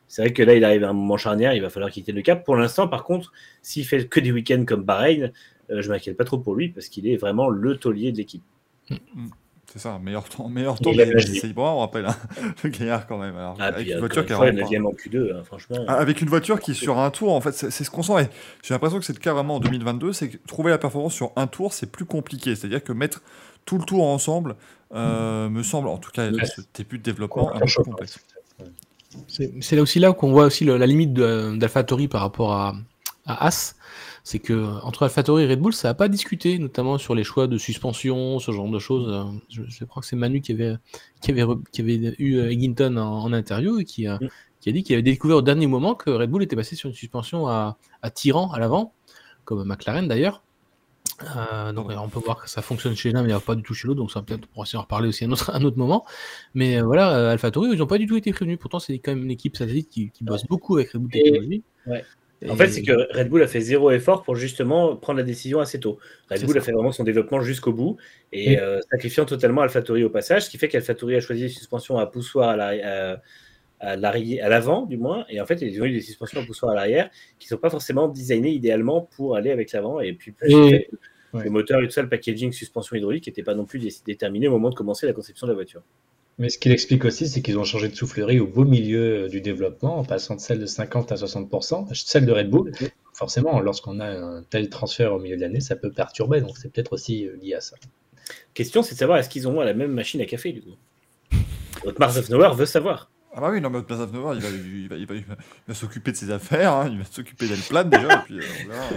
[0.07, 2.21] c'est vrai que là, il arrive à un moment charnière, il va falloir quitter le
[2.21, 2.45] cap.
[2.45, 3.33] Pour l'instant, par contre,
[3.63, 5.33] s'il fait que des week-ends comme Bahreïn,
[5.71, 8.43] euh, je m'inquiète pas trop pour lui parce qu'il est vraiment le taulier de l'équipe.
[9.77, 12.07] C'est ça, meilleur temps, meilleur temps Il a des la des essais libres, on rappelle.
[12.07, 12.15] hein.
[12.63, 13.37] Le gaillard quand même.
[13.37, 15.77] Alors, Ah, avec puis, une voiture qui fois, vraiment pas- 9 en Q2, hein, franchement.
[15.89, 18.23] Avec une voiture qui, sur un tour, en fait, c'est c'est ce qu'on sent.
[18.23, 18.27] et
[18.63, 21.33] J'ai l'impression que c'est le cas vraiment en 2022, c'est que trouver la performance sur
[21.35, 22.55] un tour, c'est plus compliqué.
[22.55, 23.21] C'est-à-dire que mettre
[23.65, 24.55] tout le tour ensemble
[24.95, 26.45] euh, me semble, en tout cas, Ouais.
[26.47, 28.21] ce début de développement, un peu complexe.
[29.29, 32.75] C'est c'est là aussi là qu'on voit aussi le- la limite d'AlphaTauri par rapport à,
[33.27, 33.77] à As.
[34.23, 34.53] C'est que
[34.83, 38.39] entre AlphaTauri et Red Bull, ça n'a pas discuté, notamment sur les choix de suspension,
[38.39, 39.09] ce genre de choses.
[39.13, 40.77] Euh, Je, je crois que c'est Manu qui avait,
[41.21, 44.29] qui avait, re- qui avait eu euh, Eggington en, en interview et qui a, Mm.
[44.61, 46.89] qui a dit qu'il avait découvert au dernier moment que Red Bull était passé sur
[46.89, 48.93] une suspension à, à tirant à l'avant,
[49.45, 50.43] comme McLaren d'ailleurs.
[51.37, 53.87] Euh, donc on peut voir que ça fonctionne chez l'un mais pas du tout chez
[53.87, 56.05] l'autre donc ça peut-être pour essayer en reparler aussi à un autre, un autre moment
[56.55, 59.13] mais euh, voilà euh, AlphaTauri ils n'ont pas du tout été prévenus pourtant c'est quand
[59.15, 62.05] même une équipe satellite qui, qui bosse beaucoup avec Red Bull Technologies ouais.
[62.45, 65.25] Et- En fait, c'est que Red Bull a fait zéro effort pour justement prendre la
[65.25, 65.99] décision assez tôt.
[66.31, 66.59] Red Bull ça.
[66.59, 67.97] a fait vraiment son développement jusqu'au bout
[68.33, 71.99] et euh, sacrifiant totalement AlphaTauri au passage, ce qui fait qu'AlphaTauri a choisi une suspension
[71.99, 72.57] à poussoir à
[74.49, 77.11] l'avant, du moins, et en fait, ils ont eu des suspensions à poussoir à l'arrière
[77.39, 80.01] qui ne sont pas forcément designées idéalement pour aller avec l'avant.
[80.01, 81.45] Et puis, plus Et- le fait que ouais.
[81.45, 84.49] le moteur et tout ça, le packaging suspension hydraulique n'était pas non plus dé- déterminé
[84.49, 85.83] au moment de commencer la conception de la voiture.
[86.39, 89.29] Mais ce qu'il explique aussi, c'est qu'ils ont changé de soufflerie au beau milieu euh,
[89.29, 92.73] du développement, en passant de celle de 50 à 60%, celle de Red Bull.
[93.13, 96.73] Forcément, lorsqu'on a un tel transfert au milieu de l'année, ça peut perturber, donc c'est
[96.73, 97.77] peut-être aussi euh, lié à ça.
[98.55, 100.75] Question, c'est de savoir est-ce qu'ils ont la même machine à café du coup?
[101.87, 103.11] Of Nowhere veut savoir.
[103.37, 105.35] Ah bah oui, non, mais of Nova, il va, il va, il va, il va-
[105.37, 108.43] il va s'occuper de ses affaires, hein, il va s'occuper d'Elplan déjà, et puis euh,
[108.65, 108.95] on verra, on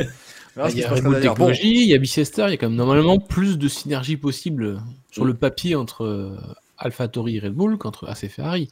[0.58, 1.34] verra ce il y a Red Bull.
[1.36, 4.80] Bon, il y a Bicester, il y a quand même normalement plus de synergie possible
[5.12, 6.38] sur le papier entre euh,
[6.78, 8.70] AlphaTauri et Red Bull qu'entre As et Ferrari.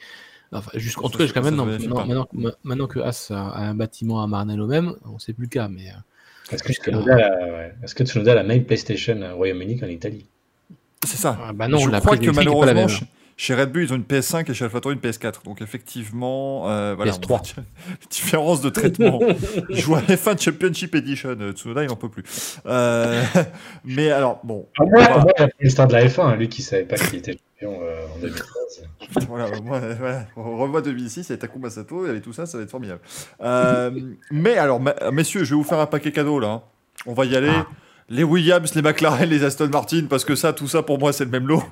[0.52, 1.68] Enfin, jusqu'en Ça, tout cas, jusqu'à maintenant.
[2.64, 5.68] Maintenant, que As a, a un bâtiment à Marnello même, on sait plus le cas,
[5.68, 5.94] mais euh,
[6.56, 7.74] Est-ce que, Tsunoda a- ouais.
[7.84, 10.26] Est-ce que Tsunoda a la même PlayStation au Royaume-Uni qu'en Italie?
[11.06, 11.38] C'est ça.
[11.44, 13.06] ah, bah non, je crois que malheureusement, chez,
[13.38, 15.44] chez Red Bull, ils ont une PS5 et chez AlphaTauri une PS4.
[15.44, 17.24] Donc effectivement, euh, voilà, PS3.
[17.24, 17.42] on voit
[18.10, 19.20] différence de traitement.
[19.70, 21.36] Il joue à F1 Championship Edition.
[21.40, 22.24] euh, Tsunoda, il n'en peut plus.
[22.66, 23.22] Euh,
[23.84, 26.22] mais alors, bon, Au moins, au moins, il a pris le star de la F1,
[26.22, 28.48] hein, lui qui savait pas qu'il était champion euh, en 2013.
[29.28, 32.58] voilà, au moins, euh, voilà, on revoit 2006 avec Takuma Sato, avait tout ça, ça
[32.58, 33.02] va être formidable.
[33.42, 33.92] Euh,
[34.32, 34.82] mais alors,
[35.12, 36.48] messieurs, je vais vous faire un paquet cadeau là.
[36.50, 36.62] hein.
[37.06, 37.52] On va y aller.
[37.52, 37.66] Ah.
[38.08, 41.26] Les Williams, les McLaren, les Aston Martin, parce que ça, tout ça, pour moi, c'est
[41.26, 41.64] le même lot.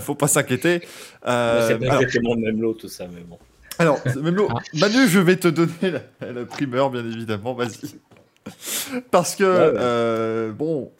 [0.00, 0.80] Faut pas s'inquiéter.
[1.26, 3.38] Euh, c'est pas exactement le même lot tout ça, mais bon.
[3.78, 4.48] Alors, même lot.
[4.50, 4.60] Ah.
[4.74, 5.90] Manu, je vais te donner
[6.22, 7.98] la, la primeur, bien évidemment, vas-y.
[9.10, 9.78] Parce que, Ouais, ouais.
[9.78, 10.90] euh, bon,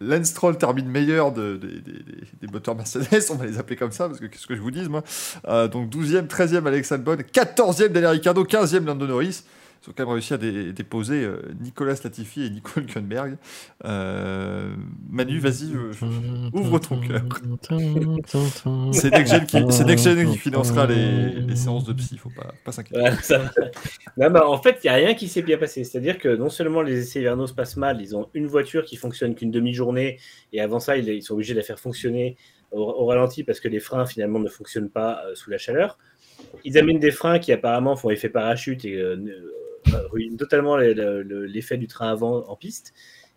[0.00, 4.20] Lance Stroll termine meilleur de- des- moteurs Mercedes, on va les appeler comme ça, parce
[4.20, 5.02] que qu'est-ce que je vous dise, moi.
[5.48, 9.44] Euh, donc 12e, 13e Alex Albon, 14e Daniel Ricciardo, 15e Lando Norris.
[9.86, 13.36] Ils ont quand même réussi à dé- déposer euh, Nicolas Latifi et Nicole Hülkenberg.
[13.84, 14.74] Euh,
[15.10, 15.74] Manu, vas-y,
[16.52, 17.22] ouvre ton cœur.
[18.92, 22.54] c'est Next qui, c'est Next Gen qui financera les, les séances de psy, faut pas,
[22.64, 23.02] pas s'inquiéter.
[24.16, 25.84] Bah, en fait, il n'y a rien qui s'est bien passé.
[25.84, 28.96] C'est-à-dire que non seulement les essais hivernaux se passent mal, ils ont une voiture qui
[28.96, 30.18] fonctionne qu'une demi-journée,
[30.52, 32.36] et avant ça, ils, ils sont obligés de la faire fonctionner
[32.70, 35.98] au, au ralenti parce que les freins, finalement, ne fonctionnent pas euh, sous la chaleur.
[36.64, 39.16] Ils amènent des freins qui, apparemment, font effet parachute et euh,
[39.86, 42.92] ne- euh, ruinent totalement le- le- le- l'effet du train avant en piste.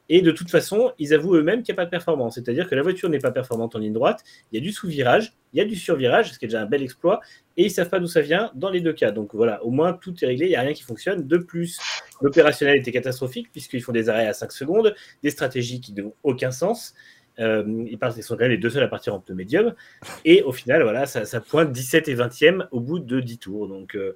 [0.10, 2.36] Et de toute façon, ils avouent eux-mêmes qu'il n'y a pas de performance.
[2.36, 4.24] C'est-à-dire que la voiture n'est pas performante en ligne droite.
[4.52, 6.66] Il y a du sous-virage, il y a du sur-virage, ce qui est déjà un
[6.66, 7.20] bel exploit
[7.58, 9.12] et ils savent pas d'où ça vient dans les deux cas.
[9.12, 11.28] Donc voilà, au moins tout est réglé, il n'y a rien qui fonctionne.
[11.28, 11.78] De plus,
[12.22, 16.52] l'opérationnel était catastrophique puisqu'ils font des arrêts à 5 secondes, des stratégies qui n'ont aucun
[16.52, 16.94] sens.
[17.40, 19.76] Euh, ils, partent, ils sont quand même les deux seuls à partir en pneu médium.
[20.24, 23.68] Et au final, voilà, ça, ça pointe 17 et 20e au bout de 10 tours.
[23.68, 24.16] Donc euh,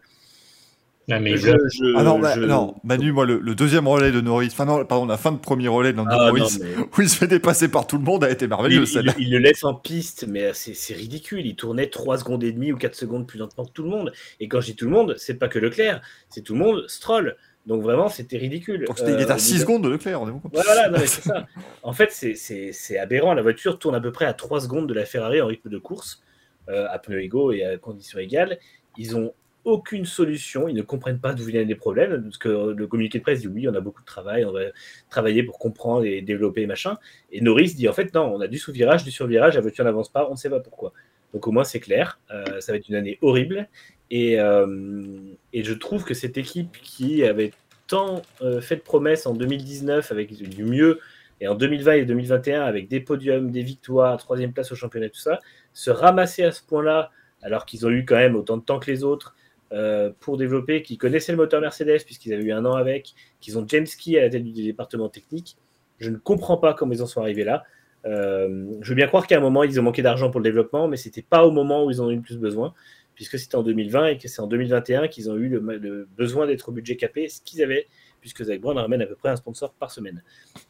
[1.08, 3.88] Non, mais je, je- je- Ah non, bah, je- non, Manu, moi, le, le deuxième
[3.88, 6.38] relais de Norris, enfin non, pardon, la fin de premier relais de Lando Ah, non,
[6.38, 8.86] Norris, mais- où il se fait dépasser par tout le monde, a été Il, merveilleux,
[9.18, 11.46] il- le laisse en piste, mais c'est c'est ridicule.
[11.46, 14.14] Il tournait 3 secondes et demie ou 4 secondes plus lentement que tout le monde.
[14.40, 16.86] Et quand je dis tout le monde, c'est pas que Leclerc, c'est tout le monde.
[16.88, 17.36] Stroll,
[17.68, 18.86] Donc vraiment, c'était ridicule.
[18.86, 21.46] Donc, il est à 6 secondes de Leclerc, on est bon Voilà, non, c'est ça.
[21.84, 23.34] En fait, c'est aberrant.
[23.34, 25.78] La voiture tourne à peu près à 3 secondes de la Ferrari en rythme de
[25.80, 26.22] course,
[26.68, 28.60] à pneus égaux et à conditions égales.
[28.98, 32.88] Ils ont aucune solution, ils ne comprennent pas d'où viennent les problèmes, parce que le
[32.88, 34.62] communiqué de presse dit oui, on a beaucoup de travail, on va
[35.10, 36.98] travailler pour comprendre et développer machin.
[37.32, 40.10] Et Norris dit en fait non, on a du sous-virage, du sur-virage, la voiture n'avance
[40.10, 40.94] pas, on ne sait pas pourquoi.
[41.34, 43.68] Donc au moins c'est clair, euh, ça va être une année horrible.
[44.10, 45.18] Et, euh,
[45.54, 47.54] et, je trouve que cette équipe qui avait
[47.88, 51.00] tant euh, fait de promesses en 2019 avec du mieux,
[51.40, 55.20] et en 2020 et 2021 avec des podiums, des victoires, troisième place au championnat, tout
[55.20, 55.40] ça,
[55.74, 57.12] se ramasser à ce point-là,
[57.42, 59.36] alors qu'ils ont eu quand même autant de temps que les autres,
[59.74, 63.58] euh, pour développer, qui connaissaient le moteur Mercedes puisqu'ils avaient eu un an avec, qu'ils
[63.58, 65.58] ont James Key à la tête du département technique.
[66.00, 67.64] Je ne comprends pas comment ils en sont arrivés là.
[68.06, 70.88] Euh, je veux bien croire qu'à un moment, ils ont manqué d'argent pour le développement,
[70.88, 72.74] mais ce n'était pas au moment où ils en ont eu le plus besoin,
[73.16, 76.70] puisque c'était en 2020 et que c'est en 2021 qu'ils ont eu le besoin d'être
[76.70, 77.88] au budget capé, ce qu'ils avaient
[78.22, 80.24] puisque Zach Brown ramène à peu près un sponsor par semaine.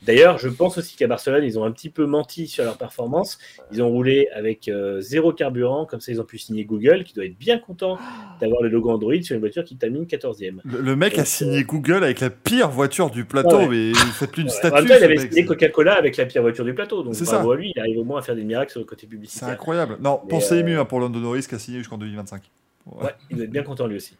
[0.03, 3.37] D'ailleurs, je pense aussi qu'à Barcelone, ils ont un petit peu menti sur leur performance.
[3.71, 7.13] Ils ont roulé avec euh, zéro carburant, comme ça ils ont pu signer Google, qui
[7.13, 7.99] doit être bien content
[8.39, 10.59] d'avoir le logo Android sur une voiture qui termine 14e.
[10.65, 14.27] Le, mec a signé euh, Google avec la pire voiture du plateau, mais il fait
[14.27, 14.85] plus une statue.
[14.85, 17.79] il avait signé Coca-Cola avec la pire voiture du plateau, donc bravo à lui, il
[17.79, 19.49] arrive au moins à faire des miracles sur le côté publicitaire.
[19.49, 19.97] C'est incroyable.
[19.99, 20.63] Non, pensez euh...
[20.63, 22.41] mieux hein, pour Lando Norris qui a signé jusqu'en 2025.
[22.85, 23.11] Ouais.
[23.29, 24.15] il doit être bien content lui aussi.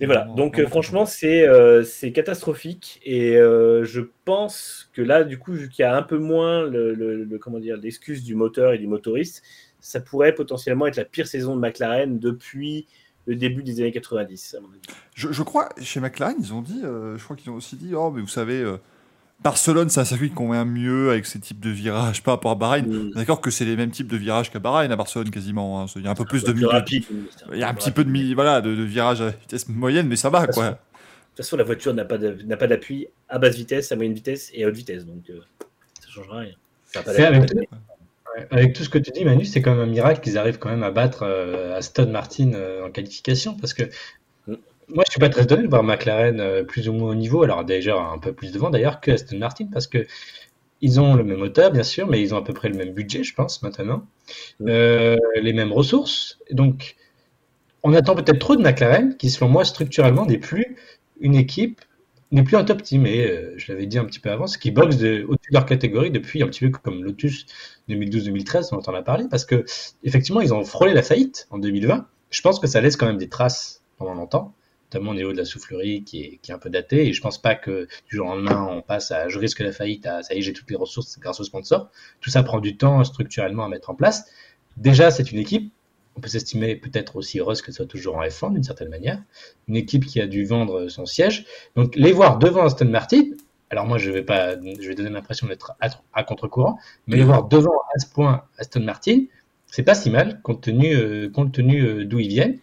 [0.00, 3.00] Et voilà, donc euh, franchement, euh, c'est catastrophique.
[3.04, 6.62] Et euh, je pense que là, du coup, vu qu'il y a un peu moins
[6.64, 9.42] le, comment dire l'excuse du moteur et du motoriste,
[9.80, 12.86] ça pourrait potentiellement être la pire saison de McLaren depuis
[13.26, 14.56] le début des années 90.
[15.14, 18.10] Je, je, crois, chez McLaren, ils ont dit, je crois qu'ils ont aussi dit, oh,
[18.10, 18.64] mais vous savez,
[19.44, 22.54] Barcelone, c'est un circuit qui convient mieux avec ces types de virages par rapport à
[22.54, 22.86] Bahreïn.
[22.86, 23.10] Mm.
[23.10, 25.82] D'accord que c'est les mêmes types de virages qu'à Bahreïn, à Barcelone quasiment.
[25.82, 25.86] Hein.
[25.96, 26.52] Il y a un peu plus de.
[26.52, 27.04] Plus rapide,
[27.52, 30.30] il y a un petit peu de, voilà, de, virages à vitesse moyenne, mais ça
[30.30, 30.46] va.
[30.46, 30.70] quoi.
[30.70, 34.64] De toute façon, la voiture n'a pas d'appui à basse vitesse, à moyenne vitesse et
[34.64, 35.04] à haute vitesse.
[35.04, 35.40] Donc, euh,
[36.00, 36.54] ça ne changera rien.
[37.26, 37.58] avec, tout,
[38.50, 40.70] avec, tout, ce que tu dis, Manu, c'est quand même un miracle qu'ils arrivent quand
[40.70, 43.56] même à battre euh, Aston Martin euh, en qualification.
[43.56, 43.82] Parce que
[44.88, 47.42] moi, je suis pas très étonné de voir McLaren euh, plus ou moins au niveau,
[47.42, 50.06] alors déjà un peu plus devant d'ailleurs que Aston Martin, parce que
[50.80, 52.92] ils ont le même moteur, bien sûr, mais ils ont à peu près le même
[52.92, 54.04] budget, je pense, maintenant,
[54.66, 56.38] euh, les mêmes ressources.
[56.50, 56.96] Donc,
[57.82, 60.76] on attend peut-être trop de McLaren, qui, selon moi, structurellement, n'est plus
[61.20, 61.80] une équipe,
[62.32, 63.06] n'est plus un top team.
[63.06, 65.64] Et euh, je l'avais dit un petit peu avant, c'est qu'ils boxent au-dessus de leur
[65.64, 67.46] catégorie depuis un petit peu comme Lotus
[67.88, 69.64] 2012-2013, dont on a parlé, parce que
[70.02, 72.06] effectivement, ils ont frôlé la faillite en 2020.
[72.28, 74.54] Je pense que ça laisse quand même des traces pendant longtemps
[74.94, 77.08] notamment au niveau de la soufflerie qui est, qui est un peu datée.
[77.08, 79.72] Et je pense pas que du jour au lendemain, on passe à je risque la
[79.72, 81.90] faillite ça y est, j'ai toutes les ressources grâce au sponsor.
[82.20, 84.26] Tout ça prend du temps structurellement à mettre en place.
[84.76, 85.72] Déjà, c'est une équipe.
[86.16, 89.20] On peut s'estimer peut-être aussi heureuse que ce soit toujours en F1 d'une certaine manière.
[89.66, 91.44] Une équipe qui a dû vendre son siège.
[91.74, 93.22] Donc, les voir devant Aston Martin,
[93.70, 95.72] alors moi je vais pas, je vais donner l'impression d'être
[96.12, 99.24] à, contre-courant, mais les voir devant à ce point Aston Martin,
[99.66, 102.58] c'est pas si mal compte tenu, euh, tenu euh, d'où ils viennent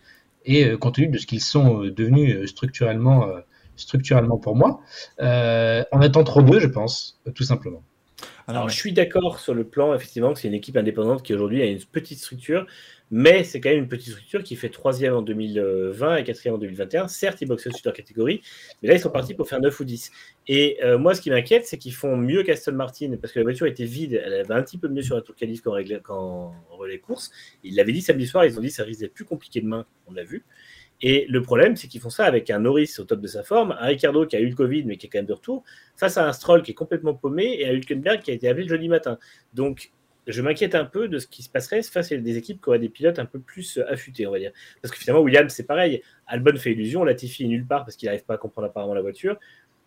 [0.45, 3.27] et euh, compte tenu de ce qu'ils sont euh, devenus euh, structurellement,
[3.75, 4.81] structurellement pour moi,
[5.19, 7.83] on attend trop d'eux, je pense, tout simplement.
[8.47, 11.61] Alors, je suis d'accord sur le plan, effectivement, que c'est une équipe indépendante qui aujourd'hui
[11.61, 12.65] a une petite structure,
[13.11, 16.57] mais c'est quand même une petite structure qui fait troisième en 2020 et quatrième en
[16.57, 17.09] 2021.
[17.09, 18.41] Certes, ils boxent au leur catégorie,
[18.81, 20.11] mais là, ils sont partis pour faire 9 ou 10.
[20.47, 23.43] Et euh, moi, ce qui m'inquiète, c'est qu'ils font mieux qu'Aston Martin, parce que la
[23.43, 26.99] voiture était vide, elle avait un petit peu mieux sur la tour qualif qu'en, relais
[26.99, 27.31] course.
[27.65, 29.85] Ils l'avaient dit samedi soir, ils ont dit que ça risque d'être plus compliqué demain,
[30.07, 30.45] on l'a vu.
[31.01, 33.75] Et le problème, c'est qu'ils font ça avec un Norris au top de sa forme,
[33.77, 35.63] un Ricardo qui a eu le Covid mais qui est quand même de retour,
[35.97, 38.63] face à un Stroll qui est complètement paumé et un Hülkenberg qui a été appelé
[38.63, 39.17] le jeudi matin.
[39.53, 39.91] Donc
[40.27, 42.79] je m'inquiète un peu de ce qui se passerait face à des équipes qui auraient
[42.79, 44.51] des pilotes un peu plus euh, affûtés, on va dire.
[44.81, 46.01] Parce que finalement, Williams, c'est pareil.
[46.27, 49.01] Albon fait illusion, Latifi est nulle part parce qu'il n'arrive pas à comprendre apparemment la
[49.01, 49.37] voiture.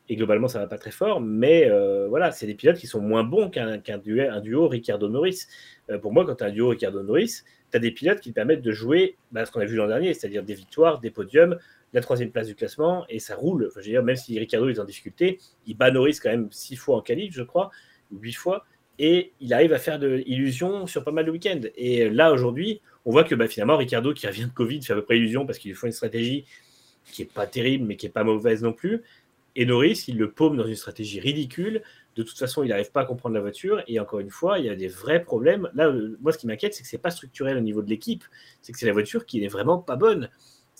[0.08, 1.20] Et globalement, ça va pas très fort.
[1.20, 5.46] Mais euh, voilà, c'est des pilotes qui sont moins bons qu'un duo, un duo Ricardo-Norris.
[5.90, 8.62] Euh, pour moi, quand tu as un duo Ricardo-Norris, tu as des pilotes qui permettent
[8.62, 11.58] de jouer bah, ce qu'on a vu l'an dernier, c'est-à-dire des victoires, des podiums,
[11.94, 13.68] la troisième place du classement, et ça roule.
[13.68, 16.96] Enfin, dire, même si Ricardo est en difficulté, il bat Norris quand même six fois
[16.96, 17.70] en qualif, je crois,
[18.12, 18.66] ou huit fois
[18.98, 21.60] et il arrive à faire de illusion sur pas mal de week-ends.
[21.76, 24.96] Et là, aujourd'hui, on voit que bah, finalement, Ricardo, qui revient de Covid, fait à
[24.96, 26.44] peu près illusion parce qu'il faut une stratégie
[27.12, 29.02] qui est pas terrible, mais qui est pas mauvaise non plus.
[29.56, 31.82] Et Norris, il le paume dans une stratégie ridicule.
[32.16, 33.82] De toute façon, il n'arrive pas à comprendre la voiture.
[33.86, 35.70] Et encore une fois, il y a des vrais problèmes.
[35.74, 38.24] Là, moi, ce qui m'inquiète, c'est que c'est pas structurel au niveau de l'équipe.
[38.62, 40.28] C'est que c'est la voiture qui n'est vraiment pas bonne.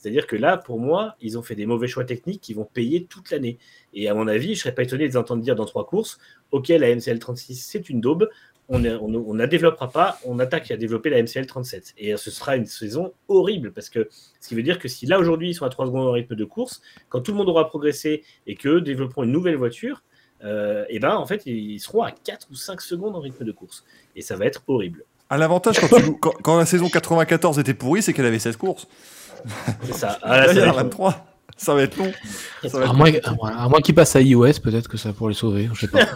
[0.05, 3.07] C'est-à-dire que là, pour moi, ils ont fait des mauvais choix techniques qui vont payer
[3.07, 3.57] toute l'année.
[3.95, 5.87] Et à mon avis, je ne serais pas étonné de les entendre dire dans trois
[5.87, 6.19] courses
[6.51, 8.29] Ok, la MCL 36, c'est une daube.
[8.69, 11.95] on ne développera pas, on attaque à développer la MCL 37.
[11.97, 14.11] Et ce sera une saison horrible, parce que
[14.41, 16.35] ce qui veut dire que si là aujourd'hui ils sont à 3 secondes en rythme
[16.35, 20.03] de course, quand tout le monde aura progressé et qu'eux développeront une nouvelle voiture,
[20.43, 23.43] et euh, eh ben en fait ils seront à 4 ou 5 secondes en rythme
[23.43, 23.87] de course.
[24.17, 25.07] Et ça va être horrible.
[25.31, 25.81] À l'avantage,
[26.21, 28.87] quand, quand, la saison 94 était pourrie, c'est qu'elle avait 16 courses.
[29.85, 30.19] C'est ça.
[30.23, 31.27] Ah, là, 23.
[31.57, 32.13] Ça va être long.
[32.65, 35.71] à, moins, à, qu'il passe à iOS, peut-être que ça pourrait les sauver.
[35.73, 36.07] Je sais pas.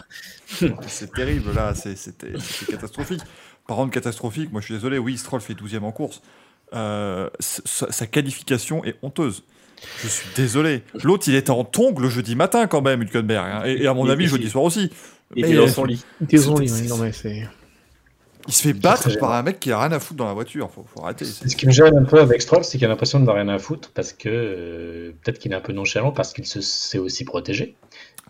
[0.88, 1.74] c'est terrible, là.
[1.74, 2.32] C'était
[2.68, 3.22] catastrophique.
[3.66, 6.22] Par contre, catastrophique, moi je suis désolé, oui, Stroll fait 12 e en course.
[6.74, 9.44] Euh, sa, qualification est honteuse.
[10.02, 10.82] Je suis désolé.
[11.05, 13.46] L'autre, il était en tongue le jeudi matin quand même, Hülkenberg.
[13.46, 13.62] Hein.
[13.66, 14.90] Et, à mon avis, jeudi soir aussi.
[15.36, 16.02] Il était dans son lit.
[16.20, 17.46] Il était dans son lit, non mais c'est...
[18.49, 20.70] Il se fait battre par un mec qui a rien à foutre dans la voiture.
[20.70, 21.27] Faut, faut arrêter.
[21.27, 23.49] Ce qui me gêne un peu avec Stroll, c'est qu'il a l'impression de n'a rien
[23.49, 26.99] à foutre parce que euh, peut-être qu'il est un peu nonchalant parce qu'il se sait
[26.99, 27.77] aussi protégé.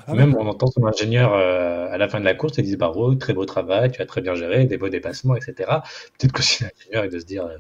[0.09, 2.77] Ah Même on entend son ingénieur euh, à la fin de la course, il dit
[2.77, 5.55] bah, oh, très beau travail, tu as très bien géré, des beaux dépassements, etc.
[6.19, 7.57] Peut-être que c'est l'ingénieur il doit se dire euh,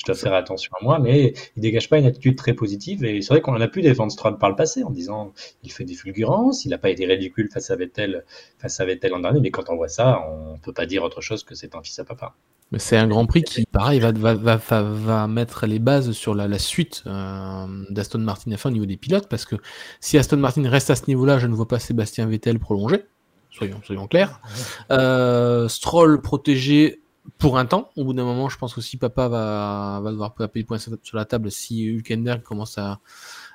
[0.00, 3.04] je dois faire attention à moi, mais il dégage pas une attitude très positive.
[3.04, 5.32] Et c'est vrai qu'on a pu défendre Stroll par le passé en disant
[5.62, 8.24] il fait des fulgurances, il n'a pas été ridicule face à Vettel,
[8.58, 11.20] face à Vettel en dernier, mais quand on voit ça, on peut pas dire autre
[11.20, 12.34] chose que c'est un fils à papa.
[12.78, 16.58] C'est un Grand Prix qui, pareil, va, va, va, va mettre les bases sur la,
[16.58, 19.56] suite euh, d'Aston Martin F1 au niveau des pilotes, parce que
[20.00, 23.04] si Aston Martin reste à ce niveau-là, je ne vois pas Sébastien Vettel prolonger.
[23.50, 24.40] Soyons, soyons clairs.
[24.92, 27.00] Euh, Stroll protégé
[27.38, 27.90] pour un temps.
[27.96, 31.24] Au bout d'un moment, je pense aussi papa va, va devoir payer point sur la
[31.24, 33.00] table si Hülkenberg commence à,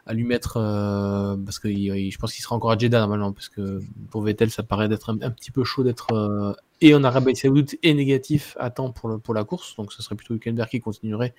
[0.05, 3.49] à lui mettre euh, parce que je pense qu'il sera encore à Jeddah normalement parce
[3.49, 3.79] que
[4.11, 7.79] pour Vettel ça paraît d'être un, petit peu chaud d'être euh, et en Arabie Saoudite
[7.81, 10.79] et négatif à temps pour, le, pour la course donc ce serait plutôt Hülkenberg qui
[10.79, 11.33] continuerait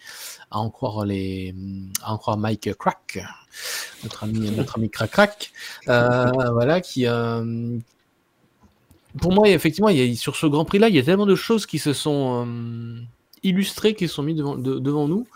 [0.50, 1.54] à en croire les
[2.02, 3.20] à en Mike Crack
[4.02, 5.52] notre ami notre ami Crack Crack
[5.88, 7.06] euh, voilà qui
[9.20, 11.34] pour moi, effectivement, il y a, sur ce Grand Prix-là, il y a tellement de
[11.34, 13.00] choses qui se sont euh,
[13.42, 15.26] illustrées, qui sont mises devant, devant nous,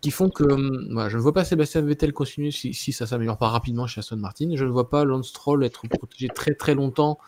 [0.00, 3.38] qui font que euh, je ne vois pas Sébastien Vettel continuer si, si ça s'améliore
[3.38, 4.50] pas rapidement chez Aston Martin.
[4.54, 7.18] Je ne vois pas Lance Stroll être protégé très très longtemps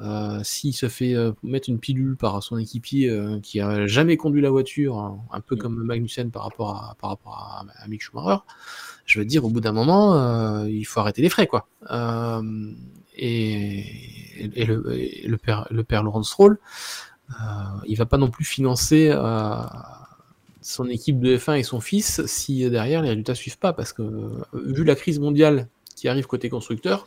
[0.00, 4.50] euh, s'il se fait mettre une pilule par son équipier qui a jamais conduit la
[4.50, 5.58] voiture, hein, un peu mm.
[5.58, 8.42] comme Magnussen par rapport à, par rapport à, Mick Schumacher.
[9.04, 11.68] Je veux dire, au bout d'un moment, il faut arrêter les frais, quoi
[13.16, 13.84] et,
[14.38, 14.82] et, le,
[15.26, 16.58] le, père, le père Laurent Stroll,
[17.30, 17.34] euh,
[17.86, 19.56] il va pas non plus financer euh,
[20.60, 24.02] son équipe de F1 et son fils si derrière les résultats suivent pas, parce que
[24.54, 27.06] vu la crise mondiale qui arrive côté constructeur,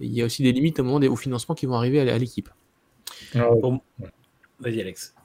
[0.00, 2.18] il y a aussi des limites au moment des, au financement qui vont arriver à,
[2.18, 2.48] l'équipe.
[3.34, 3.48] Ah
[4.60, 5.15] Vas-y Alex.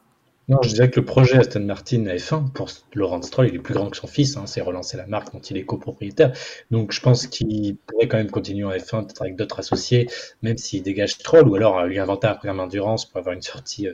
[0.47, 3.73] Non, je disais que le projet Aston Martin F1 pour Laurent Stroll, il est plus
[3.73, 4.37] grand que son fils.
[4.37, 6.33] Hein, c'est relancer la marque dont il est copropriétaire.
[6.71, 10.09] Donc, je pense qu'il pourrait quand même continuer en F1, peut-être avec d'autres associés,
[10.41, 13.41] même s'il dégage Stroll, ou alors euh, lui inventer un programme d'endurance pour avoir une
[13.41, 13.93] sortie, euh,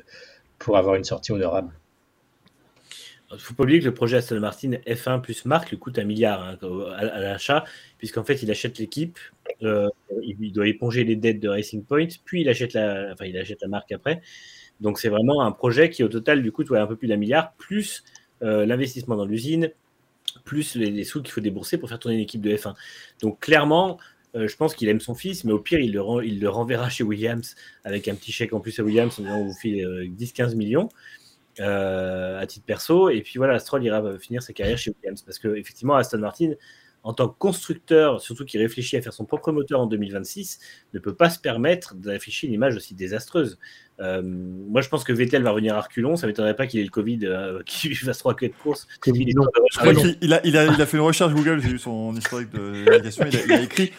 [0.57, 1.74] pour avoir une sortie honorable.
[3.30, 5.99] Il ne faut pas oublier que le projet Aston Martin F1 plus marque lui coûte
[5.99, 6.57] un milliard hein,
[6.95, 7.65] à, l'achat,
[7.98, 9.19] puisqu'en fait, il achète l'équipe,
[9.64, 9.90] euh,
[10.24, 13.61] il doit éponger les dettes de Racing Point, puis il achète la, enfin, il achète
[13.61, 14.22] la marque après.
[14.82, 17.18] Donc c'est vraiment un projet qui au total du coup ouais, un peu plus d'un
[17.18, 18.04] milliard, plus
[18.44, 19.72] euh, l'investissement dans l'usine,
[20.45, 22.76] plus les, sous qu'il faut débourser pour faire tourner une équipe de F1.
[23.22, 23.98] Donc clairement,
[24.36, 27.56] euh, je pense qu'il aime son fils, mais au pire, il le, renverra chez Williams
[27.84, 29.84] avec un petit chèque en plus à Williams en disant on vous file
[30.18, 30.90] 10-15 millions.
[31.60, 35.56] à titre perso, et puis voilà, Stroll ira finir sa carrière chez Williams parce que
[35.56, 36.54] effectivement Aston Martin
[37.03, 40.60] en tant que constructeur, surtout qui réfléchit à faire son propre moteur en 2026,
[40.94, 43.57] ne peut pas se permettre d'afficher une image aussi désastreuse.
[43.99, 46.15] Euh, moi, je pense que Vettel va revenir à reculons.
[46.15, 48.88] Ça ne m'étonnerait pas qu'il ait le Covid, euh, qu'il fasse trois queues de course.
[49.07, 49.14] il,
[50.34, 53.26] a, il, a, il, a, fait une recherche Google, j'ai vu son historique de navigation.
[53.32, 53.91] Il, a, écrit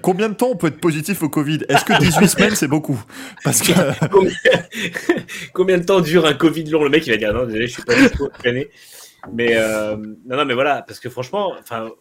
[0.00, 1.60] combien de temps on peut être positif au Covid?
[1.68, 3.02] Est-ce que 18 semaines, c'est beaucoup?
[3.44, 3.72] Parce que...
[5.52, 7.72] combien, de temps dure un Covid long Le mec, il va dire non, désolé, je
[7.72, 8.30] suis pas dispo
[9.32, 11.54] Mais euh, non, non, mais voilà, parce que franchement,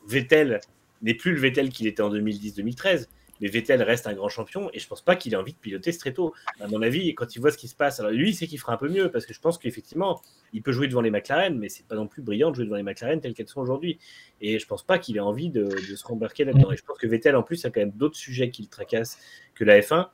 [0.07, 0.60] Vettel
[1.02, 3.07] n'est plus le Vettel qu'il était en 2010-2013
[3.41, 5.91] mais Vettel reste un grand champion et je pense pas qu'il ait envie de piloter
[5.98, 6.34] très tôt.
[6.60, 8.73] À mon avis, quand il voit ce qui se passe, alors lui, sait qu'il fera
[8.73, 10.22] un peu mieux parce que je pense qu'effectivement,
[10.53, 12.77] il peut jouer devant les McLaren, mais c'est pas non plus brillant de jouer devant
[12.77, 13.98] les McLaren telles qu'elles sont aujourd'hui.
[14.41, 16.72] Et je pense pas qu'il ait envie de, se rembarquer là-dedans.
[16.72, 19.18] Et je pense que Vettel, en plus, a quand même d'autres sujets qui le tracassent
[19.56, 20.07] que la F1.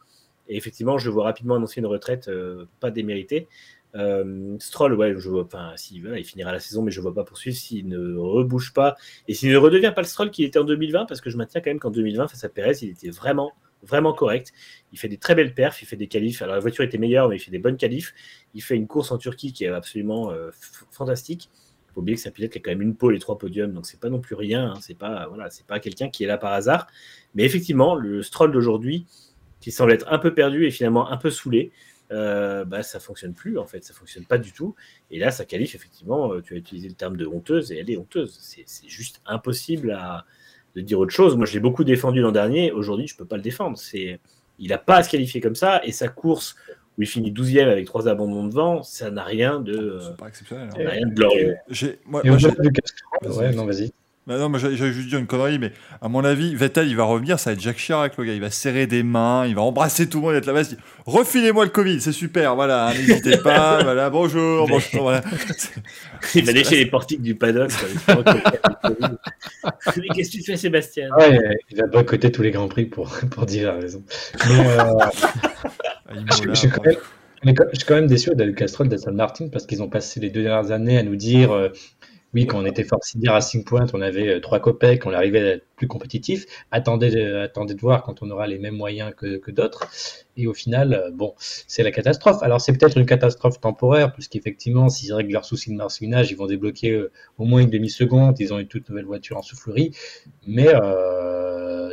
[0.47, 3.49] Et effectivement, je vois rapidement annoncer une retraite euh, pas déméritée.
[3.95, 7.03] Euh, Stroll, ouais, je vois, enfin, si, voilà, il finira la saison, mais je ne
[7.03, 8.95] vois pas poursuivre s'il ne rebouge pas
[9.27, 11.61] et s'il ne redevient pas le Stroll qu'il était en 2020, parce que je maintiens
[11.61, 13.53] quand même qu'en 2020, face à Perez, il était vraiment,
[13.83, 14.51] vraiment correct.
[14.91, 16.41] Il fait des très belles perfs, il fait des qualifs.
[16.41, 18.13] Alors la voiture était meilleure, mais il fait des bonnes qualifs.
[18.53, 20.51] Il fait une course en Turquie qui est absolument euh,
[20.91, 21.49] fantastique.
[21.89, 23.73] Il faut oublier que c'est pilote qui a quand même une pole et trois podiums,
[23.73, 24.73] donc c'est pas non plus rien.
[24.73, 24.79] Hein.
[24.81, 26.87] c'est pas, voilà, c'est pas quelqu'un qui est là par hasard.
[27.33, 29.07] Mais effectivement, le Stroll d'aujourd'hui,
[29.59, 31.71] qui semble être un peu perdu et finalement un peu saoulé,
[32.11, 34.75] euh, bah, ça fonctionne plus en fait, ça fonctionne pas du tout.
[35.11, 37.89] Et là, ça qualifie effectivement, euh, tu as utilisé le terme de honteuse et elle
[37.89, 38.37] est honteuse.
[38.41, 40.25] C'est juste impossible à,
[40.75, 41.35] de dire autre chose.
[41.35, 43.77] Moi, je l'ai beaucoup défendu l'an dernier, aujourd'hui, je peux pas le défendre.
[43.77, 44.19] C'est,
[44.59, 46.55] il n'a pas à se qualifier comme ça et sa course
[46.97, 50.69] où il finit 12e avec trois abandons devant, ça n'a rien de, C'est pas exceptionnel.
[50.73, 50.89] hein.
[50.89, 51.55] rien de glorieux.
[51.69, 52.37] J'ai- moi- moi,
[53.37, 53.91] ouais, non, vas-y.
[54.27, 55.71] Bah non, mais j'allais j'allais juste dire une connerie, mais
[56.01, 58.33] à mon avis, Vettel, il va revenir, ça va être Jacques Chirac, le gars.
[58.33, 60.59] Il va serrer des mains, il va embrasser tout le monde, il va être là-bas,
[60.59, 64.67] il va se dire, refilez-moi le Covid, c'est super, voilà, hein, n'hésitez pas, voilà, bonjour,
[64.67, 65.21] bonjour, voilà.
[66.35, 67.71] Il va lécher les portiques du paddock.
[68.05, 68.23] quoi.
[69.97, 71.09] Mais qu'est-ce que tu fais, Sébastien?
[71.17, 71.39] Ouais,
[71.71, 74.03] il va boycotter tous les grands prix pour, pour diverses raisons.
[74.49, 74.93] Mais euh,
[76.09, 76.15] Ah,
[76.49, 76.95] je, suis quand même,
[77.45, 79.89] on est quand- je suis quand même déçu de Castrol d'Aston Martin parce qu'ils ont
[79.89, 81.69] passé les deux dernières années à nous dire euh,
[82.33, 85.39] oui, quand on était Force à Racing Point, on avait euh, trois copecs, on arrivait
[85.39, 86.45] à être plus compétitif.
[86.71, 89.87] Attendez, de- attendez de voir quand on aura les mêmes moyens que, que d'autres.
[90.35, 92.43] Et au final, euh, bon, c'est la catastrophe.
[92.43, 96.47] Alors, c'est peut-être une catastrophe temporaire, puisqu'effectivement, s'ils règlent leur souci de marsuinage, ils vont
[96.47, 98.39] débloquer euh, au moins une demi-seconde.
[98.39, 99.91] Ils ont une toute nouvelle voiture en soufflerie.
[100.45, 100.73] Mais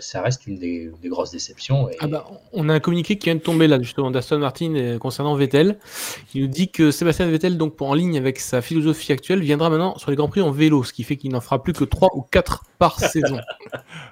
[0.00, 1.88] ça reste une des, des grosses déceptions.
[1.90, 1.96] Et...
[2.00, 5.34] Ah bah, on a un communiqué qui vient de tomber là justement d'Aston Martin concernant
[5.36, 5.78] Vettel.
[6.34, 9.70] Il nous dit que Sébastien Vettel, donc pour en ligne avec sa philosophie actuelle, viendra
[9.70, 11.84] maintenant sur les grands prix en vélo, ce qui fait qu'il n'en fera plus que
[11.84, 13.38] 3 ou 4 par saison.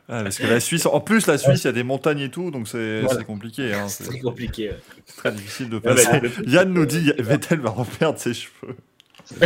[0.09, 2.31] Ah, parce que la Suisse, en plus, la Suisse, il y a des montagnes et
[2.31, 3.19] tout, donc c'est Voilà.
[3.21, 4.71] c'est compliqué, hein, C'est compliqué.
[4.71, 4.77] ouais.
[5.17, 6.43] très difficile de Ouais, mais passer.
[6.47, 8.77] Yann nous dit, Vettel va reperdre ses cheveux.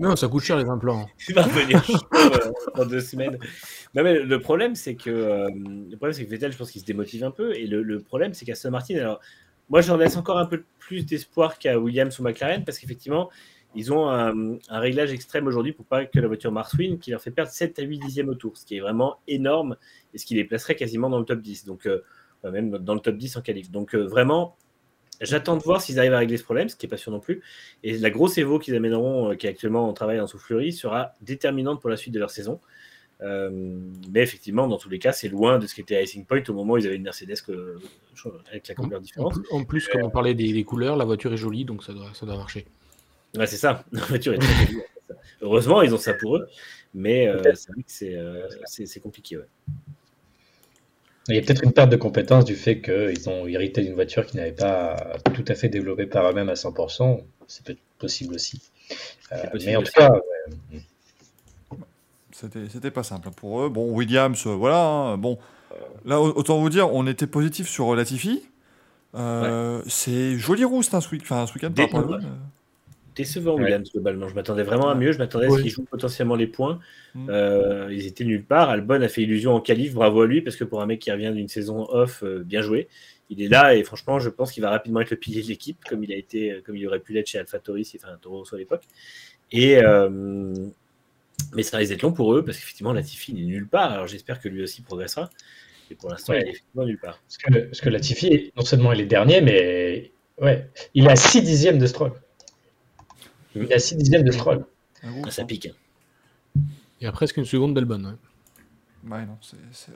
[0.00, 1.08] non, ça coûte cher les implants.
[1.28, 1.82] Il va revenir
[2.14, 3.38] euh, dans deux semaines.
[3.94, 5.48] Mais le problème, c'est que, euh,
[5.90, 7.54] que Vettel, je pense qu'il se démotive un peu.
[7.54, 9.20] Et le, problème, c'est qu'Aston Martin, alors,
[9.68, 13.30] moi, j'en laisse encore un peu plus d'espoir qu'à Williams ou McLaren, parce qu'effectivement,
[13.74, 17.30] ils ont un, réglage extrême aujourd'hui pour pas que la voiture marsouine, qui leur fait
[17.30, 19.76] perdre 7 à 8 dixièmes au tour, ce qui est vraiment énorme
[20.12, 21.66] et ce qui les placerait quasiment dans le top 10.
[21.66, 22.02] Donc, euh,
[22.44, 23.70] même dans le top 10 en qualif.
[23.70, 24.56] Donc, euh, vraiment,
[25.20, 27.20] j'attends de voir s'ils arrivent à régler ce problème, ce qui est pas sûr non
[27.20, 27.42] plus.
[27.82, 31.14] Et la grosse Evo qu'ils amèneront, euh, qui est actuellement en travail en soufflerie, sera
[31.20, 32.60] déterminante pour la suite de leur saison.
[33.22, 33.50] Euh,
[34.10, 36.72] mais effectivement, dans tous les cas, c'est loin de ce qu'était Racing Point au moment
[36.74, 37.76] où ils avaient une Mercedes que,
[38.48, 39.34] avec la couleur En différente.
[39.50, 42.10] en plus, comme on parlait des, des couleurs, la voiture est jolie, donc ça doit,
[42.14, 42.66] ça doit marcher.
[43.36, 43.84] Ouais, c'est ça.
[43.92, 44.80] La voiture est très jolie.
[45.42, 46.48] Heureusement, ils ont ça pour eux.
[46.94, 49.36] Mais euh, c'est vrai que c'est euh, c'est- c'est compliqué.
[49.36, 49.44] Ouais.
[51.30, 54.26] Il y a peut-être une perte de compétence du fait qu'ils ont hérité d'une voiture
[54.26, 54.96] qui n'avait pas
[55.34, 57.20] tout à fait développé par eux-mêmes à 100%.
[57.46, 58.60] C'est peut-être possible aussi.
[59.32, 59.92] Euh, possible mais en aussi.
[59.92, 60.80] tout cas, ouais,
[62.32, 63.68] C'était pas simple pour eux.
[63.68, 64.82] Bon, Williams, euh, voilà.
[64.84, 65.38] hein, bon,
[66.04, 68.42] là, au- autant vous dire, on était positif sur Latifi.
[69.14, 71.72] Euh, C'est joli rousse hein, ce week- enfin, ce week-end.
[73.16, 73.64] Décevant Ouais.
[73.64, 74.28] Williams globalement.
[74.28, 75.12] Je m'attendais vraiment à mieux.
[75.12, 76.78] Je m'attendais à ce qu'ils jouent potentiellement les points.
[77.14, 77.26] Mm.
[77.30, 78.70] Euh, ils étaient nulle part.
[78.70, 79.94] Albon a fait illusion en qualif.
[79.94, 82.62] Bravo à lui parce que pour un mec qui revient d'une saison off, euh, bien
[82.62, 82.88] joué.
[83.28, 85.78] Il est là et franchement, je pense qu'il va rapidement être le pilier de l'équipe
[85.88, 88.56] comme il a été, comme il aurait pu l'être chez AlphaTauri, si- enfin Toro à
[88.56, 88.82] l'époque.
[89.52, 90.52] Et euh,
[91.54, 93.92] mais ça risque d'être long pour eux parce qu'effectivement Latifi n'est nulle part.
[93.92, 95.30] Alors j'espère que lui aussi progressera.
[95.90, 96.40] Et pour l'instant, Ouais.
[96.42, 97.20] il est effectivement nulle part.
[97.26, 101.16] Parce que, parce que Latifi, non seulement il est dernier, mais ouais, il est à
[101.16, 102.12] 6 dixièmes de Stroll.
[103.54, 104.64] Il à 6 dixièmes de Stroll.
[105.02, 105.44] Ah, ça hein.
[105.46, 105.68] pique.
[106.56, 108.04] Il y a presque une seconde d'Albon.
[108.04, 108.12] ouais.
[109.10, 109.38] Ouais, non,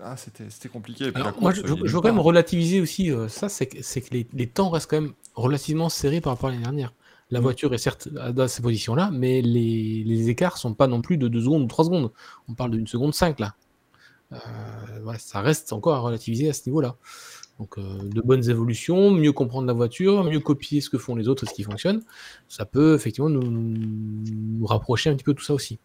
[0.03, 1.05] ah, c'était compliqué.
[1.05, 3.67] Et puis Alors, la moi, course, je, veux quand même relativiser aussi euh, ça, c'est
[3.67, 3.77] que,
[4.13, 6.95] les, les temps restent quand même relativement serrés par rapport à l'année dernière.
[7.31, 7.43] La Mm.
[7.43, 11.19] voiture est certes à, dans ces positions-là, mais les, les écarts sont pas non plus
[11.19, 12.13] de 2 secondes ou 3 secondes.
[12.49, 13.55] On parle d'une seconde 5 là.
[14.33, 14.39] Euh,
[15.03, 16.97] voilà, ça reste encore à relativiser à ce niveau-là.
[17.61, 21.29] Donc euh, de bonnes évolutions, mieux comprendre la voiture, mieux copier ce que font les
[21.29, 22.03] autres et ce qui fonctionne,
[22.49, 25.79] ça peut effectivement nous, nous rapprocher un petit peu de tout ça aussi.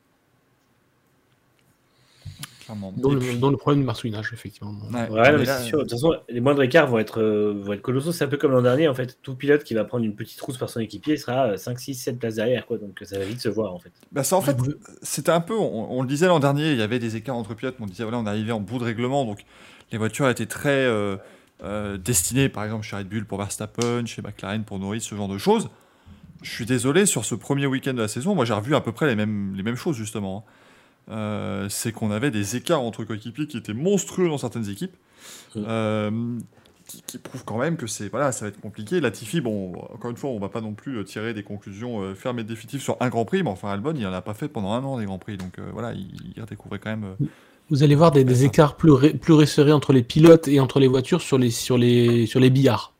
[2.65, 2.93] Clairement.
[2.97, 4.73] Dans, le, puis- dans le problème du marsouinage, effectivement.
[4.91, 5.77] Ouais, Ouais, non, mais là, sûr.
[5.79, 8.11] De toute façon, les moindres écarts vont être, euh, vont être colossaux.
[8.11, 9.17] C'est un peu comme l'an dernier, en fait.
[9.23, 12.19] Tout pilote qui va prendre une petite rousse par son équipier sera 5, 6, 7
[12.19, 12.77] places derrière, quoi.
[12.77, 13.91] Donc ça va vite se voir, en fait.
[14.11, 14.55] Bah ça, en fait,
[15.01, 17.55] c'était un peu, on, on le disait l'an dernier, il y avait des écarts entre
[17.55, 19.45] pilotes, mais on disait, voilà, on arrivait en bout de règlement, donc
[19.91, 21.17] les voitures étaient très euh,
[21.63, 25.27] euh, destinées, par exemple, chez Red Bull pour Verstappen, chez McLaren pour Norris, ce genre
[25.27, 25.69] de choses.
[26.41, 28.91] Je suis désolé, sur ce premier week-end de la saison, moi j'ai revu à peu
[28.93, 30.45] près les mêmes, les mêmes choses, justement.
[31.09, 34.95] Euh, c'est qu'on avait des écarts entre coéquipiers qui étaient monstrueux dans certaines équipes,
[35.57, 36.37] euh,
[36.87, 39.01] qui, qui prouvent quand même que c'est, voilà, ça va être compliqué.
[39.01, 42.39] Latifi, bon, encore une fois, on va pas non plus euh, tirer des conclusions fermes
[42.39, 44.71] et définitives sur un Grand Prix, mais enfin, Albon, il en a pas fait pendant
[44.73, 47.03] un an des Grands Prix, donc euh, voilà, il, il redécouvrait quand même.
[47.03, 47.25] euh,
[47.69, 50.87] Vous allez voir des, écarts plus, ré- plus resserrés entre les pilotes et entre les
[50.87, 52.93] voitures sur les, sur les, sur les billards.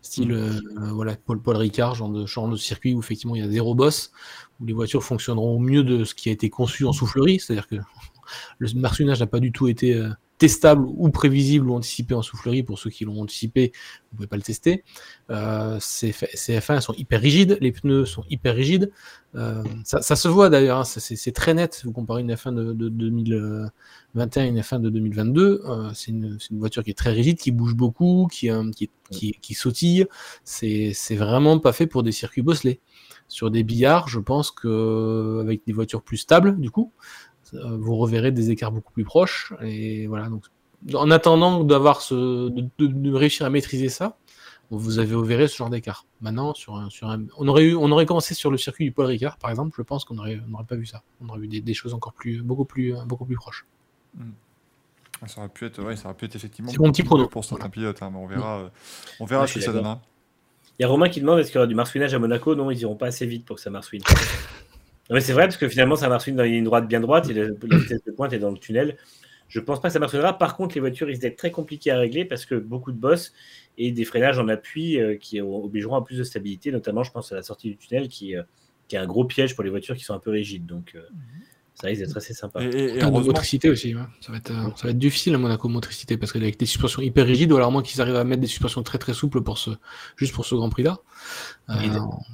[0.00, 0.32] Style Mm.
[0.32, 3.50] euh, voilà, Paul, Paul Ricard, genre de, genre de circuit où effectivement il y a
[3.50, 4.12] zéro boss,
[4.60, 7.66] où les voitures fonctionneront au mieux de ce qui a été conçu en soufflerie, c'est-à-dire
[7.66, 7.76] que
[8.58, 12.62] le marsouinage n'a pas du tout été euh, testable ou prévisible ou anticipé en soufflerie.
[12.62, 13.72] Pour ceux qui l'ont anticipé,
[14.10, 14.84] vous pouvez pas le tester.
[15.30, 18.90] Euh, ces, ces F1 sont hyper rigides, les pneus sont hyper rigides.
[19.36, 21.82] Euh, ça, se voit d'ailleurs, hein, c'est très net.
[21.84, 26.38] Vous comparez une F1 de, de 2021 et une F1 de 2022, euh, c'est une,
[26.52, 30.06] voiture qui est très rigide, qui bouge beaucoup, qui, qui, qui, qui sautille.
[30.44, 32.80] C'est vraiment pas fait pour des circuits bosselés.
[33.26, 36.92] Sur des billards, je pense que avec des voitures plus stables, du coup,
[37.52, 39.52] vous reverrez des écarts beaucoup plus proches.
[39.62, 40.28] Et voilà.
[40.28, 40.44] Donc,
[40.94, 44.16] en attendant d'avoir ce, de, de, réussir à maîtriser ça,
[44.70, 46.06] vous avez verrez ce genre d'écart.
[46.20, 48.92] Maintenant, sur un, sur un, on aurait eu, on aurait commencé sur le circuit du
[48.92, 49.74] Paul Ricard, par exemple.
[49.76, 51.02] Je pense qu'on aurait, n'aurait pas vu ça.
[51.20, 53.66] On aurait vu des, des, choses encore plus, beaucoup plus, beaucoup plus proches.
[54.14, 54.30] Mm.
[55.26, 56.70] Ça aurait pu être, ouais, ça aurait pu être effectivement.
[56.70, 57.70] C'est mon petit prono pour certains voilà.
[57.70, 58.02] pilotes.
[58.02, 58.70] Hein, mais on verra, mmh.
[59.20, 60.02] on verra ce que ça donnera.
[60.78, 62.54] Il y a Romain qui demande est-ce qu'il y aura du marsouinage à Monaco?
[62.54, 64.02] Non, ils iront pas assez vite pour que ça marsouine.
[65.10, 67.34] mais c'est vrai parce que finalement ça marsouine dans une ligne droite bien droite et
[67.34, 68.96] la, la vitesse de pointe est dans le tunnel.
[69.48, 70.36] Je pense pas que ça marsouinera.
[70.36, 73.32] Par contre, les voitures risquent d'être très compliquées à régler parce que beaucoup de bosses
[73.78, 77.30] et des freinages en appui euh, qui obligeront à plus de stabilité, notamment je pense
[77.32, 78.42] à la sortie du tunnel qui, euh,
[78.88, 80.66] qui est un gros piège pour les voitures qui sont un peu rigides.
[80.66, 81.02] Donc euh,
[81.74, 82.62] ça risque d'être assez sympa.
[82.62, 84.02] Et, et, et en motricité aussi, ouais.
[84.20, 87.02] ça, va être, euh, ça va être difficile à Monaco motricité parce qu'avec des suspensions
[87.02, 89.58] hyper rigides, ou alors moins qu'ils arrivent à mettre des suspensions très très souples pour
[89.58, 89.70] ce,
[90.16, 90.98] juste pour ce Grand Prix là.
[91.70, 91.74] Euh,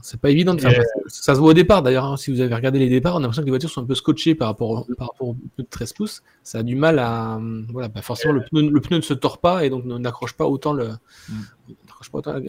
[0.02, 0.78] c'est pas évident de faire.
[0.78, 0.84] Euh...
[1.06, 2.04] Ça se voit au départ d'ailleurs.
[2.04, 3.86] Hein, si vous avez regardé les départs, on a l'impression que les voitures sont un
[3.86, 6.22] peu scotchées par rapport, par rapport au pneu de 13 pouces.
[6.42, 7.40] Ça a du mal à.
[7.70, 10.46] Voilà, bah forcément le pneu, le pneu ne se tord pas et donc n'accroche pas
[10.46, 10.88] autant le.
[11.28, 11.34] Mm.
[12.10, 12.40] Pas autant la...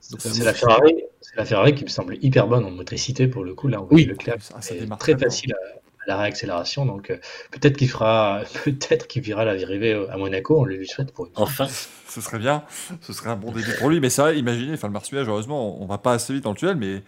[0.00, 0.94] C'est la Ferrari.
[1.20, 3.68] C'est la Ferrari qui me semble hyper bonne en motricité pour le coup.
[3.68, 6.84] Là, on oui, Leclerc, c'est très facile à la réaccélération.
[6.86, 7.16] Donc euh,
[7.50, 10.60] peut-être qu'il fera, peut-être qu'il verra la arriver à Monaco.
[10.60, 11.68] On le lui souhaite pour une enfin.
[12.08, 12.62] Ce serait bien.
[13.02, 14.00] Ce serait un bon début pour lui.
[14.00, 16.76] Mais ça, imaginez, enfin le marsouillage, heureusement, on va pas assez vite dans le tunnel,
[16.76, 17.02] mais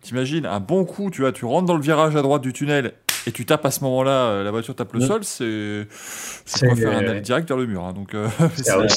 [0.00, 2.94] t'imagines un bon coup, tu vois, tu rentres dans le virage à droite du tunnel
[3.26, 6.92] et tu tapes à ce moment-là, la voiture tape le sol, c'est c'est quoi faire
[6.92, 7.20] un euh...
[7.20, 7.84] direct vers le mur.
[7.84, 8.28] Hein, donc euh,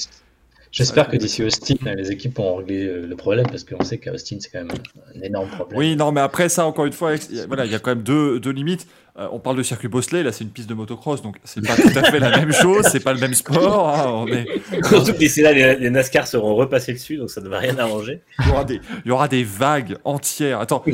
[0.72, 4.38] J'espère que d'ici Austin, les équipes vont régler le problème parce qu'on sait qu'à Austin,
[4.40, 4.77] c'est quand même
[5.15, 5.80] un énorme problème.
[5.80, 7.15] Oui, non, mais après ça, encore une fois,
[7.48, 8.86] voilà, il y a quand même deux, deux limites.
[9.20, 11.76] Euh, on parle de circuit Bosley, là c'est une piste de motocross, donc c'est pas
[11.76, 13.90] tout à fait la même chose, c'est pas le même sport.
[13.90, 14.46] Hein, on est...
[14.88, 17.78] Surtout que d'ici là, les, les, NASCAR seront repassés dessus, donc ça ne va rien
[17.78, 18.22] arranger.
[18.40, 20.62] Il y aura des, il y aura des vagues entières.
[20.62, 20.86] Attends,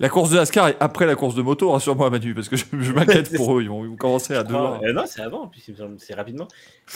[0.00, 2.64] la course de NASCAR est après la course de moto, rassure-moi Manu, parce que je,
[2.72, 5.20] je m'inquiète pour eux, ils vont, ils vont commencer à deux ah, euh, non, c'est
[5.20, 5.62] avant, puis
[5.98, 6.48] c'est rapidement.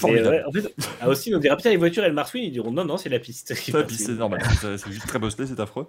[0.04, 2.70] Mais, ouais, en fait, ah, aussi, on dira putain, les voitures elles marsouillent, ils diront
[2.70, 3.52] non, non, c'est la piste.
[3.54, 5.86] C'est la piste, c'est normal, c'est juste très Bosley, c'est affreux.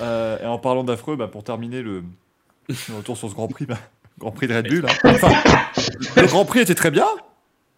[0.00, 2.04] Euh, et en parlant d'affreux, bah, pour terminer le,
[2.68, 3.78] le retour sur ce Grand Prix, bah,
[4.18, 4.86] Grand Prix de Red Bull.
[4.88, 5.10] Hein.
[5.14, 5.32] Enfin,
[6.16, 7.06] le Grand Prix était très bien.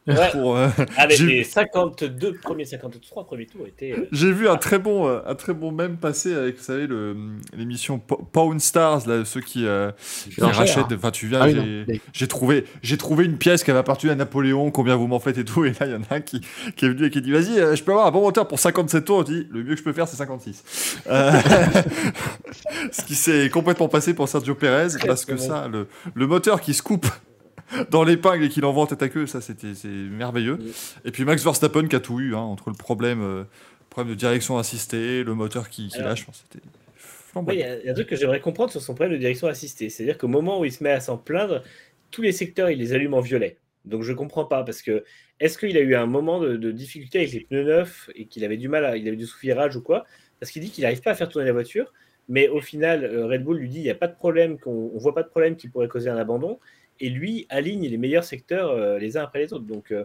[0.06, 0.30] Ouais.
[0.32, 3.92] Pour, euh, Avec les 52 premiers, 53 premiers tours étaient.
[3.92, 4.08] Euh...
[4.12, 6.86] J'ai vu un très bon, euh, un très bon même passer avec, vous savez,
[7.56, 9.90] l'émission Pound Stars, là, ceux qui, euh,
[10.32, 10.92] qui rachètent.
[10.92, 14.14] Enfin, tu viens, ah, oui, j'ai trouvé, j'ai trouvé une pièce qui avait appartenu à
[14.14, 14.70] Napoléon.
[14.70, 15.64] Combien vous m'en faites et tout.
[15.64, 16.40] Et là, il y en a un qui,
[16.76, 19.04] qui est venu et qui dit, vas-y, je peux avoir un bon moteur pour 57
[19.04, 19.26] tours.
[19.26, 20.64] Je dis, le mieux que je peux faire, c'est 56.
[22.92, 26.74] Ce qui s'est complètement passé pour Sergio Perez, parce que ça, le, le moteur qui
[26.74, 27.06] se coupe
[27.90, 29.72] dans l'épingle et qu'il envoie en tête à queue, ça c'était
[30.10, 30.58] merveilleux.
[31.04, 33.44] Et puis Max Verstappen qui a tout eu, hein, entre le problème, euh,
[33.90, 36.64] problème de direction assistée, le moteur qui, qui Alors, lâche, c'était
[37.34, 39.48] Il ouais, y, y, a un truc que j'aimerais comprendre sur son problème de direction
[39.48, 39.88] assistée.
[39.88, 41.62] C'est-à-dire qu'au moment où il se met à s'en plaindre,
[42.10, 43.58] tous les secteurs, il les allume en violet.
[43.84, 45.04] Donc je comprends pas parce que
[45.40, 48.44] est-ce qu'il a eu un moment de, de, difficulté avec les pneus neufs et qu'il
[48.44, 50.06] avait du mal, à, il avait du soufflirage ou quoi?
[50.40, 51.92] Parce qu'il dit qu'il n'arrive pas à faire tourner la voiture,
[52.28, 54.90] mais au final euh, Red Bull lui dit il n'y a pas de problème, qu'on
[54.92, 56.58] on voit pas de problème qui pourrait causer un abandon
[57.00, 59.64] et lui aligne les meilleurs secteurs euh, les uns après les autres.
[59.64, 60.04] Donc euh,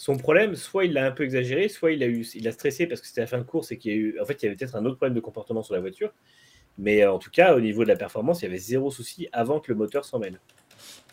[0.00, 2.86] son problème, soit il l'a un peu exagéré, soit il a eu, il a stressé
[2.86, 4.46] parce que c'était la fin de course et qu'il y a eu, en fait, il
[4.46, 6.10] y avait peut-être un autre problème de comportement sur la voiture.
[6.78, 9.28] Mais euh, en tout cas, au niveau de la performance, il y avait zéro souci
[9.30, 10.40] avant que le moteur s'en mêle.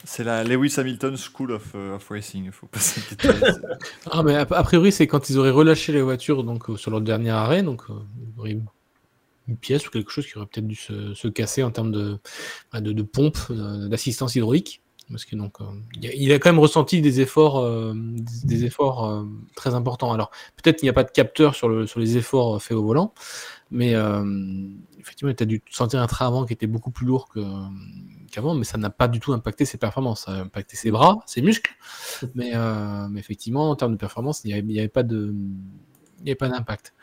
[0.05, 2.49] C'est la Lewis Hamilton School of, uh, of Racing.
[2.51, 2.79] Faut pas
[4.11, 7.01] ah, mais a, a priori, c'est quand ils auraient relâché les voitures donc, sur leur
[7.01, 11.27] dernier arrêt, donc euh, une pièce ou quelque chose qui aurait peut-être dû se, se,
[11.27, 12.17] casser en termes de,
[12.73, 15.65] de, de pompe, d'assistance hydraulique parce que donc euh,
[16.01, 19.23] il, a, quand même ressenti des efforts, euh, des, efforts euh,
[19.55, 20.11] très importants.
[20.11, 22.83] Alors peut-être qu'il n'y a pas de capteur sur, le, sur les efforts faits au
[22.83, 23.13] volant,
[23.71, 23.93] mais
[24.99, 27.29] effectivement, il a dû sentir un train avant qui était beaucoup plus lourd
[28.31, 30.25] qu'avant, mais ça n'a pas du tout impacté ses performances.
[30.25, 31.73] Ça a impacté ses bras, ses muscles,
[32.35, 32.53] mais,
[33.17, 36.93] effectivement, en termes de performance, il n'y avait pas d'impact.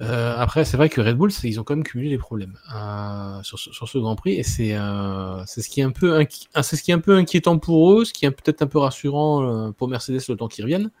[0.00, 3.42] Euh, après, c'est vrai que Red Bull, ils ont quand même cumulé les problèmes euh,
[3.42, 6.24] sur, sur, ce Grand Prix, et c'est euh, ce qui est un peu
[6.62, 8.78] c'est ce qui est un peu inquiétant pour eux, ce qui est peut-être un peu
[8.78, 10.92] rassurant euh, pour Mercedes le temps qu'ils reviennent,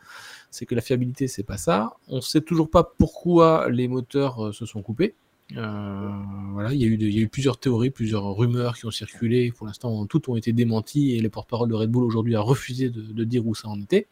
[0.50, 1.94] c'est que la fiabilité, c'est pas ça.
[2.08, 5.14] On sait toujours pas pourquoi les moteurs euh, se sont coupés.
[5.52, 9.52] voilà, il y, a eu y a eu plusieurs théories, plusieurs rumeurs qui ont circulé.
[9.52, 12.90] Pour l'instant, toutes ont été démenties et les porte-parole de Red Bull aujourd'hui a refusé
[12.90, 14.08] de, de, dire où ça en était.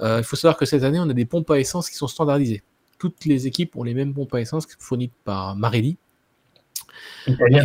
[0.00, 2.62] il faut savoir que cette année, on a des pompes à essence qui sont standardisées.
[2.98, 5.96] Toutes les équipes ont les mêmes pompes à essence fournies par Marelli.
[7.26, 7.64] Italien.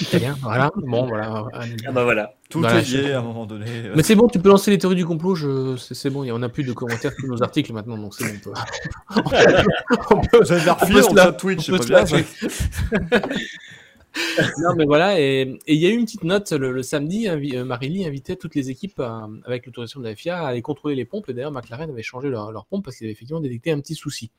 [0.00, 0.70] Italien, voilà.
[0.76, 1.44] Bon, voilà.
[1.86, 2.34] Ah bah voilà.
[2.50, 3.64] Tout Voilà, est lié je- à un moment donné.
[3.96, 5.34] Mais c'est bon, tu peux lancer les théories du complot.
[5.34, 5.76] Je...
[5.76, 8.52] C'est bon, on n'a plus de commentaires sur nos articles maintenant, donc c'est bon.
[9.16, 9.36] On peut...
[10.10, 12.22] on peut- on peut se la- Twitch, c'est pas bien
[14.58, 17.26] non, mais voilà, et il y a eu une petite note le, samedi.
[17.26, 20.62] invi- euh, Marilly invitait toutes les équipes, à- avec l'autorisation de la FIA, à aller
[20.62, 21.28] contrôler les pompes.
[21.28, 24.30] Et d'ailleurs, McLaren avait changé leur, pompe parce qu'ils avaient effectivement détecté un petit souci.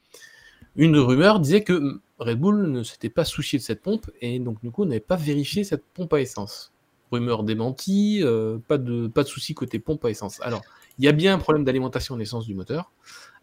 [0.75, 4.61] Une rumeur disait que Red Bull ne s'était pas soucié de cette pompe et donc,
[4.61, 6.71] du coup, n'avait pas vérifié cette pompe à essence.
[7.11, 10.41] Rumeur démentie, euh, pas, de, pas de souci côté pompe à essence.
[10.41, 10.61] Alors,
[10.97, 12.91] il y a bien un problème d'alimentation d'essence du moteur.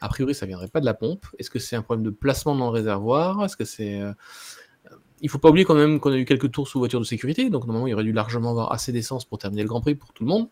[0.00, 1.26] A priori, ça viendrait pas de la pompe.
[1.38, 3.44] Est-ce que c'est un problème de placement dans le réservoir?
[3.44, 4.00] Est-ce que c'est.
[4.00, 4.12] euh,
[5.22, 7.50] Il faut pas oublier quand même qu'on a eu quelques tours sous voiture de sécurité,
[7.50, 10.12] donc normalement il aurait dû largement avoir assez d'essence pour terminer le Grand Prix pour
[10.12, 10.48] tout le monde.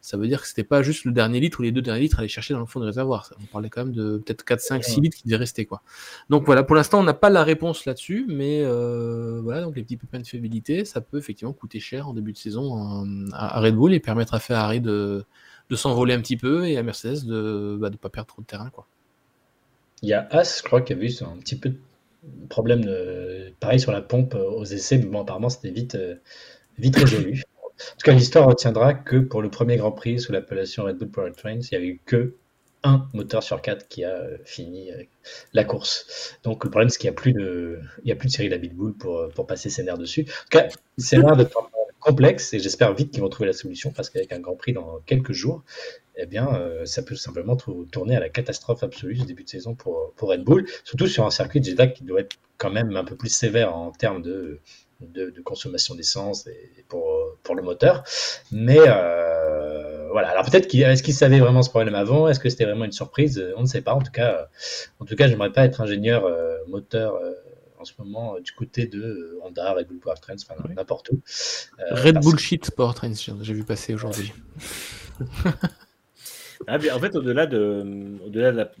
[0.00, 2.18] Ça veut dire que c'était pas juste le dernier litre ou les deux derniers litres
[2.18, 3.32] à aller chercher dans le fond du réservoir.
[3.42, 5.66] On parlait quand même de peut-être 4, 5, 6 litres qui devaient rester.
[5.66, 5.82] Quoi.
[6.30, 9.82] Donc voilà, pour l'instant on n'a pas la réponse là-dessus, mais euh, voilà, donc les
[9.82, 13.60] petits pépins de fiabilité, ça peut effectivement coûter cher en début de saison euh, à,
[13.60, 15.24] Red Bull et permettre à Ferrari de,
[15.68, 18.46] de s'envoler un petit peu et à Mercedes de ne bah, pas perdre trop de
[18.46, 18.70] terrain.
[18.70, 18.86] Quoi.
[20.02, 21.78] Il y a As, je crois, qui a vu un petit peu de
[22.48, 23.52] problème de...
[23.60, 26.16] pareil sur la pompe euh, aux essais, mais bon, apparemment c'était vite, euh,
[26.78, 27.42] vite résolu.
[27.62, 31.10] En tout cas, l'histoire retiendra que pour le premier Grand Prix sous l'appellation Red Bull
[31.10, 32.34] Powertrains, il n'y a eu que
[32.84, 34.90] un moteur sur quatre qui a euh, fini
[35.52, 36.36] la course.
[36.44, 38.74] Donc le problème, c'est qu'il n'y a plus de, il a plus de série David
[38.74, 40.22] Bull pour, pour passer ses nerfs dessus.
[40.22, 41.56] En tout cas, c'est l'air d'être
[42.00, 45.00] complexe et j'espère vite qu'ils vont trouver la solution parce qu'avec un Grand Prix dans
[45.06, 45.64] quelques jours,
[46.18, 49.74] eh bien, euh, ça peut simplement tourner à la catastrophe absolue ce début de saison
[49.74, 52.94] pour, pour Red Bull, surtout sur un circuit de Jeddah qui doit être quand même
[52.96, 54.60] un peu plus sévère en termes de,
[55.00, 57.08] de, de consommation d'essence et pour,
[57.42, 58.02] pour le moteur.
[58.50, 62.28] Mais euh, voilà, alors peut-être qu'il est-ce qu'ils savaient vraiment ce problème avant?
[62.28, 63.42] Est-ce que c'était vraiment une surprise?
[63.56, 63.94] On ne sait pas.
[63.94, 64.48] En tout cas,
[65.00, 67.14] en tout cas, j'aimerais pas être ingénieur euh, moteur.
[67.16, 67.32] euh,
[67.80, 70.74] en ce moment, euh, du côté de euh, Honda, Red Bull Powertrains, enfin Oui.
[70.74, 71.20] n'importe où.
[71.78, 74.32] Euh, Red parce Bullshit Powertrains, j'ai j'ai vu passer aujourd'hui.
[76.66, 78.18] Ah, en fait, au-delà de,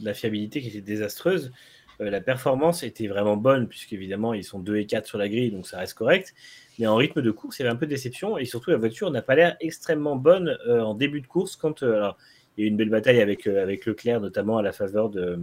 [0.00, 1.52] la, fiabilité qui était désastreuse,
[2.00, 5.50] euh, la performance était vraiment bonne, puisqu'évidemment, ils sont 2 et 4 sur la grille,
[5.50, 6.34] donc ça reste correct.
[6.78, 8.76] Mais en rythme de course, il y avait un peu de déception, et surtout, la
[8.76, 11.56] voiture n'a pas l'air extrêmement bonne euh, en début de course.
[11.56, 12.18] Quand euh, alors,
[12.56, 15.38] il y a eu une belle bataille avec, Leclerc, notamment à la faveur de,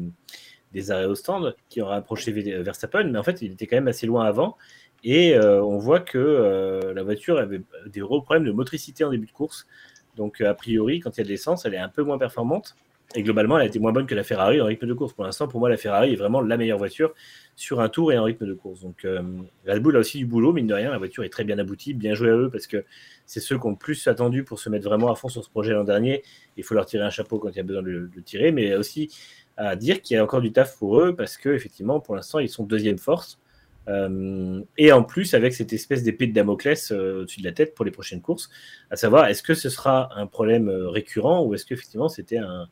[0.74, 3.78] des arrêts au stand, qui ont rapproché Ve- Verstappen, mais en fait, il était quand
[3.78, 4.58] même assez loin avant.
[5.04, 9.32] Et on voit que la voiture avait des gros problèmes de motricité en début de
[9.32, 9.68] course.
[10.16, 12.18] Donc, euh, a priori, quand il y a de l'essence, elle est un peu moins
[12.18, 12.76] performante.
[13.14, 15.14] Et globalement, elle a été moins bonne que la Ferrari en rythme de course.
[15.14, 17.14] Pour l'instant, pour moi, la Ferrari est vraiment la meilleure voiture
[17.56, 18.82] sur un tour et en rythme de course.
[18.82, 19.22] Donc, euh,
[19.68, 20.92] Red Bull a aussi du boulot, mine de rien.
[20.92, 21.94] La voiture est très bien aboutie.
[21.94, 22.84] Bien joué à eux parce que
[23.26, 25.50] c'est ceux qui ont le plus attendu pour se mettre vraiment à fond sur ce
[25.50, 26.24] projet l'an dernier.
[26.58, 28.52] Il faut leur tirer un chapeau quand il y a besoin de le tirer.
[28.52, 29.10] Mais aussi
[29.58, 32.40] à dire qu'il y a encore du taf pour eux parce que, effectivement, pour l'instant,
[32.40, 33.40] ils sont deuxième force.
[33.88, 37.76] Euh, et en plus, avec cette espèce d'épée de Damoclès euh, au-dessus de la tête
[37.76, 38.50] pour les prochaines courses,
[38.90, 42.68] à savoir est-ce que ce sera un problème euh, récurrent ou est-ce qu'effectivement c'était un,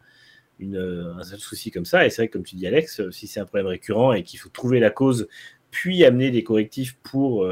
[1.38, 2.06] souci comme ça?
[2.06, 4.40] Et c'est vrai que, comme tu dis, Alex, si c'est un problème récurrent et qu'il
[4.40, 5.28] faut trouver la cause,
[5.72, 7.48] puis amener des correctifs pour,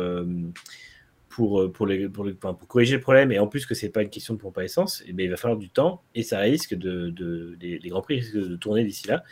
[1.28, 4.36] pour, pour, les, pour, corriger le problème, et en plus que c'est pas une question
[4.36, 7.10] de pompe à essence, eh bien, il va falloir du temps et ça risque de.
[7.10, 9.24] de les Grands Prix risquent de tourner d'ici là.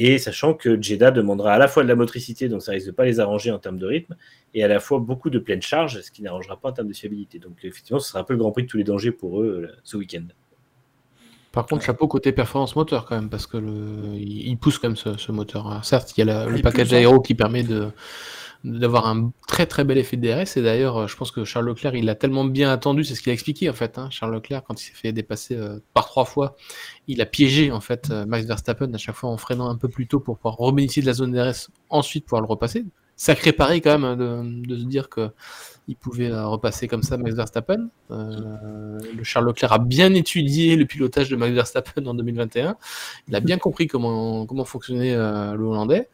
[0.00, 2.92] Et sachant que Jeddah demandera à la fois de la motricité, donc ça risque de
[2.92, 4.14] pas les arranger en termes de rythme,
[4.54, 6.92] et à la fois beaucoup de pleine charge, ce qui n'arrangera pas en termes de
[6.94, 7.40] fiabilité.
[7.40, 9.68] Donc effectivement, ce sera un peu le Grand Prix de tous les dangers pour eux
[9.68, 10.22] euh, ce week-end.
[11.50, 14.96] Par contre, chapeau côté performance moteur quand même, parce que le, il pousse quand même
[14.96, 15.66] ce, ce moteur.
[15.66, 16.98] Alors, certes, il y a la- Ah, le package hein.
[16.98, 17.88] aéro qui permet de
[18.64, 21.66] d'avoir un très très bel effet de DRS et d'ailleurs euh, je pense que Charles
[21.66, 24.08] Leclerc il l'a tellement bien attendu c'est ce qu'il a expliqué en fait hein.
[24.10, 26.56] Charles Leclerc quand il s'est fait dépasser euh, par trois fois
[27.06, 29.88] il a piégé en fait euh, Max Verstappen à chaque fois en freinant un peu
[29.88, 32.84] plus tôt pour pouvoir rebénéficier de la zone DRS ensuite pouvoir le repasser.
[33.20, 35.30] Sacré pari quand même hein, de, de se dire que
[35.88, 37.88] il pouvait repasser comme ça Max Verstappen.
[38.10, 42.76] Le Charles Leclerc a bien étudié le pilotage de Max Verstappen en 2021
[43.26, 46.08] il a bien compris comment comment fonctionnait le Hollandais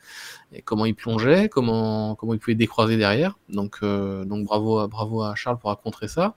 [0.55, 3.39] et comment il plongeait, comment, comment il pouvait décroiser derrière.
[3.49, 6.37] Donc, euh, donc bravo, à, bravo à Charles pour contrer ça.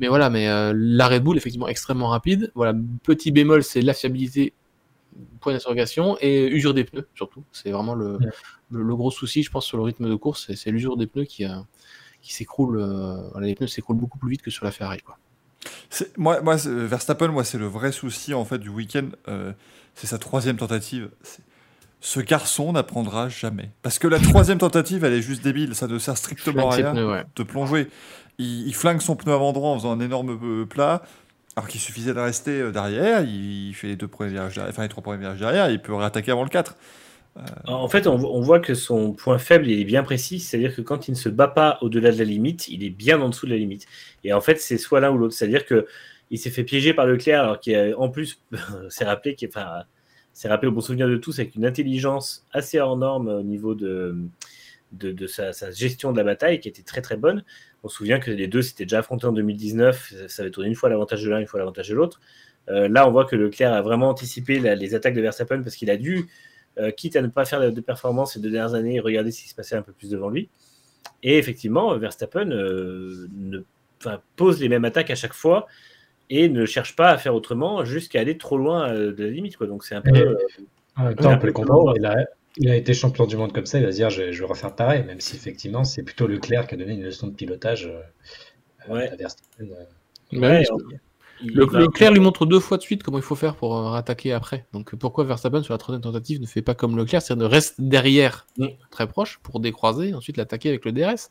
[0.00, 2.50] Mais voilà, mais euh, la Red Bull, effectivement, extrêmement rapide.
[2.54, 4.52] Voilà, petit bémol, c'est la fiabilité,
[5.40, 7.44] point d'interrogation, et usure des pneus, surtout.
[7.52, 8.26] C'est vraiment le, Ouais.
[8.70, 11.24] le, le gros souci, je pense, sur le rythme de course, c'est- l'usure des pneus
[11.24, 11.54] qui, euh,
[12.22, 12.78] qui s'écroule.
[12.80, 15.00] euh, voilà, les pneus s'écroulent beaucoup plus vite que sur la Ferrari.
[15.00, 15.16] Quoi.
[16.16, 19.08] Moi, moi Verstappen, moi, c'est le vrai souci en fait du week-end.
[19.28, 19.52] euh,
[19.94, 21.08] c'est sa troisième tentative.
[22.06, 23.70] Ce garçon n'apprendra jamais.
[23.80, 25.74] Parce que la troisième tentative, elle est juste débile.
[25.74, 27.24] Ça ne sert strictement à rien pneus, ouais.
[27.34, 27.88] de plonger.
[28.36, 31.00] Il, il flingue son pneu avant droit en faisant un énorme euh, plat.
[31.56, 34.82] Alors qu'il suffisait de rester euh, derrière, il fait les deux premiers virages derrière, enfin
[34.82, 36.76] les trois premiers virages derrière, il peut réattaquer avant le 4.
[37.66, 40.82] En fait, on, on voit que son point faible, il est bien précis, c'est-à-dire que
[40.82, 43.46] quand il ne se bat pas au-delà de la limite, il est bien en dessous
[43.46, 43.86] de la limite.
[44.24, 45.86] Et en fait, c'est soit l'un ou l'autre, c'est-à-dire que
[46.30, 48.40] il s'est fait piéger par Leclerc, alors qu'en plus,
[48.90, 49.84] c'est rappelé, qu'il- enfin,
[50.34, 53.74] c'est rappelé au bon souvenir de tous, avec une intelligence assez hors norme au niveau
[53.74, 54.16] de,
[54.92, 57.44] de, sa, gestion de la bataille, qui était très très bonne.
[57.84, 60.74] On se souvient que les deux s'étaient déjà affrontés en 2019, ça- avait tourné une
[60.74, 62.20] fois l'avantage de l'un, une fois l'avantage de l'autre.
[62.68, 65.90] Euh, là, on voit que Leclerc a vraiment anticipé les attaques de Verstappen parce qu'il
[65.90, 66.26] a dû,
[66.78, 69.42] euh, quitte à ne pas faire de, de performance ces deux dernières années, regarder ce
[69.42, 70.48] qui se passait un peu plus devant lui.
[71.22, 73.28] Et effectivement, Verstappen euh,
[74.34, 75.66] pose les mêmes attaques à chaque fois
[76.30, 79.56] et ne cherche pas à faire autrement jusqu'à aller trop loin euh, de la limite.
[79.56, 79.66] Quoi.
[79.66, 80.14] Donc c'est un peu.
[80.14, 80.34] Et- euh,
[80.96, 81.92] En même Ouais, temps, un on peut peu le comprendre.
[81.96, 82.14] Il a,
[82.56, 83.78] il a été champion du monde comme ça.
[83.78, 86.66] Il va se dire je, je vais refaire pareil, même si effectivement, c'est plutôt Leclerc
[86.68, 89.08] qui a donné une leçon de pilotage euh, Ouais.
[89.10, 89.64] à Verstappen.
[89.64, 89.84] euh.
[90.38, 90.64] Bah ouais,
[91.44, 93.90] Le, va- Leclerc lui montre deux fois de suite comment il faut faire pour euh,
[93.90, 94.66] rattaquer après.
[94.72, 97.80] Donc pourquoi Verstappen sur la troisième tentative ne fait pas comme Leclerc, c'est-à-dire de reste
[97.80, 98.66] derrière Mm.
[98.90, 101.30] très proche pour décroiser et ensuite l'attaquer avec le DRS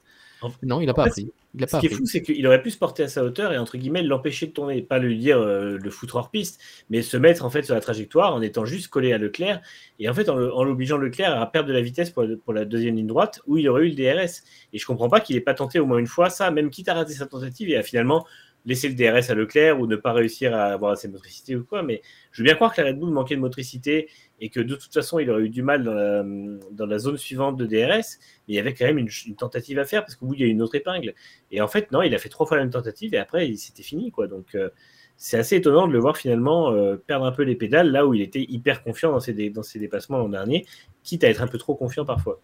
[0.63, 1.31] Non, il n'a pas fait, appris.
[1.55, 3.23] Il a Ce pas qui est fou, c'est qu'il aurait pu se porter à sa
[3.23, 6.59] hauteur et entre guillemets l'empêcher de tourner, pas lui dire euh, le foutre hors piste,
[6.89, 9.61] mais se mettre en fait sur la trajectoire en étant juste collé à Leclerc
[9.99, 12.95] et en fait en, l'obligeant Leclerc à perdre de la vitesse pour, pour la deuxième
[12.95, 14.41] ligne droite où il aurait eu le DRS.
[14.73, 16.89] Et je comprends pas qu'il ait pas tenté au moins une fois ça, même quitte
[16.89, 18.25] à rater sa tentative et à finalement
[18.65, 21.63] laisser le DRS à Leclerc ou ne pas réussir à avoir assez de motricité ou
[21.63, 21.83] quoi.
[21.83, 24.09] Mais je veux bien croire que la Red Bull manquait de motricité
[24.39, 27.65] et que de toute façon il aurait eu du mal dans la, zone suivante de
[27.65, 28.17] DRS,
[28.47, 30.43] mais il y avait quand même une, tentative à faire parce qu'au bout il y
[30.43, 31.13] a une autre épingle.
[31.51, 33.83] Et en fait, non, il a fait trois fois la même tentative et après, c'était
[33.83, 34.11] fini.
[34.11, 34.27] quoi.
[34.27, 34.69] Donc, euh,
[35.15, 38.13] c'est assez étonnant de le voir finalement euh, perdre un peu les pédales là où
[38.13, 40.65] il était hyper confiant dans ses, dé- dans ses dépassements l'an dernier,
[41.03, 42.41] quitte à être un peu trop confiant parfois.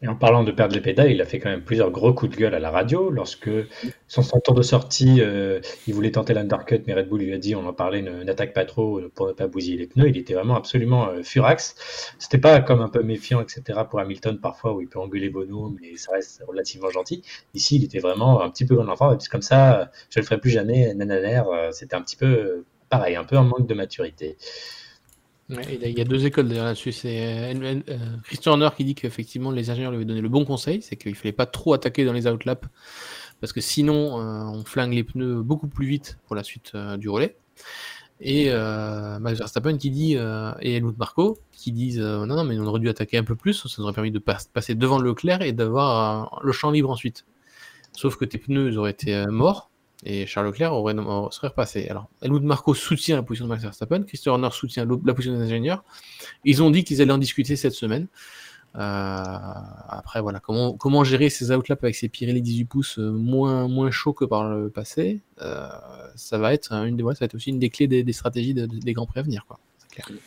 [0.00, 2.30] Et en parlant de perdre les pédales, il a fait quand même plusieurs gros coups
[2.30, 3.50] de gueule à la radio lorsque
[4.06, 7.38] son, son tour de sortie, euh, il voulait tenter l'undercut, mais Red Bull lui a
[7.38, 10.08] dit on en parlait, n'attaque pas trop pour ne pas bousiller les pneus.
[10.08, 11.74] Il était vraiment absolument euh, furax.
[12.20, 13.80] C'était pas comme un peu méfiant, etc.
[13.90, 17.22] pour Hamilton parfois où il peut engueuler Bono, mais ça reste relativement gentil.
[17.54, 19.12] Ici, il était vraiment un petit peu bon enfant.
[19.12, 20.94] Et puis comme ça, je le ferai plus jamais.
[20.94, 24.36] Nananer, euh, c'était un petit peu euh, pareil, un peu en manque de maturité.
[25.50, 26.92] Il y a deux écoles d'ailleurs là-dessus.
[26.92, 30.44] C'est euh, euh, Christian Horner qui dit qu'effectivement les ingénieurs lui avaient donné le bon
[30.44, 32.68] conseil, c'est qu'il fallait pas trop attaquer dans les outlaps
[33.40, 37.08] parce que sinon euh, on flingue les pneus beaucoup plus vite pour la suite du
[37.08, 37.36] relais.
[38.20, 42.80] Et Max Verstappen qui dit et Helmut Marko qui disent non non mais on aurait
[42.80, 45.52] dû attaquer un peu plus, ça nous aurait permis de pas- passer devant Leclerc et
[45.52, 47.24] d'avoir le champ libre ensuite.
[47.92, 49.70] Sauf que tes pneus auraient été morts
[50.04, 51.88] et Charles Leclerc aurait, aurait- serait repassé.
[51.88, 55.44] Alors, Helmut Marko soutient la position de Max Verstappen, Christian Horner soutient la position des
[55.44, 55.84] ingénieurs.
[56.44, 58.06] Ils ont dit qu'ils allaient en discuter cette semaine.
[58.76, 58.80] Euh,
[59.88, 64.12] après, voilà, comment, gérer ces outlaps avec ces Pirelli 18 pouces euh, moins, moins chauds
[64.12, 65.68] que par le passé, euh,
[66.14, 68.66] ça va être une ouais, ça va être aussi une des clés des, stratégies de-
[68.66, 69.44] de- des grands prix à venir.
[69.78, 70.18] C'est clair.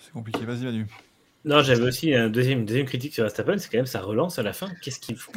[0.00, 0.86] C'est compliqué, vas-y Manu.
[1.46, 4.52] Non, j'avais aussi une deuxième critique sur Verstappen, c'est quand même sa relance à la
[4.52, 4.68] fin.
[4.82, 5.34] Qu'est-ce qu'il fout?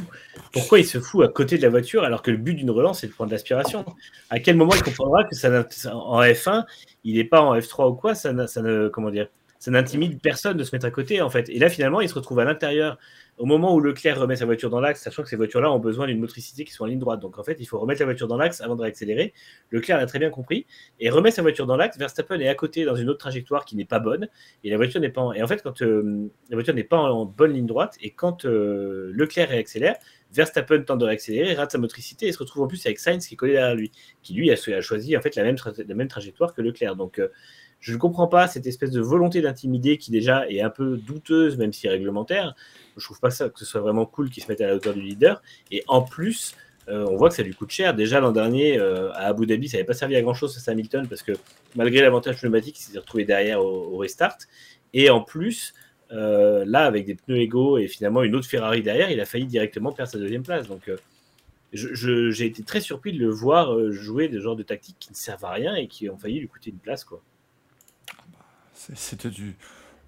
[0.52, 3.00] Pourquoi il se fout à côté de la voiture alors que le but d'une relance
[3.00, 3.86] c'est de prendre l'aspiration?
[4.30, 6.66] À quel moment il comprendra que ça, en F1,
[7.06, 8.16] il n'est pas en F3 ou quoi?
[8.16, 9.28] Ça, ça ne comment dire?
[9.60, 11.48] Ça n'intimide personne de se mettre à côté en fait.
[11.48, 12.98] Et là finalement, il se retrouve à l'intérieur
[13.38, 16.06] au moment où Leclerc remet sa voiture dans l'axe, sachant que ces voitures-là ont besoin
[16.06, 17.20] d'une motricité qui soit en ligne droite.
[17.20, 19.34] Donc en fait, il faut remettre la voiture dans l'axe avant de réaccélérer.
[19.72, 20.68] Leclerc l'a très bien compris
[21.00, 21.98] et remet sa voiture dans l'axe.
[21.98, 24.28] Verstappen est à côté dans une autre trajectoire qui n'est pas bonne
[24.64, 25.34] et la voiture n'est pas en...
[25.34, 28.46] et en fait quand euh, la voiture n'est pas en, bonne ligne droite et quand
[28.46, 29.96] euh, Leclerc réaccélère,
[30.32, 33.36] Verstappen tente de réaccélérer, rate sa motricité et se retrouve en plus avec Sainz qui
[33.36, 33.92] est collé derrière lui,
[34.24, 36.96] qui lui a, choisi en fait la même, tra- la même trajectoire que Leclerc.
[36.96, 37.28] Donc euh,
[37.84, 41.58] je ne comprends pas cette espèce de volonté d'intimider qui déjà est un peu douteuse,
[41.58, 42.56] même si réglementaire.
[42.96, 44.94] Je trouve pas ça que ce soit vraiment cool qu'il se mette à la hauteur
[44.94, 45.42] du leader.
[45.70, 46.56] Et en plus,
[46.88, 47.94] euh, on voit que ça lui coûte cher.
[47.94, 50.72] Déjà l'an dernier, euh, à Abu Dhabi, ça n'avait pas servi à grand chose à
[50.72, 51.34] Hamilton parce que
[51.76, 54.38] malgré l'avantage pneumatique, il s'est retrouvé derrière au, restart.
[54.94, 55.74] Et en plus,
[56.14, 59.46] euh, là, avec des pneus égaux et finalement une autre Ferrari derrière, il a failli
[59.46, 60.70] directement perdre sa deuxième place.
[60.70, 60.90] Donc,
[61.74, 65.44] j'ai été très surpris de le voir jouer des genres de tactiques qui ne servent
[65.44, 67.04] à rien et qui ont failli lui coûter une place.
[67.04, 67.22] Quoi.
[68.96, 69.56] C'était du,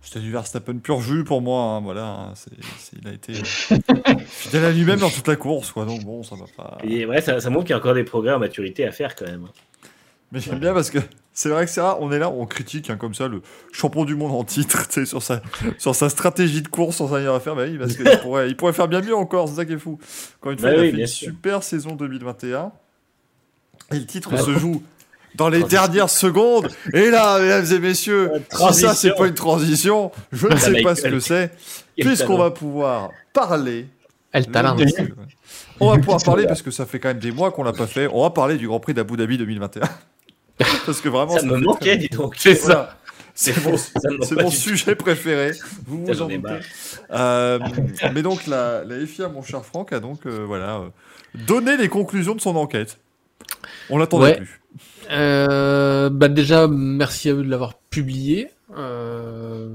[0.02, 1.62] c'était du Verstappen pur jus pour moi.
[1.64, 2.50] hein, voilà, hein, c'est-
[2.80, 5.86] c'est- il a été euh, fidèle à lui-même dans toute la course, quoi.
[5.86, 6.78] Donc bon, ça va pas.
[6.84, 9.16] Et ouais, ça, ça montre qu'il y a encore des progrès en maturité à faire
[9.16, 9.48] quand même.
[10.32, 10.98] Mais j'aime bien parce que
[11.34, 12.02] c'est vrai que c'est rare.
[12.02, 13.42] On est là, on critique hein, comme ça le
[13.72, 15.42] champion du monde en titre, tu sais, sur sa,
[15.78, 17.56] sur sa stratégie de course, sur sa manière à faire.
[17.56, 19.48] Bah oui, parce qu'il pourrait, il pourrait faire bien mieux encore.
[19.48, 20.00] C'est ça qui est fou.
[20.42, 21.28] Encore une fois, Bah il a oui, fait bien une sûr.
[21.32, 22.72] super saison 2021.
[23.94, 24.82] Et le titre se joue
[25.36, 26.70] dans les dernières secondes.
[26.94, 28.94] Et là, mesdames et messieurs, si ça transition.
[28.94, 31.52] c'est pas une transition, je ne sais pas ce que c'est.
[31.98, 33.88] Puisqu'on va pouvoir parler
[34.32, 34.78] El Talent.
[35.80, 37.88] On va pouvoir parler parce que ça fait quand même des mois qu'on l'a pas
[37.88, 38.08] fait.
[38.12, 39.82] On va parler du Grand Prix d'Abu Dhabi 2021.
[40.86, 42.36] parce que vraiment, ça me manquait, dis donc.
[42.38, 42.98] C'est ça.
[43.38, 45.52] C'est mon, sujet préféré.
[45.86, 46.42] Vous vous en doutez.
[47.12, 47.60] Euh,
[48.14, 50.88] mais donc la, la FIA, mon cher Franck, a donc euh, voilà euh,
[51.34, 52.98] donné les conclusions de son enquête.
[53.90, 54.36] On l'attendait Ouais.
[54.38, 54.62] plus.
[55.12, 58.50] Euh, bah déjà, merci à eux de l'avoir publié.
[58.76, 59.68] Euh,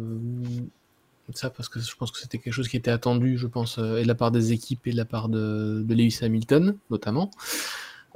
[1.32, 3.98] ça parce que je pense que c'était quelque chose qui était attendu, je pense, euh,
[3.98, 7.30] et de la part des équipes et de la part de, de Lewis Hamilton, notamment.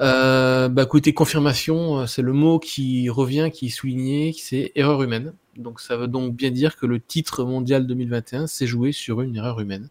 [0.01, 5.01] Euh, bah côté confirmation, c'est le mot qui revient, qui est souligné, qui c'est erreur
[5.03, 5.33] humaine.
[5.57, 9.37] Donc ça veut donc bien dire que le titre mondial 2021 s'est joué sur une
[9.37, 9.89] erreur humaine.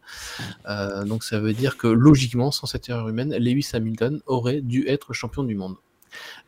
[0.67, 4.87] Euh, donc ça veut dire que logiquement, sans cette erreur humaine, Lewis Hamilton aurait dû
[4.87, 5.75] être champion du monde.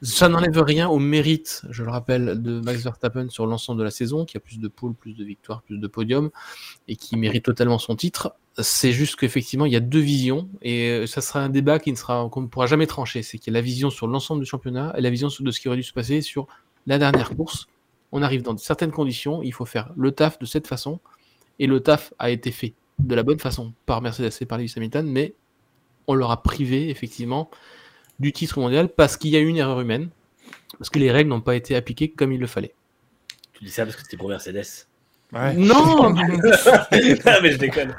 [0.02, 3.92] Ça n'enlève rien au mérite, je le rappelle, de Max Verstappen sur l'ensemble de la
[3.92, 6.30] saison, qui a plus de pôles, plus de victoires, plus de podiums,
[6.88, 8.36] et qui mérite totalement son titre.
[8.60, 11.92] C'est juste qu'effectivement, il y a deux visions, et euh, ça sera un débat qui
[11.92, 13.24] ne sera, qu'on ne pourra jamais trancher.
[13.24, 15.60] C'est qu'il y a la vision sur l'ensemble du championnat et la vision de ce
[15.60, 16.48] qui aurait dû se passer sur
[16.86, 17.68] la dernière course.
[18.12, 21.00] On arrive dans certaines conditions, il faut faire le taf de cette façon,
[21.60, 24.74] et le taf a été fait de la bonne façon par Mercedes et par Lewis
[24.78, 25.34] Hamilton, mais
[26.08, 27.50] on leur a privé effectivement
[28.20, 30.10] du titre mondial parce qu'il y a eu une erreur humaine,
[30.78, 32.74] parce que les règles n'ont pas été appliquées comme il le fallait.
[33.54, 34.64] Tu dis ça parce que c'était pour Mercedes.
[35.34, 35.54] Ouais.
[35.56, 37.96] Non, non, mais je déconne.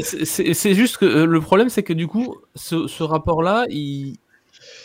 [0.00, 4.16] C'est- juste que euh, le problème, c'est que du coup, ce, ce rapport-là, il,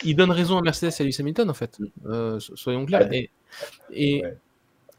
[0.04, 1.78] il donne raison à Mercedes et à Lewis Hamilton, en fait.
[2.06, 3.12] Euh, so- soyons clairs.
[3.12, 3.30] Et,
[3.92, 4.36] et, Ouais.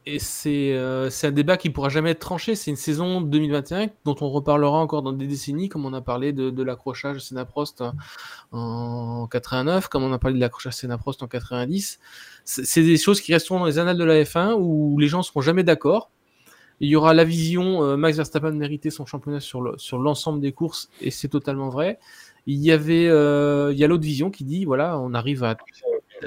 [0.05, 2.55] et c'est euh, c'est un débat qui pourra jamais être tranché.
[2.55, 6.33] C'est une saison 2021 dont on reparlera encore dans des décennies, comme on a parlé
[6.33, 7.83] de, de l'accrochage Senna-Prost
[8.51, 11.99] en 89, comme on a parlé de l'accrochage Senna-Prost en 90.
[12.43, 15.41] C'est des choses qui resteront dans les annales de la F1 où les gens seront
[15.41, 16.09] jamais d'accord.
[16.79, 20.41] Il y aura la vision euh, Max Verstappen méritait son championnat sur le- sur l'ensemble
[20.41, 21.99] des courses et c'est totalement vrai.
[22.47, 25.57] Il y avait euh, il y a l'autre vision qui dit voilà on arrive à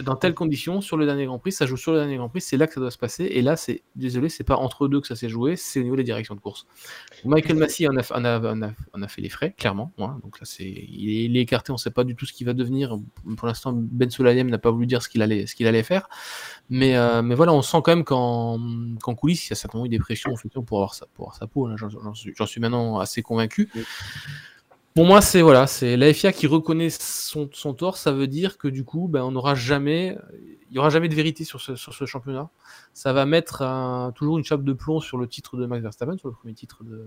[0.01, 2.41] dans telles conditions sur le dernier Grand Prix ça joue sur le dernier Grand Prix
[2.41, 5.01] c'est là que ça doit se passer et là c'est désolé c'est pas entre deux
[5.01, 6.67] que ça s'est joué c'est au niveau des directions de course.
[7.25, 10.19] Michael Massey en a, a, fait les frais clairement hein.
[10.25, 12.99] donc là c'est il est, écarté on sait pas du tout ce qu'il va devenir
[13.37, 16.09] pour l'instant Ben Sulayem n'a pas voulu dire ce qu'il allait faire
[16.71, 18.59] mais, euh, mais voilà, on sent quand même qu'en
[19.15, 20.35] coulisses, il y a certainement eu des pressions
[20.67, 21.69] pour avoir pour sa peau.
[21.69, 23.71] là, J'en suis, maintenant assez convaincu.
[24.95, 27.97] Pour moi, c'est voilà, c'est la FIA qui reconnaît son, tort.
[27.97, 30.17] Ça veut dire que du coup, ben, on n'aura jamais,
[30.71, 32.49] il y aura jamais de vérité sur ce, sur ce championnat.
[32.93, 36.29] Ça va mettre toujours une chape de plomb sur le titre de Max Verstappen, sur
[36.29, 37.07] le premier titre de,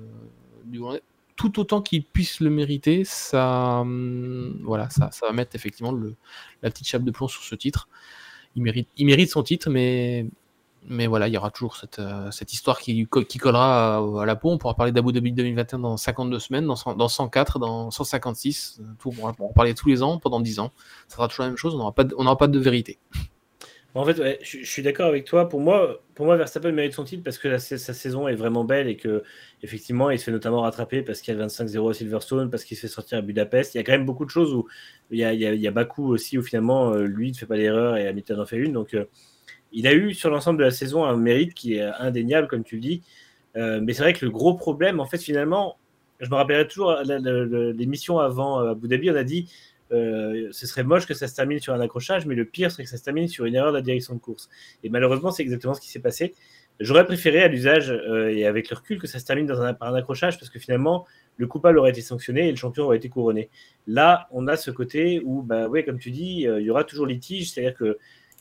[0.65, 0.97] du Grand
[1.37, 5.93] tout autant qu'il puisse le mériter, ça, hum, voilà, ça, ça va mettre effectivement
[6.63, 7.87] la petite chape de plomb sur ce titre
[8.57, 10.25] il mérite, il mérite son titre, mais,
[10.87, 14.25] mais voilà, il y aura toujours cette, euh, cette histoire qui, qui collera à, à
[14.25, 14.49] la peau.
[14.49, 18.79] On pourra parler d'Abu Dhabi 2021 dans 52 semaines, dans, 100 dans 104, dans 156.
[18.79, 20.71] euh, Tout, on va parler tous les ans pendant 10 ans.
[21.07, 22.99] Ça sera toujours la même chose, on n'aura pas, de- pas de vérité.
[23.95, 25.49] En fait, je, suis d'accord avec toi.
[25.49, 28.87] Pour moi, pour moi, Verstappen mérite son titre parce que sa saison est vraiment belle
[28.87, 29.23] et que
[29.63, 32.77] effectivement, il se fait notamment rattraper parce qu'il y a 25-0 à Silverstone, parce qu'il
[32.77, 33.73] se fait sortir à Budapest.
[33.73, 34.67] Il y a quand même beaucoup de choses où
[35.09, 37.57] il y a, il y a, Bakou aussi où finalement euh, lui ne fait pas
[37.57, 38.73] d'erreur et Hamilton en fait une.
[38.73, 39.05] Donc, euh,
[39.71, 42.75] il a eu sur l'ensemble de la saison un mérite qui est indéniable, comme tu
[42.75, 43.03] le dis.
[43.55, 45.77] Euh, mais c'est vrai que le gros problème, en fait, finalement,
[46.19, 49.49] je me rappellerai toujours l'émission avant euh, Abu Dhabi, on a dit
[49.91, 52.83] euh, ce serait moche que ça se termine sur un accrochage, mais le pire serait
[52.83, 54.49] que ça se termine sur une erreur de la direction de course.
[54.83, 56.33] Et malheureusement, c'est exactement ce qui s'est passé.
[56.79, 59.73] J'aurais préféré à l'usage euh, et avec le recul que ça se termine dans un,
[59.73, 61.05] par un accrochage parce que finalement,
[61.37, 63.49] le coupable aurait été sanctionné et le champion aurait été couronné.
[63.87, 67.51] Là, on a ce côté où, bah, comme tu dis, il y aura toujours litige,
[67.51, 67.97] c'est-à-dire que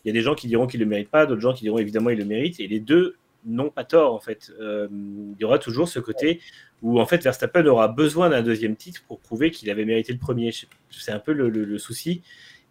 [0.07, 1.65] il y a des gens qui diront qu'il ne le mérite pas, d'autres gens qui
[1.65, 4.53] diront évidemment il le mérite, et les deux n'ont pas tort en fait.
[4.61, 6.41] Euh, il y aura toujours ce côté
[6.81, 10.19] où en fait Verstappen aura besoin d'un deuxième titre pour prouver qu'il avait mérité le
[10.21, 10.53] premier.
[10.91, 12.23] C'est un peu le, souci.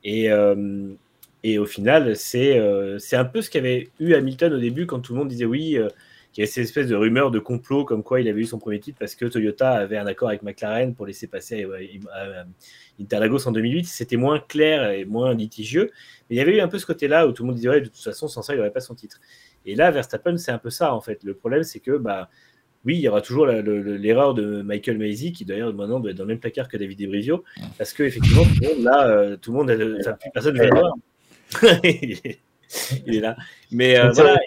[0.06, 0.94] Et, euh,
[1.44, 5.14] et au final, c'est euh, un peu ce qu'avait eu Hamilton au début quand tout
[5.14, 5.90] le monde disait oui, euh,
[6.36, 8.60] qu'il y avait cette espèce de rumeur de complot comme quoi il avait eu son
[8.60, 11.80] premier titre parce que Toyota avait un accord avec McLaren pour laisser passer euh,
[12.14, 12.44] euh,
[13.00, 13.86] Interlagos en 2008.
[13.86, 15.92] C'était moins clair et moins litigieux.
[16.30, 17.86] Mais il y avait eu un peu ce côté-là où tout le monde disait de
[17.86, 19.22] toute façon, sans ça, il n'aurait pas son titre.
[19.66, 21.24] Et là, Verstappen, c'est un peu ça en fait.
[21.24, 22.30] Le problème, c'est que bah,
[22.84, 26.26] oui, il y aura toujours l'erreur de Michael Maisy, qui d'ailleurs maintenant doit être dans
[26.26, 27.46] le même placard que David Debrizio,
[27.78, 30.70] parce que effectivement, tout le monde là, euh, tout le monde, a plus personne ne
[30.70, 30.94] voir.
[31.86, 33.38] il, est, là.
[33.72, 34.38] Mais euh, voilà,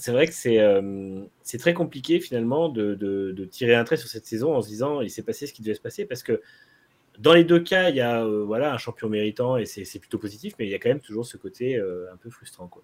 [0.00, 1.22] c'est vrai que c'est euh,
[1.58, 5.10] très compliqué finalement de, de- tirer un trait sur cette saison en se disant il
[5.10, 6.40] s'est passé ce qui devait se passer, parce que
[7.18, 10.18] dans les deux cas, il y a euh, voilà un champion méritant et c'est plutôt
[10.18, 12.82] positif, mais il y a quand même toujours ce côté euh, un peu frustrant quoi.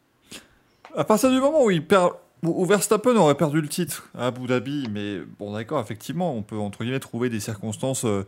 [0.94, 2.12] À partir du moment où il perd,
[2.42, 6.56] où Verstappen aurait perdu le titre à Abu Dhabi, mais bon d'accord, effectivement, on peut
[6.56, 8.24] entre guillemets trouver des circonstances euh,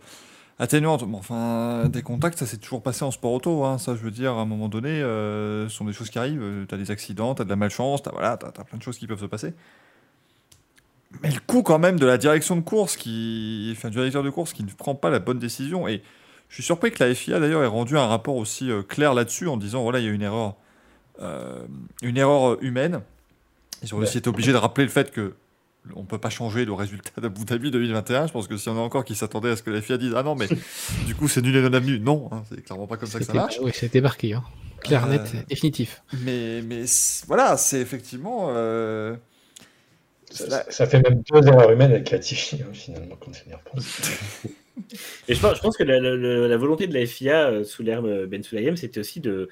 [0.59, 1.05] atténuante.
[1.05, 3.65] Bon, enfin, des contacts, ça s'est toujours passé en sport auto.
[3.65, 3.79] Hein.
[3.79, 6.67] Ça, je veux dire, à un moment donné, euh, ce sont des choses qui arrivent.
[6.69, 8.83] Tu as des accidents, tu as de la malchance, tu as, voilà, t'as plein de
[8.83, 9.55] choses qui peuvent se passer.
[11.23, 14.31] Mais le coup, quand même, de la direction de course, qui, enfin, du directeur de
[14.31, 15.89] course qui ne prend pas la bonne décision.
[15.89, 16.03] Et
[16.49, 19.49] je suis surpris que la FIA, d'ailleurs, ait rendu un rapport aussi euh, clair là-dessus
[19.49, 20.57] en disant voilà, il y a une erreur,
[21.21, 21.63] euh,
[22.03, 23.01] une erreur humaine.
[23.83, 25.35] Ils ont aussi été obligés de rappeler le fait que
[25.97, 28.27] on peut pas changer le résultat d'Abu Dhabi 2021.
[28.29, 29.97] Je pense que s'il y en a encore qui s'attendaient à ce que la FIA
[29.99, 30.47] dise ah non mais
[31.07, 33.25] du coup c'est nul et non avenu, non, hein, c'est clairement pas comme ça que
[33.25, 33.59] ça marche.
[33.63, 34.35] Oui, c'était marqué.
[34.35, 34.45] Hein.
[34.81, 36.03] Clair, Euh, net, définitif.
[36.25, 36.83] Mais mais
[37.27, 39.17] voilà, c'est effectivement euh,
[40.31, 44.01] Ça, ça fait même deux erreurs humaines avec Latifi, hein, finalement, quand on y repense.
[45.29, 47.83] Et je pense, je pense que la, la- la volonté de la FIA euh, sous
[47.83, 49.49] euh, Ben Sulayem, c'était aussi de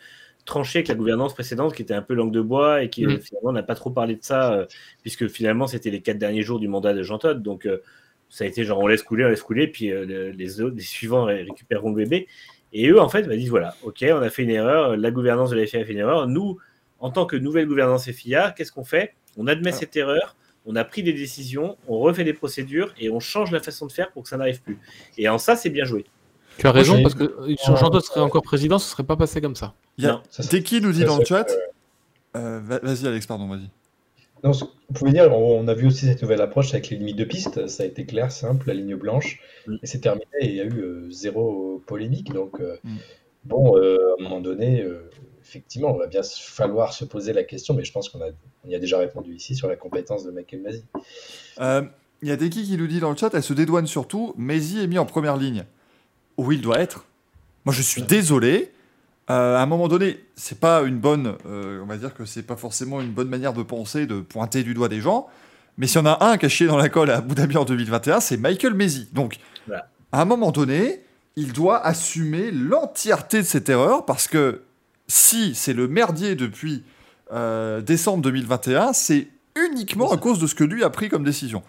[0.47, 3.17] trancher avec la gouvernance précédente qui était un peu langue de bois et qui euh,
[3.17, 3.21] Mm.
[3.21, 4.67] finalement n'a pas trop parlé de ça, euh,
[5.03, 7.43] puisque finalement c'était les quatre derniers jours du mandat de Jean Todt.
[7.43, 7.83] Donc euh,
[8.31, 10.77] ça a été genre on laisse couler, on laisse couler, puis euh, le- les, autres,
[10.77, 12.27] les suivants ré- récupéreront le bébé.
[12.73, 15.51] Et eux, en fait, bah, disent voilà, ok, on a fait une erreur, la gouvernance
[15.51, 16.27] de la FIA a fait une erreur.
[16.27, 16.59] Nous,
[16.99, 19.15] en tant que nouvelle gouvernance FIA, qu'est-ce qu'on fait?
[19.37, 19.79] On admet Alors.
[19.81, 23.61] cette erreur, on a pris des décisions, on refait des procédures et on change la
[23.61, 24.79] façon de faire pour que ça n'arrive plus.
[25.19, 26.05] Et en ça, c'est bien joué.
[26.59, 29.41] Tu as raison, parce que si Jean Todt serait encore président, ce serait pas passé
[29.41, 29.75] comme ça.
[29.99, 30.23] il y a
[30.65, 31.47] qui nous dit ça, dans le chat
[32.37, 33.69] euh, va- vas-y Alex pardon vas-y.
[34.45, 37.17] Non, ce- vous pouvez dire, on a vu aussi cette nouvelle approche avec les limites
[37.17, 37.67] de piste.
[37.69, 39.77] Ça a été clair, simple, la ligne blanche, Mm.
[39.83, 40.27] et c'est terminé.
[40.41, 42.33] Et il y a eu euh, zéro polémique.
[42.33, 42.97] Donc, euh, Mm.
[43.47, 45.11] bon, euh, à un moment donné, euh,
[45.43, 48.27] effectivement, on va bien se- falloir se poser la question, mais je pense qu'on a,
[48.65, 50.85] on y a déjà répondu ici sur la compétence de Michael Masi.
[51.61, 51.83] Euh,
[52.23, 54.33] Il y a Deki qui nous dit dans le chat, elle se dédouane surtout.
[54.39, 55.65] Messi est mis en première ligne.
[56.37, 57.05] Où il doit être.
[57.65, 58.73] Moi, je suis désolé.
[59.29, 61.35] Euh, à un moment donné, c'est pas une bonne.
[61.47, 64.63] euh, on va dire que c'est pas forcément une bonne manière de penser, de pointer
[64.63, 65.27] du doigt des gens.
[65.79, 68.21] Mais s'il y en a un caché dans la colle à Abu Dhabi en 2021,
[68.21, 69.09] c'est Michael Messi.
[69.13, 69.89] Donc, Voilà.
[70.13, 71.03] à un moment donné,
[71.35, 74.63] il doit assumer l'entièreté de cette erreur parce que
[75.09, 76.83] si c'est le merdier depuis
[77.33, 81.63] euh, décembre 2021, c'est uniquement à cause de ce que lui a pris comme décision.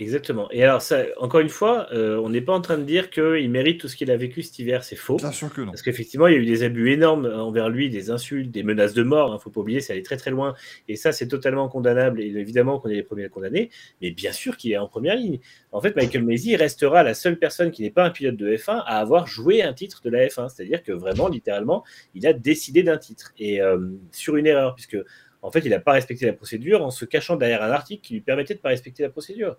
[0.00, 0.50] Exactement.
[0.50, 3.50] Et alors, ça, encore une fois, euh, on n'est pas en train de dire qu'il
[3.50, 5.16] mérite tout ce qu'il a vécu cet hiver, c'est faux.
[5.16, 5.66] Bien sûr que non.
[5.66, 8.94] Parce qu'effectivement, il y a eu des abus énormes envers lui, des insultes, des menaces
[8.94, 9.28] de mort.
[9.28, 10.54] Il ne faut pas oublier, c'est allé très très loin.
[10.88, 12.22] Et ça, c'est totalement condamnable.
[12.22, 13.68] Et évidemment qu'on est les premiers à le condamner.
[14.00, 15.38] Mais bien sûr qu'il est en première ligne.
[15.70, 18.82] En fait, Michael Masi restera la seule personne qui n'est pas un pilote de F1
[18.86, 20.48] à avoir joué un titre de la F1.
[20.48, 23.32] C'est-à-dire que vraiment, littéralement, il a décidé d'un titre.
[23.38, 23.78] Et euh,
[24.12, 24.96] sur une erreur, puisque
[25.42, 28.14] en fait, il n'a pas respecté la procédure en se cachant derrière un article qui
[28.14, 29.56] lui permettait de ne pas respecter la procédure.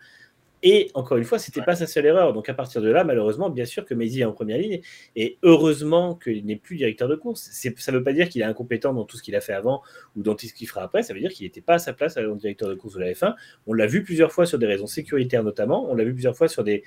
[0.63, 2.33] Et encore une fois, c'était pas sa seule erreur.
[2.33, 4.81] Donc à partir de là, malheureusement, bien sûr que Maisie est en première ligne.
[5.15, 7.49] Et heureusement qu'il n'est plus directeur de course.
[7.51, 9.81] Ça ne veut pas dire qu'il est incompétent dans tout ce qu'il a fait avant
[10.15, 11.03] ou dans tout ce qu'il fera après.
[11.03, 13.11] Ça veut dire qu'il n'était pas à sa place en directeur de course de la
[13.11, 13.35] F1.
[13.67, 15.89] On l'a vu plusieurs fois sur des raisons sécuritaires notamment.
[15.89, 16.83] On l'a vu plusieurs fois sur des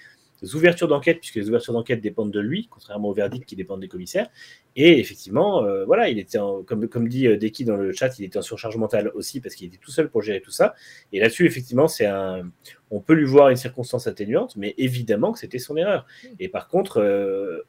[0.55, 3.89] ouvertures d'enquête, puisque les ouvertures d'enquête dépendent de lui, contrairement au verdict qui dépendent des
[3.89, 4.29] commissaires.
[4.77, 8.19] Et effectivement, euh, voilà, il était, en- comme, comme dit euh, Deki dans le chat,
[8.19, 10.75] il était en surcharge mentale aussi parce qu'il était tout seul pour gérer tout ça.
[11.13, 12.51] Et là-dessus, effectivement, c'est un,
[12.91, 16.07] on peut lui voir une circonstance atténuante, mais évidemment que c'était son erreur.
[16.41, 17.61] Et par contre, euh,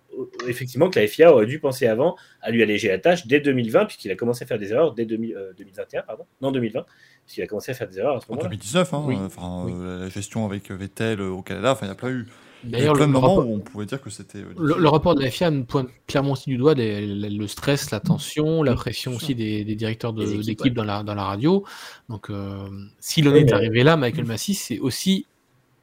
[0.47, 3.85] effectivement, que la FIA aurait dû penser avant à lui alléger la tâche dès 2020,
[3.85, 6.85] puisqu'il a commencé à faire des erreurs dès 2000, euh, 2021, pardon, non 2020,
[7.25, 8.49] puisqu'il a commencé à faire des erreurs à ce En moment-là.
[8.49, 9.15] 2019, hein, Oui.
[9.15, 9.73] euh, enfin, Oui.
[9.75, 12.25] euh, la gestion avec Vettel euh, au Canada, enfin, il y a plein eu.
[12.63, 14.39] Il y a eu D'ailleurs, plein le, moments rapport, où on pouvait dire que c'était.
[14.39, 17.91] euh, le- rapport de la FIA pointe clairement aussi du doigt les- les- le stress,
[17.91, 20.69] la tension, la pression Bien aussi des, des directeurs d'équipe ouais.
[20.71, 21.63] dans, la, dans la radio.
[22.09, 22.67] Donc, euh,
[22.99, 25.27] s'il en Oui, est arrivé là, Michael Massy, c'est aussi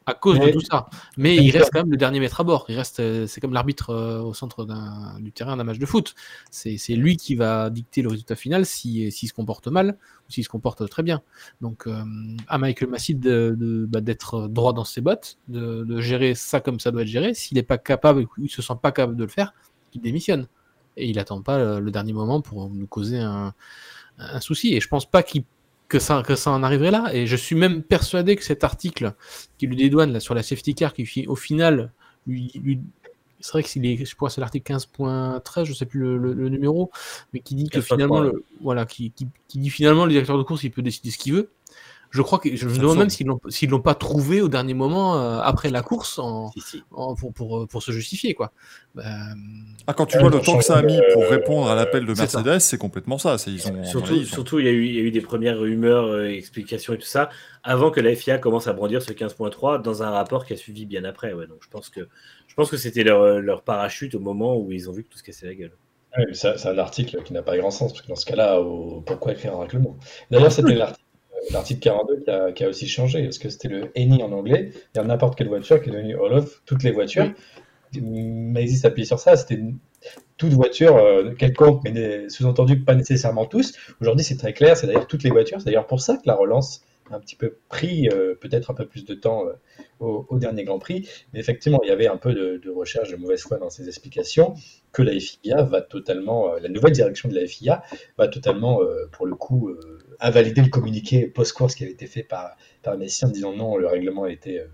[0.07, 0.89] à cause Mais- de tout ça.
[1.17, 2.65] Mais il reste quand même le dernier maître à bord.
[2.69, 4.67] Il reste, euh, c'est comme l'arbitre euh, au centre
[5.21, 6.15] du terrain d'un match de foot.
[6.51, 9.97] C'est lui qui va dicter le résultat final si- s'il se comporte mal
[10.29, 11.23] ou s'il se comporte très bien.
[11.61, 12.03] Donc, euh,
[12.49, 16.61] à Michael Massy de- de- bah, d'être droit dans ses bottes, de, de gérer ça
[16.61, 17.35] comme ça doit être géré.
[17.35, 19.55] S'il n'est pas capable, ou il se sent pas capable de le faire,
[19.95, 20.47] il démissionne.
[20.97, 23.55] Et il attend pas le, le dernier moment pour nous causer un,
[24.19, 24.75] un souci.
[24.75, 25.45] Et je pense pas qu'il
[25.93, 27.11] que ça, que ça en arriverait là.
[27.13, 29.13] Et je suis même persuadé que cet article
[29.59, 31.93] qui lui dédouane là, sur la safety car, qui au final,
[32.27, 32.81] lui, lui-
[33.41, 36.17] c'est vrai que s'il est, je crois que c'est l'article 15.13, je sais plus le,
[36.17, 36.91] le- le numéro,
[37.33, 40.39] mais qui dit que 15.3, finalement, le- voilà, qui, qui, qui dit finalement le directeur
[40.39, 41.51] de course, il peut décider ce qu'il veut.
[42.13, 44.75] Je crois que je me demande même s'ils l'ont s'ils l'ont pas trouvé au dernier
[44.75, 46.83] moment euh, après la course en, Si, si.
[46.91, 48.53] en- pour, pour, pour se justifier quoi.
[48.99, 49.01] Euh,
[49.87, 51.75] Ah, quand tu Ouais, vois le temps que ça a mis pour euh, répondre à
[51.75, 52.13] l'appel de.
[52.15, 53.37] Mercedes, c'est complètement ça.
[53.47, 53.83] Ils ont.
[53.85, 55.59] Surtout, avis, ils ont- surtout il, y a eu, il y a eu des premières
[55.59, 57.31] rumeurs, euh, explications et tout ça,
[57.63, 60.85] avant que la FIA commence à brandir ce 15.3 dans un rapport qui a suivi
[60.85, 61.33] bien après.
[61.33, 61.47] Ouais.
[61.47, 62.01] Donc je pense que,
[62.47, 65.19] je pense que c'était leur, leur parachute au moment où ils ont vu que tout
[65.19, 65.73] se cassait la gueule.
[66.35, 68.61] C'est un article qui n'a pas grand sens, parce que dans ce cas-là,
[69.07, 69.97] pourquoi écrire un règlement
[70.31, 71.01] D'ailleurs, c'était l'article
[71.51, 74.71] l'article 42 qui a, qui a aussi changé, parce que c'était le Any en anglais,
[74.95, 77.33] il y a n'importe quelle voiture qui est devenue All of, toutes les voitures.
[78.01, 79.61] Maisy s'appuie sur ça, c'était
[80.37, 83.75] toute voiture euh, quelconque, mais sous-entendu pas nécessairement tous.
[84.01, 85.61] Aujourd'hui, c'est très clair, c'est d'ailleurs toutes les voitures.
[85.61, 88.75] C'est d'ailleurs pour ça que la relance a un petit peu pris euh, peut-être un
[88.75, 89.53] peu plus de temps euh,
[90.01, 91.09] au, dernier Grand Prix.
[91.33, 93.87] Mais effectivement, il y avait un peu de, de, recherche de mauvaise foi dans ces
[93.89, 94.55] explications
[94.93, 97.83] que la FIA va totalement, la nouvelle direction de la FIA
[98.19, 98.81] va totalement,
[99.13, 99.75] pour le coup,
[100.23, 103.89] invalider le communiqué post-course qui avait été fait par, par Messi en disant non, le
[103.89, 104.67] règlement euh,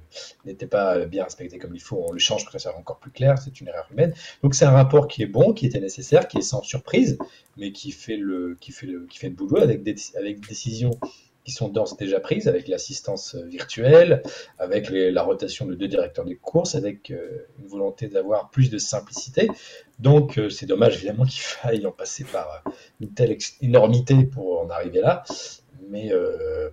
[0.45, 2.99] n'était pas bien respecté comme il faut, on le change pour que ça soit encore
[2.99, 4.15] plus clair, c'est une erreur humaine.
[4.43, 7.19] Donc c'est un rapport qui est bon, qui était nécessaire, qui est sans surprise,
[7.57, 10.49] mais qui fait le, qui fait le, qui fait le boulot avec des, avec des
[10.49, 10.91] décisions
[11.49, 14.23] qui sont d'ores déjà prises avec l'assistance virtuelle,
[14.59, 18.77] avec la rotation de deux directeurs de course, avec euh, une volonté d'avoir plus de
[18.77, 19.49] simplicité.
[19.99, 22.71] Donc euh, c'est dommage évidemment qu'il faille en passer par euh,
[23.01, 25.25] une telle énormité pour en arriver là.
[25.91, 26.13] Mais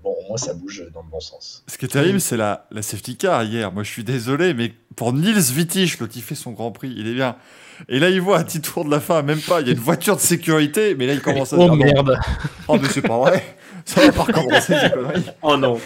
[0.04, 1.64] bon, au moins ça bouge dans le bon sens.
[1.68, 3.72] Ce qui est terrible, c'est la, la safety car hier.
[3.72, 7.08] Moi je suis désolé, mais pour Nils Wittich, quand il fait son Grand Prix, il
[7.08, 7.38] est bien.
[7.88, 9.74] Et là, il voit à petit tour de la fin, même pas, il y a
[9.74, 11.72] une voiture de sécurité, mais là, il commence à oh, dire.
[11.72, 12.18] Oh merde
[12.68, 13.44] Oh, mais c'est pas vrai
[13.86, 15.24] ça va pas recommencer ces conneries.
[15.42, 15.80] Oh non.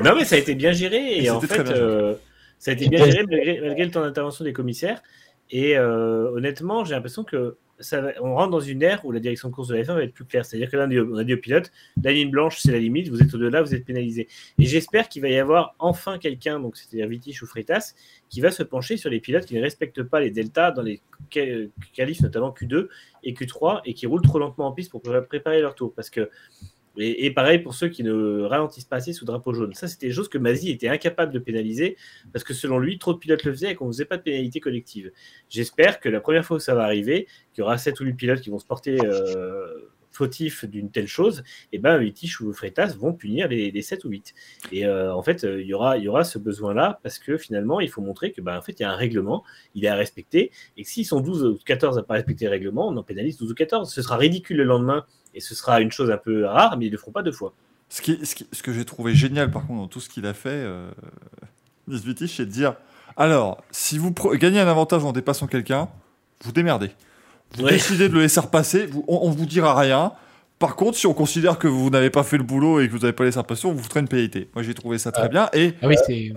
[0.00, 1.18] Non, mais ça a été bien géré.
[1.18, 2.14] Et, en fait, euh,
[2.58, 5.02] ça a été bien géré malgré, le temps d'intervention des commissaires.
[5.50, 9.48] Et euh, honnêtement, j'ai l'impression que ça on rentre dans une ère où la direction
[9.48, 10.44] de course de la F1 va être plus claire.
[10.44, 11.72] C'est-à-dire que là, on a dit au pilote,
[12.02, 14.28] la ligne blanche, c'est la limite, vous êtes au-delà, vous êtes pénalisé.
[14.58, 17.94] Et j'espère qu'il va y avoir enfin quelqu'un, donc c'est-à-dire Vitich ou Freitas,
[18.28, 21.00] qui va se pencher sur les pilotes qui ne respectent pas les deltas dans les
[21.30, 22.88] qualifs, notamment Q2
[23.24, 25.92] et Q3, et qui roulent trop lentement en piste pour préparer leur tour.
[25.94, 26.30] Parce que
[26.96, 29.74] et, pareil pour ceux qui ne ralentissent pas assez sous drapeau jaune.
[29.74, 31.96] Ça, c'était des choses que Mazi était incapable de pénaliser
[32.32, 34.22] parce que selon lui, trop de pilotes le faisaient et qu'on ne faisait pas de
[34.22, 35.12] pénalité collective.
[35.48, 38.14] J'espère que la première fois où ça va arriver, qu'il y aura 7 ou 8
[38.14, 42.52] pilotes qui vont se porter euh, fautifs d'une telle chose, et eh ben Vitich ou
[42.52, 44.34] Freitas vont punir les, 7 ou 8.
[44.72, 47.88] Et euh, en fait, il y aura, y aura ce besoin-là parce que finalement, il
[47.88, 49.44] faut montrer que ben, en fait, il y a un règlement,
[49.74, 52.50] il est à respecter et que s'ils sont 12 ou 14 à pas respecter le
[52.50, 53.92] règlement, on en pénalise 12 ou 14.
[53.92, 56.88] Ce sera ridicule le lendemain et ce sera une chose un peu rare, mais ils
[56.88, 57.52] ne le feront pas deux fois.
[57.88, 60.48] Ce, qui, ce, que j'ai trouvé génial, par contre, dans tout ce qu'il a fait,
[60.50, 60.90] euh,
[61.90, 62.74] c'est de dire
[63.16, 65.88] alors, si vous gagnez un avantage en dépassant quelqu'un,
[66.42, 66.90] vous démerdez.
[67.56, 70.12] Vous décidez de le laisser repasser, on, ne vous dira rien.
[70.58, 73.00] Par contre, si on considère que vous n'avez pas fait le boulot et que vous
[73.00, 74.48] n'avez pas laissé repasser, on vous ferait une pénalité.
[74.54, 75.48] Moi, j'ai trouvé ça très bien.
[75.52, 76.32] Et ah oui, c'est.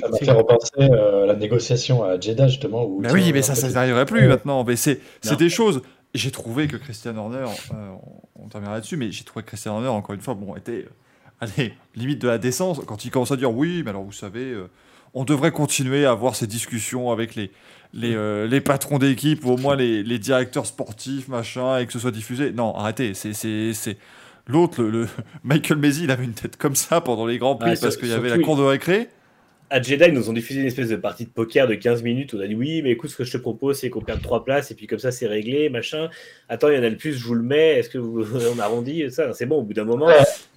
[0.00, 2.84] ça m'a fait repenser euh, la négociation à Jeddah justement.
[2.84, 4.62] Où oui, mais ça, ça n'arriverait plus maintenant.
[4.64, 5.00] Mais c'est
[5.38, 5.82] des choses
[6.14, 7.94] j'ai trouvé que Christian Horner, euh,
[8.36, 10.90] on terminera là-dessus, mais j'ai trouvé que Christian Horner, encore une fois, bon, était, euh,
[11.40, 14.52] allez, limite de la décence, quand il commence à dire oui, mais alors vous savez,
[14.52, 14.68] euh,
[15.14, 17.50] on devrait continuer à avoir ces discussions avec les,
[17.92, 21.98] les, les patrons d'équipe, ou au moins les, les, directeurs sportifs, machin, et que ce
[21.98, 22.52] soit diffusé.
[22.52, 23.98] Non, arrêtez, c'est.
[24.48, 25.06] L'autre, le,
[25.44, 28.12] Michael Maisy, il avait une tête comme ça pendant les Grands Prix parce qu'il y
[28.12, 29.08] avait la cour de récré
[29.72, 32.34] à Jeddah, ils nous ont diffusé une espèce de partie de poker de 15 minutes.
[32.34, 34.44] On a dit oui, mais écoute, ce que je te propose, c'est qu'on perde trois
[34.44, 36.10] places et puis comme ça, c'est réglé, machin.
[36.50, 37.78] Attends, il y en a le plus, je vous le mets.
[37.78, 38.22] Est-ce que vous
[38.54, 40.10] on arrondit ça C'est bon, au bout d'un moment,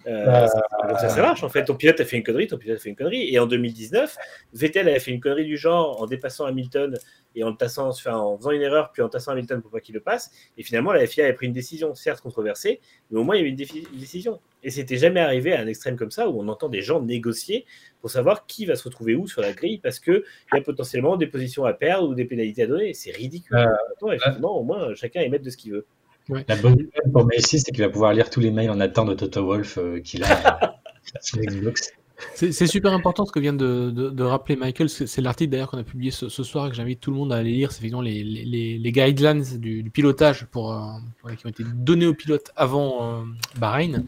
[0.08, 1.66] euh, ça, ça, marche en fait.
[1.66, 3.34] Ton pilote a fait une connerie, ton pilote a fait une connerie.
[3.34, 4.18] Et en 2019,
[4.54, 6.98] Vettel avait fait une connerie du genre en dépassant Hamilton
[7.36, 9.94] et en, tassant, enfin, en faisant une erreur, puis en tassant Hamilton pour pas qu'il
[9.94, 10.32] le passe.
[10.58, 12.80] Et finalement, la FIA avait pris une décision, certes controversée,
[13.12, 14.40] mais au moins il y avait une, décision.
[14.64, 17.66] Et c'était jamais arrivé à un extrême comme ça où on entend des gens négocier
[18.00, 20.24] pour savoir qui va se retrouver où sur la grille parce qu'il
[20.54, 22.94] y a potentiellement des positions à perdre ou des pénalités à donner.
[22.94, 23.58] C'est ridicule.
[23.58, 25.86] Euh, effectivement, au moins, chacun est maître de ce qu'il veut.
[26.30, 29.10] La bonne nouvelle pour Messi, c'est qu'il va pouvoir lire tous les mails en attente
[29.10, 30.80] de Toto Wolf euh, qu'il a
[31.22, 31.92] sur Xbox.
[32.34, 34.90] C'est super important ce que vient de, de, rappeler Michael.
[34.90, 37.52] C'est l'article d'ailleurs qu'on a publié ce, soir que j'invite tout le monde à aller
[37.52, 37.72] lire.
[37.72, 42.14] C'est effectivement les, les, les, guidelines du, pilotage pour, euh, qui ont été donnés aux
[42.14, 43.24] pilotes avant euh,
[43.58, 44.06] Bahreïn,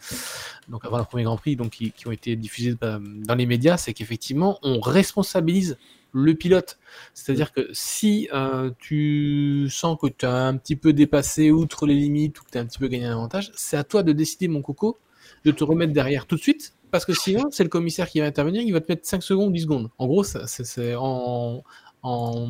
[0.69, 3.75] donc avant le premier Grand Prix, donc qui, qui ont été diffusés dans les médias.
[3.75, 5.77] C'est qu'effectivement, on responsabilise
[6.11, 6.77] le pilote.
[7.13, 11.95] C'est-à-dire que si euh, tu sens que tu as un petit peu dépassé outre les
[11.95, 14.11] limites ou que tu as un petit peu gagné un avantage, c'est à toi de
[14.13, 14.99] décider, mon coco,
[15.45, 18.25] de te remettre derrière tout de suite parce que sinon, c'est le commissaire qui va
[18.25, 19.89] intervenir, il va te mettre 5 secondes, 10 secondes.
[19.97, 21.63] En gros, c'est en,
[22.07, 22.49] en,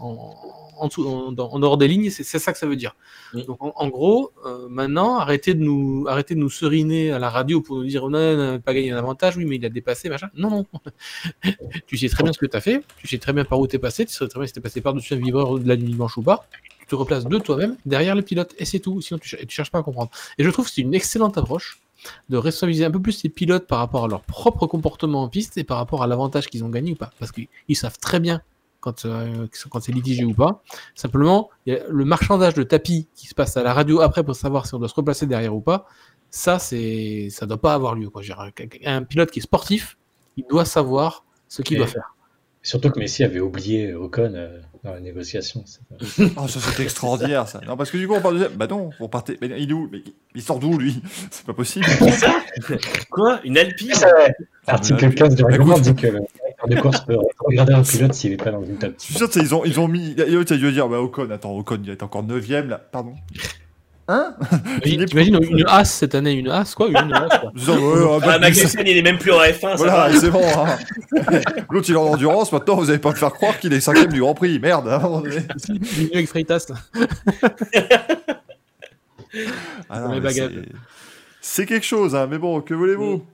[0.00, 0.34] en,
[0.78, 2.94] en, en, dehors des lignes, c'est ça que ça veut dire.
[3.32, 7.60] Donc, en, gros, euh, maintenant, arrêtez de, nous, arrêtez de nous seriner à la radio
[7.60, 10.30] pour nous dire, non, non, pas gagné un avantage, oui, mais il a dépassé, machin.
[10.36, 10.66] Non, non.
[11.86, 13.66] tu sais très bien ce que tu as fait, tu sais très bien par où
[13.66, 15.68] tu es passé, tu sais très bien si tu es passé par-dessus un vivreur de
[15.68, 16.46] la nuit blanche ou pas.
[16.80, 19.00] Tu te replaces de toi-même derrière le pilote, et c'est tout.
[19.00, 20.10] Sinon, tu, tu cherches pas à comprendre.
[20.38, 21.80] Et je trouve que c'est une excellente approche
[22.28, 25.56] de responsabiliser un peu plus les pilotes par rapport à leur propre comportement en piste
[25.56, 27.10] et par rapport à l'avantage qu'ils ont gagné ou pas.
[27.18, 28.42] Parce qu'ils savent très bien
[28.84, 30.62] quand, euh, quand c'est litigé ou pas.
[30.94, 34.74] Simplement, le marchandage de tapis qui se passe à la radio après pour savoir si
[34.74, 35.86] on doit se replacer derrière ou pas,
[36.30, 38.10] ça, c'est, ça doit pas avoir lieu.
[38.10, 38.22] Quoi.
[38.84, 39.96] Un pilote qui est sportif,
[40.36, 42.14] il doit savoir ce qu'il doit faire.
[42.62, 45.64] Surtout que Messi avait oublié Ocon euh, dans la négociation.
[46.36, 47.60] Oh, ça c'était extraordinaire ça.
[47.66, 48.48] Non, parce que du coup on parle de.
[48.48, 49.36] Bah non, on partait.
[49.42, 49.88] Mais il est où?
[49.92, 50.02] Mais
[50.34, 51.02] il sort d'où lui?
[51.30, 51.84] C'est pas possible.
[53.10, 53.40] Quoi?
[53.44, 53.92] Une Alpine?
[54.66, 56.06] L'article 15 du règlement dit que
[56.68, 58.94] de course peut regarder un pilote s'il est pas dans une table.
[58.98, 60.12] Je suis sûr, ils ont, ils ont mis.
[60.18, 62.78] Et l'autre, il a dû dire Bah Ocon, attends, Ocon, il est encore 9ème là.
[62.78, 63.14] Pardon.
[64.06, 64.34] Hein
[64.82, 67.50] T'imagines une as cette année, une as quoi Une as quoi.
[67.54, 70.30] Disant, ouais, ouais, Ah, bah, Magnussen, il est même plus en F1, ça Voilà, c'est
[70.30, 70.42] bon.
[70.44, 70.76] hein.
[71.70, 72.52] L'autre, il est en endurance.
[72.52, 74.58] Maintenant, vous allez pas me faire croire qu'il est cinquième du Grand Prix.
[74.58, 74.84] Merde,
[75.22, 75.36] donné.
[75.70, 77.50] Il est mieux avec Freitas là.
[79.90, 80.50] Ah c'est-
[81.40, 83.24] C'est quelque chose, hein, mais bon, que voulez-vous?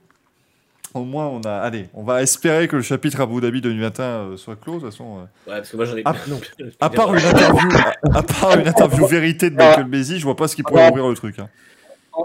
[0.93, 1.51] Au moins, on a.
[1.51, 4.75] Allez, on va espérer que le chapitre Abu Dhabi 2021 euh, soit clos.
[4.75, 6.03] De toute façon, euh, Ouais, parce que moi j'en ai.
[6.79, 7.69] À part une interview,
[8.13, 10.89] à, à part une interview vérité de Michael Bézi, je vois pas ce qui pourrait
[10.89, 11.39] ouvrir le truc.
[11.39, 11.49] hein.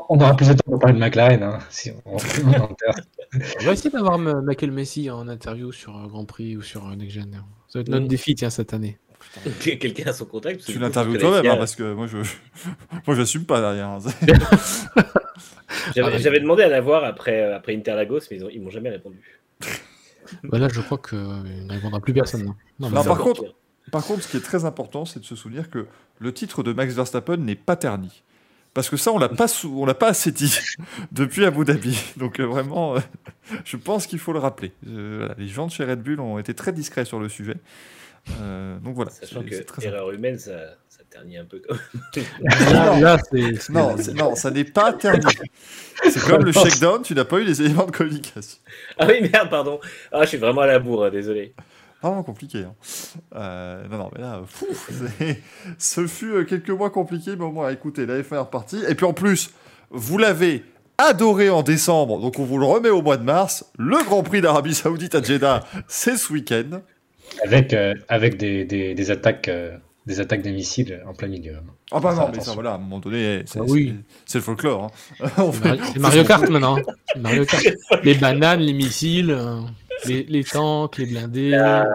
[0.09, 1.43] On aura plus de temps pour parler de McLaren.
[1.45, 6.57] Hein, si on, on va essayer d'avoir Michael Messi en interview sur euh, Grand Prix
[6.57, 7.31] ou sur Next Gen.
[7.69, 8.09] Ça va être notre Mm.
[8.09, 8.99] défi tiens cette année.
[9.61, 10.65] Quelqu'un a son contact.
[10.65, 12.19] Tu l'interviews toi-même, hein, parce que moi, je,
[13.07, 13.99] moi, j'assume pas derrière.
[15.89, 15.93] Hein.
[16.19, 19.19] J'avais Ah, demandé à l'avoir après, euh, après Interlagos, mais ils, ils m'ont jamais répondu.
[20.43, 22.43] Bah là, je crois qu'il ne répondra plus personne.
[22.47, 23.45] Non, non, Non, mais- par contre-.
[23.93, 25.87] Par contre, ce qui est très important, c'est de se souvenir que
[26.19, 28.25] le titre de Max Verstappen n'est pas terni.
[28.75, 30.59] Parce que ça, on l'a pas, on l'a pas assez dit
[31.13, 31.97] depuis Abu Dhabi.
[32.17, 33.01] Donc euh, vraiment, euh,
[33.65, 34.73] je pense qu'il faut le rappeler.
[34.89, 37.55] Euh, voilà, les gens de chez Red Bull ont été très discrets sur le sujet.
[38.41, 39.11] Euh, donc voilà.
[39.11, 40.53] Sachant que très erreur humaine, ça,
[40.89, 41.61] ça ternit un peu.
[41.67, 41.79] Comme...
[42.73, 43.19] là, là,
[43.71, 45.25] Non, non, ça n'est pas terni.
[46.11, 48.59] C'est comme le shakedown, tu n'as pas eu les éléments de communication.
[48.99, 49.81] Ah oui, merde, pardon.
[50.13, 51.55] Ah, je suis vraiment à la bourre, hein, désolé.
[52.03, 52.65] Vraiment compliqué.
[52.65, 52.75] hein.
[53.37, 54.67] Euh, non, non, mais là, fou,
[55.79, 58.83] ce fut euh, quelques mois compliqués, mais au moins, écoutez, la F1 est repartie.
[58.89, 59.51] Et puis en plus,
[59.91, 60.65] vous l'avez
[60.99, 63.65] adoré en décembre, donc on vous le remet au mois de mars.
[63.79, 66.81] Le Grand Prix d'Arabie Saoudite à Jeddah, c'est ce week-end.
[67.45, 69.77] Avec, euh, avec des, des, des attaques, euh,
[70.07, 71.57] des attaques de missiles en plein milieu.
[71.57, 71.63] hein.
[71.93, 73.95] Ah bah Ça, non, mais ça, voilà, à un moment donné, c'est Ah oui.
[74.25, 74.85] c'est- c'est le folklore.
[75.21, 75.27] hein.
[75.53, 76.77] C'est fait- Mario- Kart maintenant.
[76.79, 76.83] hein.
[77.21, 77.65] Mario Kart.
[78.03, 79.61] Les bananes, les missiles, euh,
[80.07, 81.55] les, les tanks, les blindés.
[81.55, 81.87] Ah.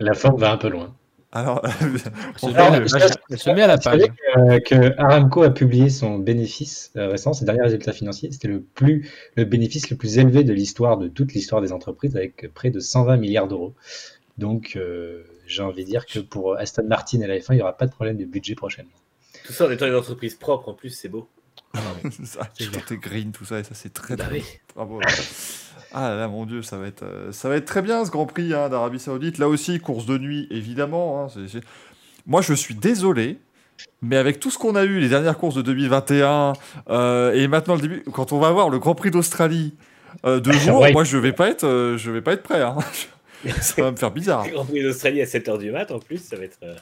[0.00, 0.94] La forme va un peu loin.
[1.34, 1.62] Alors,
[2.36, 4.60] se, on la, elle se met à la Vous savez page.
[4.64, 8.30] que, que Aramco a publié son bénéfice euh, récent, ses derniers résultats financiers.
[8.32, 12.16] C'était le plus, le bénéfice le plus élevé de l'histoire, de toute l'histoire des entreprises,
[12.16, 13.72] avec près de 120 milliards d'euros.
[14.38, 17.62] Donc, euh, j'ai envie de dire que pour Aston Martin et la F1, il n'y
[17.62, 18.90] aura pas de problème de budget prochainement.
[19.44, 21.28] Tout ça en étant une entreprise propre, en plus, c'est beau.
[22.24, 24.44] ça, tout est green, tout ça, et ça, c'est très, Bah très oui.
[24.74, 25.00] Bravo.
[25.92, 28.24] Ah là, mon dieu, ça va être, euh, ça va être très bien ce Grand
[28.26, 29.36] Prix hein, d'Arabie Saoudite.
[29.38, 31.24] Là aussi, course de nuit, évidemment.
[31.26, 31.60] hein,
[32.26, 33.38] Moi, je suis désolé,
[34.00, 36.54] mais avec tout ce qu'on a eu, les dernières courses de 2021
[36.88, 39.74] euh, et maintenant le début, quand on va voir le Grand Prix d'Australie
[40.24, 40.92] euh, de jour, Ouais.
[40.92, 42.62] moi, je vais pas être, euh, je vais pas être prêt.
[42.62, 42.76] hein.
[43.60, 44.48] ça va me faire bizarre.
[44.48, 46.58] Grand Prix d'Australie à 7h du mat, en plus, ça va être.
[46.62, 46.74] euh,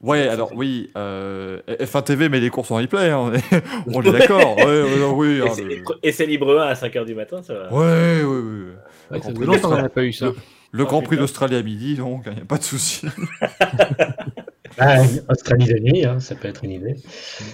[0.00, 3.40] Ouais, alors oui, euh, F1 TV met les courses en replay, hein, on est,
[3.86, 4.56] on est d'accord.
[4.56, 7.72] Ouais, ouais, ouais, oui, hein, le- essai libre 1 à 5h du matin, ça va.
[7.72, 8.32] ouais, ouais, ouais.
[8.32, 8.74] Ouais,
[9.12, 9.82] ça Grand fait Prix longtemps qu'on d'Australie.
[9.82, 10.32] n'a pas eu ça.
[10.72, 13.06] Le Oh, Grand Prix d'Australie à midi, donc il n'y a pas de souci.
[14.78, 16.96] Ah, Australie de nuit, hein, ça peut être une idée.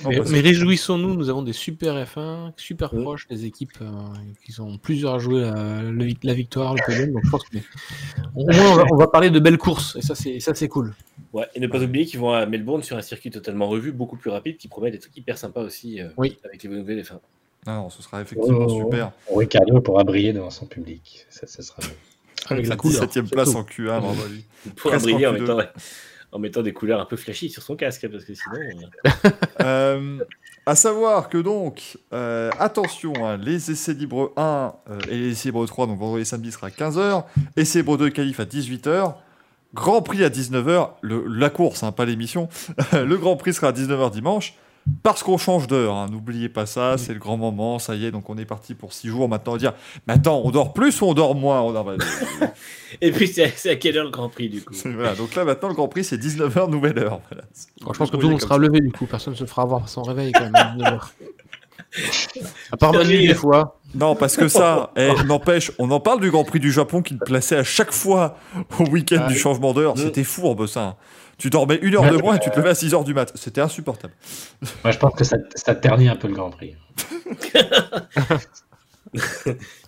[0.07, 3.87] Mais, réjouissons-nous, nous avons des super F1, super proches, des équipes euh,
[4.45, 7.13] qui sont plusieurs à jouer la, vic- la victoire, le podium.
[7.13, 7.57] Donc je pense que
[8.35, 10.69] au moins on va, on va parler de belles courses et ça c'est ça c'est
[10.69, 10.95] cool.
[11.33, 14.17] Ouais, et ne pas oublier qu'ils vont à Melbourne sur un circuit totalement revu, beaucoup
[14.17, 16.39] plus rapide, qui promet d'être hyper sympa aussi euh, Oui.
[16.45, 17.21] avec les bonnes nouvelles des fins.
[17.67, 18.85] Non, non, ce sera effectivement Oh.
[18.85, 19.11] super.
[19.35, 21.27] Ricardo pourra briller devant son public.
[21.29, 21.83] Ça, ça sera
[22.49, 22.77] Avec la.
[22.77, 23.29] 17 e surtout.
[23.31, 24.45] place en Q1, bravo à lui.
[24.65, 25.41] Il pourra Presque briller en en Q2.
[25.41, 25.57] mettant,
[26.33, 28.57] en mettant des couleurs un peu flashy sur son casque, hein, parce que sinon.
[28.61, 29.29] euh,
[29.61, 30.19] Euh,
[30.67, 35.49] à savoir que donc, euh, attention, hein, les essais libres 1 euh, et les essais
[35.49, 37.25] libres 3, donc vendredi et samedi sera à 15h,
[37.57, 39.15] essais libres 2 qualif à 18h,
[39.75, 42.49] Grand Prix à 19h, le, la course, hein, pas l'émission,
[42.93, 44.55] le Grand Prix sera à 19h dimanche,
[45.03, 48.11] parce qu'on change d'heure, hein, n'oubliez pas ça, c'est le grand moment, ça y est,
[48.11, 49.73] donc on est parti pour 6 jours, maintenant on va dire,
[50.07, 51.93] mais attends, on dort plus ou on dort moins On dort-
[53.01, 54.75] Et puis, c'est à quelle heure le Grand Prix, du coup?
[54.85, 57.21] Voilà, Donc là, maintenant, le Grand Prix, c'est 19h, nouvelle heure.
[57.31, 57.45] Voilà.
[57.83, 58.61] Alors, je pense que tout le monde sera ça.
[58.61, 60.55] levé du coup, personne ne se fera avoir son réveil quand même.
[60.55, 61.01] à 19h.
[62.73, 63.79] à part Manu des fois.
[63.95, 67.17] Non, parce que ça, eh, n'empêche, on en parle du Grand Prix du Japon qui
[67.17, 68.37] te plaçait à chaque fois
[68.79, 69.95] au week-end Ah du changement d'heure.
[69.95, 69.99] Mm.
[69.99, 70.97] C'était fourbe, ça.
[71.39, 73.33] Tu dormais une heure de moins et tu te levais à 6 heures du mat.
[73.37, 74.13] C'était insupportable.
[74.83, 76.75] Moi, je pense que ça, ça ternit un peu le Grand Prix.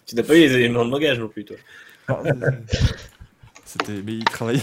[0.06, 1.56] Tu n'as pas eu les éléments de langage non plus, toi.
[3.64, 4.62] C'était, mais il travaillait,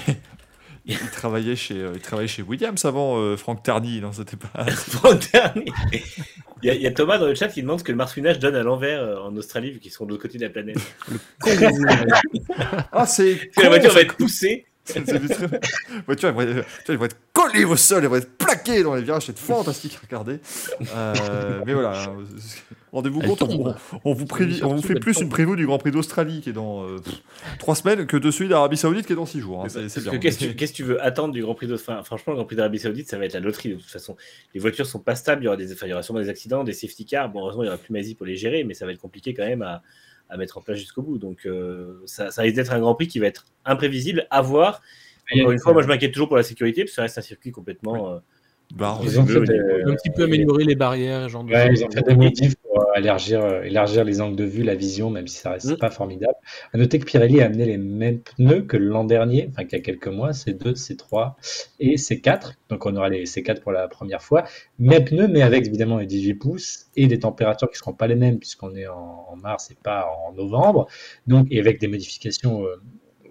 [0.86, 4.02] il travaillait chez, euh, il travaillait chez Williams avant euh, Franck Tarny.
[4.02, 4.66] Non, c'était pas.
[4.72, 5.72] Franck Dernier.
[6.62, 7.98] Il y, a, il y a Thomas dans le chat qui demande ce que le
[7.98, 10.50] marsouinage donne à l'envers euh, en Australie, vu qu'ils sont de l'autre côté de la
[10.50, 10.78] planète.
[12.92, 13.50] Ah, c'est.
[13.56, 14.66] Que la con, voiture va être poussée
[16.18, 16.44] Tu vois,
[16.88, 19.96] elles vont être collées au sol, elles vont être plaquées dans les virages, c'est fantastique
[20.02, 20.40] à regarder.
[20.96, 22.08] Euh, mais voilà,
[22.92, 26.42] rendez-vous compte, on, vous, prévi- on vous fait plus une preview du Grand Prix d'Australie
[26.42, 27.22] qui est dans euh, pff,
[27.60, 29.64] trois semaines que de celui d'Arabie Saoudite qui est dans six jours.
[29.64, 29.68] hein.
[30.12, 32.56] Que Qu'est-ce que tu- tu veux attendre du Grand Prix d'Australie Franchement, le Grand Prix
[32.56, 34.16] d'Arabie Saoudite, ça va être la loterie de toute façon.
[34.54, 36.30] Les voitures sont pas stables, il y aura, des, enfin, il y aura sûrement des
[36.30, 37.30] accidents, des safety cars.
[37.30, 39.34] Bon, heureusement, il y aura plus Masi pour les gérer, mais ça va être compliqué
[39.34, 39.82] quand même à,
[40.30, 41.18] à mettre en place jusqu'au bout.
[41.18, 44.82] Donc, euh, ça, ça risque d'être un Grand Prix qui va être imprévisible à voir.
[45.34, 47.22] Encore une fois, moi, je m'inquiète toujours pour la sécurité, parce que ça reste un
[47.22, 48.14] circuit complètement.
[48.14, 48.20] euh,
[48.76, 51.90] Bah, Ils ont fait des, Un petit peu améliorer les barrières, genre Ouais, ils ont
[51.90, 55.26] fait des modifs pour euh, élargir, euh, élargir les angles de vue, la vision, même
[55.28, 55.78] si ça reste Mm.
[55.78, 56.34] pas formidable.
[56.74, 59.82] À noter que Pirelli a amené les mêmes pneus que l'an dernier, enfin qu'il y
[59.82, 61.36] a quelques mois, C2, C3
[61.80, 62.56] et C4.
[62.70, 64.44] Donc on aura les C4 pour la première fois.
[64.80, 68.16] Mêmes pneus, mais avec évidemment les 18 pouces et des températures qui seront pas les
[68.16, 70.88] mêmes puisqu'on est en, en mars et pas en novembre.
[71.26, 72.76] Donc et avec des modifications euh,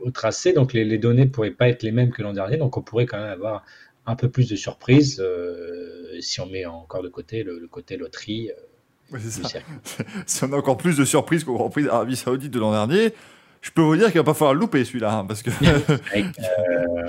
[0.03, 2.57] au tracé, donc les, les données pourraient pas être les mêmes que l'an dernier.
[2.59, 3.65] Donc on pourrait quand même avoir
[4.07, 7.97] un peu plus de surprise euh, si on met encore de côté le, le côté
[7.97, 9.61] loterie euh, ouais, ça.
[10.27, 13.13] Si on a encore plus de surprises qu'au Grand Prix d'Arabie Saoudite de l'an dernier,
[13.61, 15.51] je peux vous dire qu'il va pas falloir le louper celui-là, hein, parce que
[16.13, 17.09] Avec, euh,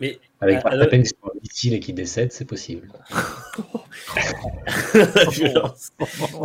[0.00, 2.88] Mais avec Verstappen qui se prend un missile et qui décède, c'est possible.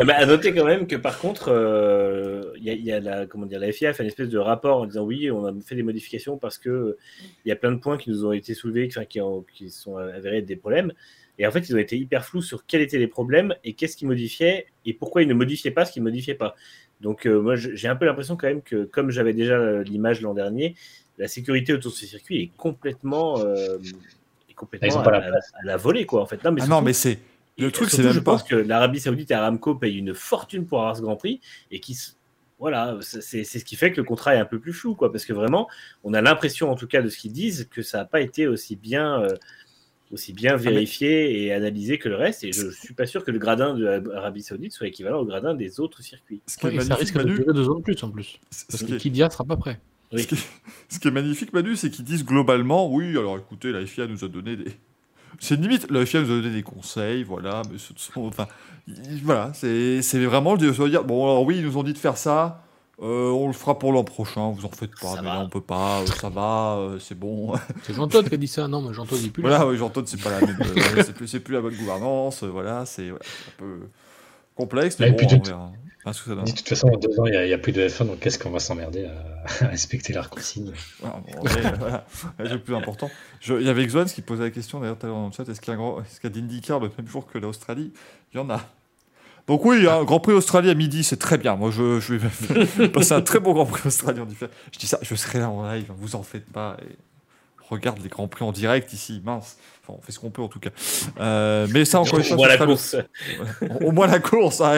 [0.06, 3.00] mais à noter quand même que par contre, euh, il y a, il y a
[3.00, 5.54] la, comment dire, la FIA fait une espèce de rapport en disant oui, on a
[5.66, 6.98] fait des modifications parce que euh,
[7.46, 9.98] il y a plein de points qui nous ont été soulevés, qui, ont- qui sont
[9.98, 10.94] avérés être des problèmes.
[11.38, 13.96] Et en fait, ils ont été hyper flous sur quels étaient les problèmes et qu'est-ce
[13.96, 16.56] qu'ils modifiaient et pourquoi ils ne modifiaient pas ce qu'ils ne modifiaient pas.
[17.00, 20.22] Donc, euh, moi, j'ai un peu l'impression quand même que, comme j'avais déjà euh, l'image
[20.22, 20.76] l'an dernier,
[21.20, 23.78] la sécurité autour de ce circuit est complètement, euh,
[24.50, 26.44] est complètement à, pas la à- à la volée, quoi, en fait.
[26.44, 27.20] Non, mais ah non, mais c'est
[27.58, 28.32] le truc, c'est même je pas.
[28.32, 31.42] pense que l'Arabie Saoudite et Aramco payent une fortune pour avoir ce Grand Prix
[31.72, 31.98] et qui
[32.58, 35.12] voilà, c'est c'est ce qui fait que le contrat est un peu plus flou, quoi,
[35.12, 35.70] parce que vraiment,
[36.04, 38.48] on a l'impression, en tout cas, de ce qu'ils disent, que ça n'a pas été
[38.48, 39.36] aussi bien, euh,
[40.12, 42.44] aussi bien vérifié et analysé que le reste.
[42.44, 45.26] Et je ne suis pas sûr que le gradin de l'Arabie Saoudite soit équivalent au
[45.26, 46.42] gradin des autres circuits.
[46.48, 48.40] Ce qui est Ouais, et ça risque de durer deux ans de plus en plus.
[48.52, 49.80] ce Parce qui que est- Kidia sera pas prêt.
[50.12, 50.22] Oui.
[50.24, 50.48] Ce qui, est,
[50.90, 54.24] ce qui est magnifique, Manu, c'est qu'ils disent globalement, oui, alors écoutez, la FIA nous
[54.24, 54.72] a donné des...
[55.40, 58.26] C'est limite, la FIA nous a donné des conseils, voilà, mais ce sont...
[58.26, 58.48] Enfin,
[58.88, 61.98] il- voilà, c'est c'est vraiment de dire, bon, alors oui, ils nous ont dit de
[62.00, 62.64] faire ça,
[63.02, 65.36] euh, on le fera pour l'an prochain, vous en faites pas, Ça mais va.
[65.36, 67.54] là, on peut pas, euh, ça va, euh, c'est bon.
[67.84, 68.68] C'est Jean-Todt qui a dit ça.
[68.68, 69.42] Non, mais Jean-Todt dit plus.
[69.42, 70.58] voilà, oui, j'entends, c'est pas la même...
[70.60, 73.80] euh, c'est plus, c'est plus la bonne gouvernance, voilà, c'est voilà, un peu
[74.56, 75.72] complexe, mais bon, puis on verra.
[76.06, 76.46] Que ça donne.
[76.46, 78.52] De toute façon, en deux ans, il n'y a, plus de F1, donc qu'est-ce qu'on
[78.52, 80.14] va s'emmerder à, à respecter
[81.00, 82.06] Voilà, bon, mais, voilà,
[82.38, 83.12] c'est le plus important.
[83.42, 85.34] Je- Il y avait Exoans qui posait la question d'ailleurs tout à l'heure dans le
[85.34, 87.92] chat est-ce qu'il y a, un qu'il y a d'IndyCar le même jour que l'Australie?
[88.34, 88.62] Il y en a.
[89.48, 91.56] Donc, oui, un Grand Prix Australie à midi, c'est très bien.
[91.56, 94.52] Moi, je, je vais passer un très beau Grand Prix Australie en différé.
[94.72, 96.78] Je dis ça, je serai là en live, vous en faites pas.
[96.84, 96.96] Et
[97.68, 99.58] regarde les Grands Prix en direct ici, mince.
[99.84, 100.70] Enfin, on fait ce qu'on peut en tout cas.
[101.20, 102.96] Euh, mais ça, encore une fois, voit ce la course.
[103.82, 104.76] au moins la course, ah,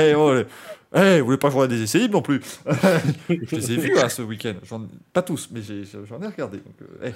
[0.96, 2.42] eh, vous voulez pas jouer à des essais libres non plus
[3.30, 6.58] Je les ai vus hein, ce week-end, J'en- pas tous, mais j'ai- j'en ai regardé.
[6.58, 7.14] Donc, euh, eh,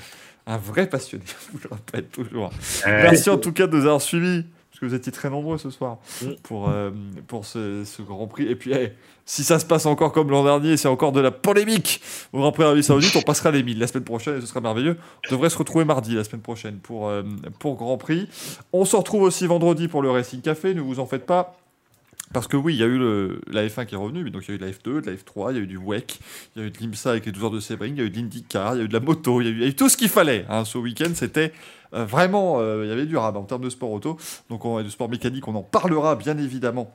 [0.52, 2.52] un vrai passionné, je vous le rappelle toujours.
[2.86, 5.70] Merci en tout cas de nous avoir suivis, parce que vous étiez très nombreux ce
[5.70, 6.26] soir Mm.
[6.44, 6.92] pour, euh,
[7.28, 8.44] pour ce, ce Grand Prix.
[8.48, 8.94] Et puis, eh,
[9.26, 12.52] si ça se passe encore comme l'an dernier, c'est encore de la polémique au Grand
[12.52, 14.98] Prix Arabie Saoudite, on passera les 1000 la semaine prochaine et ce sera merveilleux.
[15.28, 17.24] On devrait se retrouver mardi la semaine prochaine pour, euh,
[17.60, 18.28] pour Grand Prix.
[18.72, 21.58] On se retrouve aussi vendredi pour le Racing Café, ne vous en faites pas.
[22.36, 24.44] Parce que oui, il y a eu le, la F1 qui est revenue, mais donc
[24.48, 25.78] il y a eu de la F2, de la F3, il y a eu du
[25.78, 26.20] WEC,
[26.56, 28.06] il y a eu de l'IMSA avec les 12 heures de Sebring, il y a
[28.06, 29.62] eu de l'IndyCar, il y a eu de la moto, il y a eu, il
[29.62, 30.46] y a eu tout ce qu'il fallait.
[30.50, 30.66] hein.
[30.66, 31.54] Ce week-end, c'était
[31.94, 34.18] euh, vraiment, euh, il y avait du rab en termes de sport auto,
[34.50, 36.94] donc on, et de sport mécanique, on en parlera bien évidemment.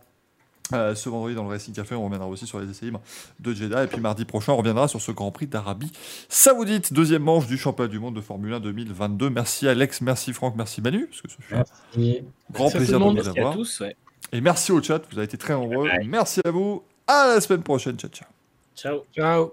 [0.73, 3.01] euh, ce vendredi dans le Racing Café, on reviendra aussi sur les essais libres
[3.41, 3.85] de Jeddah.
[3.85, 5.91] Et puis mardi prochain, on reviendra sur ce Grand Prix d'Arabie
[6.29, 9.31] Saoudite, deuxième manche du championnat du monde de Formule 1 2022.
[9.31, 12.23] Merci Alex, merci Franck, merci Manu, parce que ce fut un Merci.
[12.53, 13.55] grand Merci plaisir de vous Merci à avoir.
[13.55, 13.81] tous.
[13.81, 13.97] ouais.
[14.33, 15.89] Et merci au chat, vous avez été très nombreux.
[16.05, 16.85] Merci à vous.
[17.07, 17.97] À la semaine prochaine.
[17.99, 18.29] Ciao, ciao.
[18.77, 19.05] Ciao.
[19.15, 19.53] Ciao.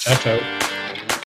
[0.00, 0.83] Ciao, ciao.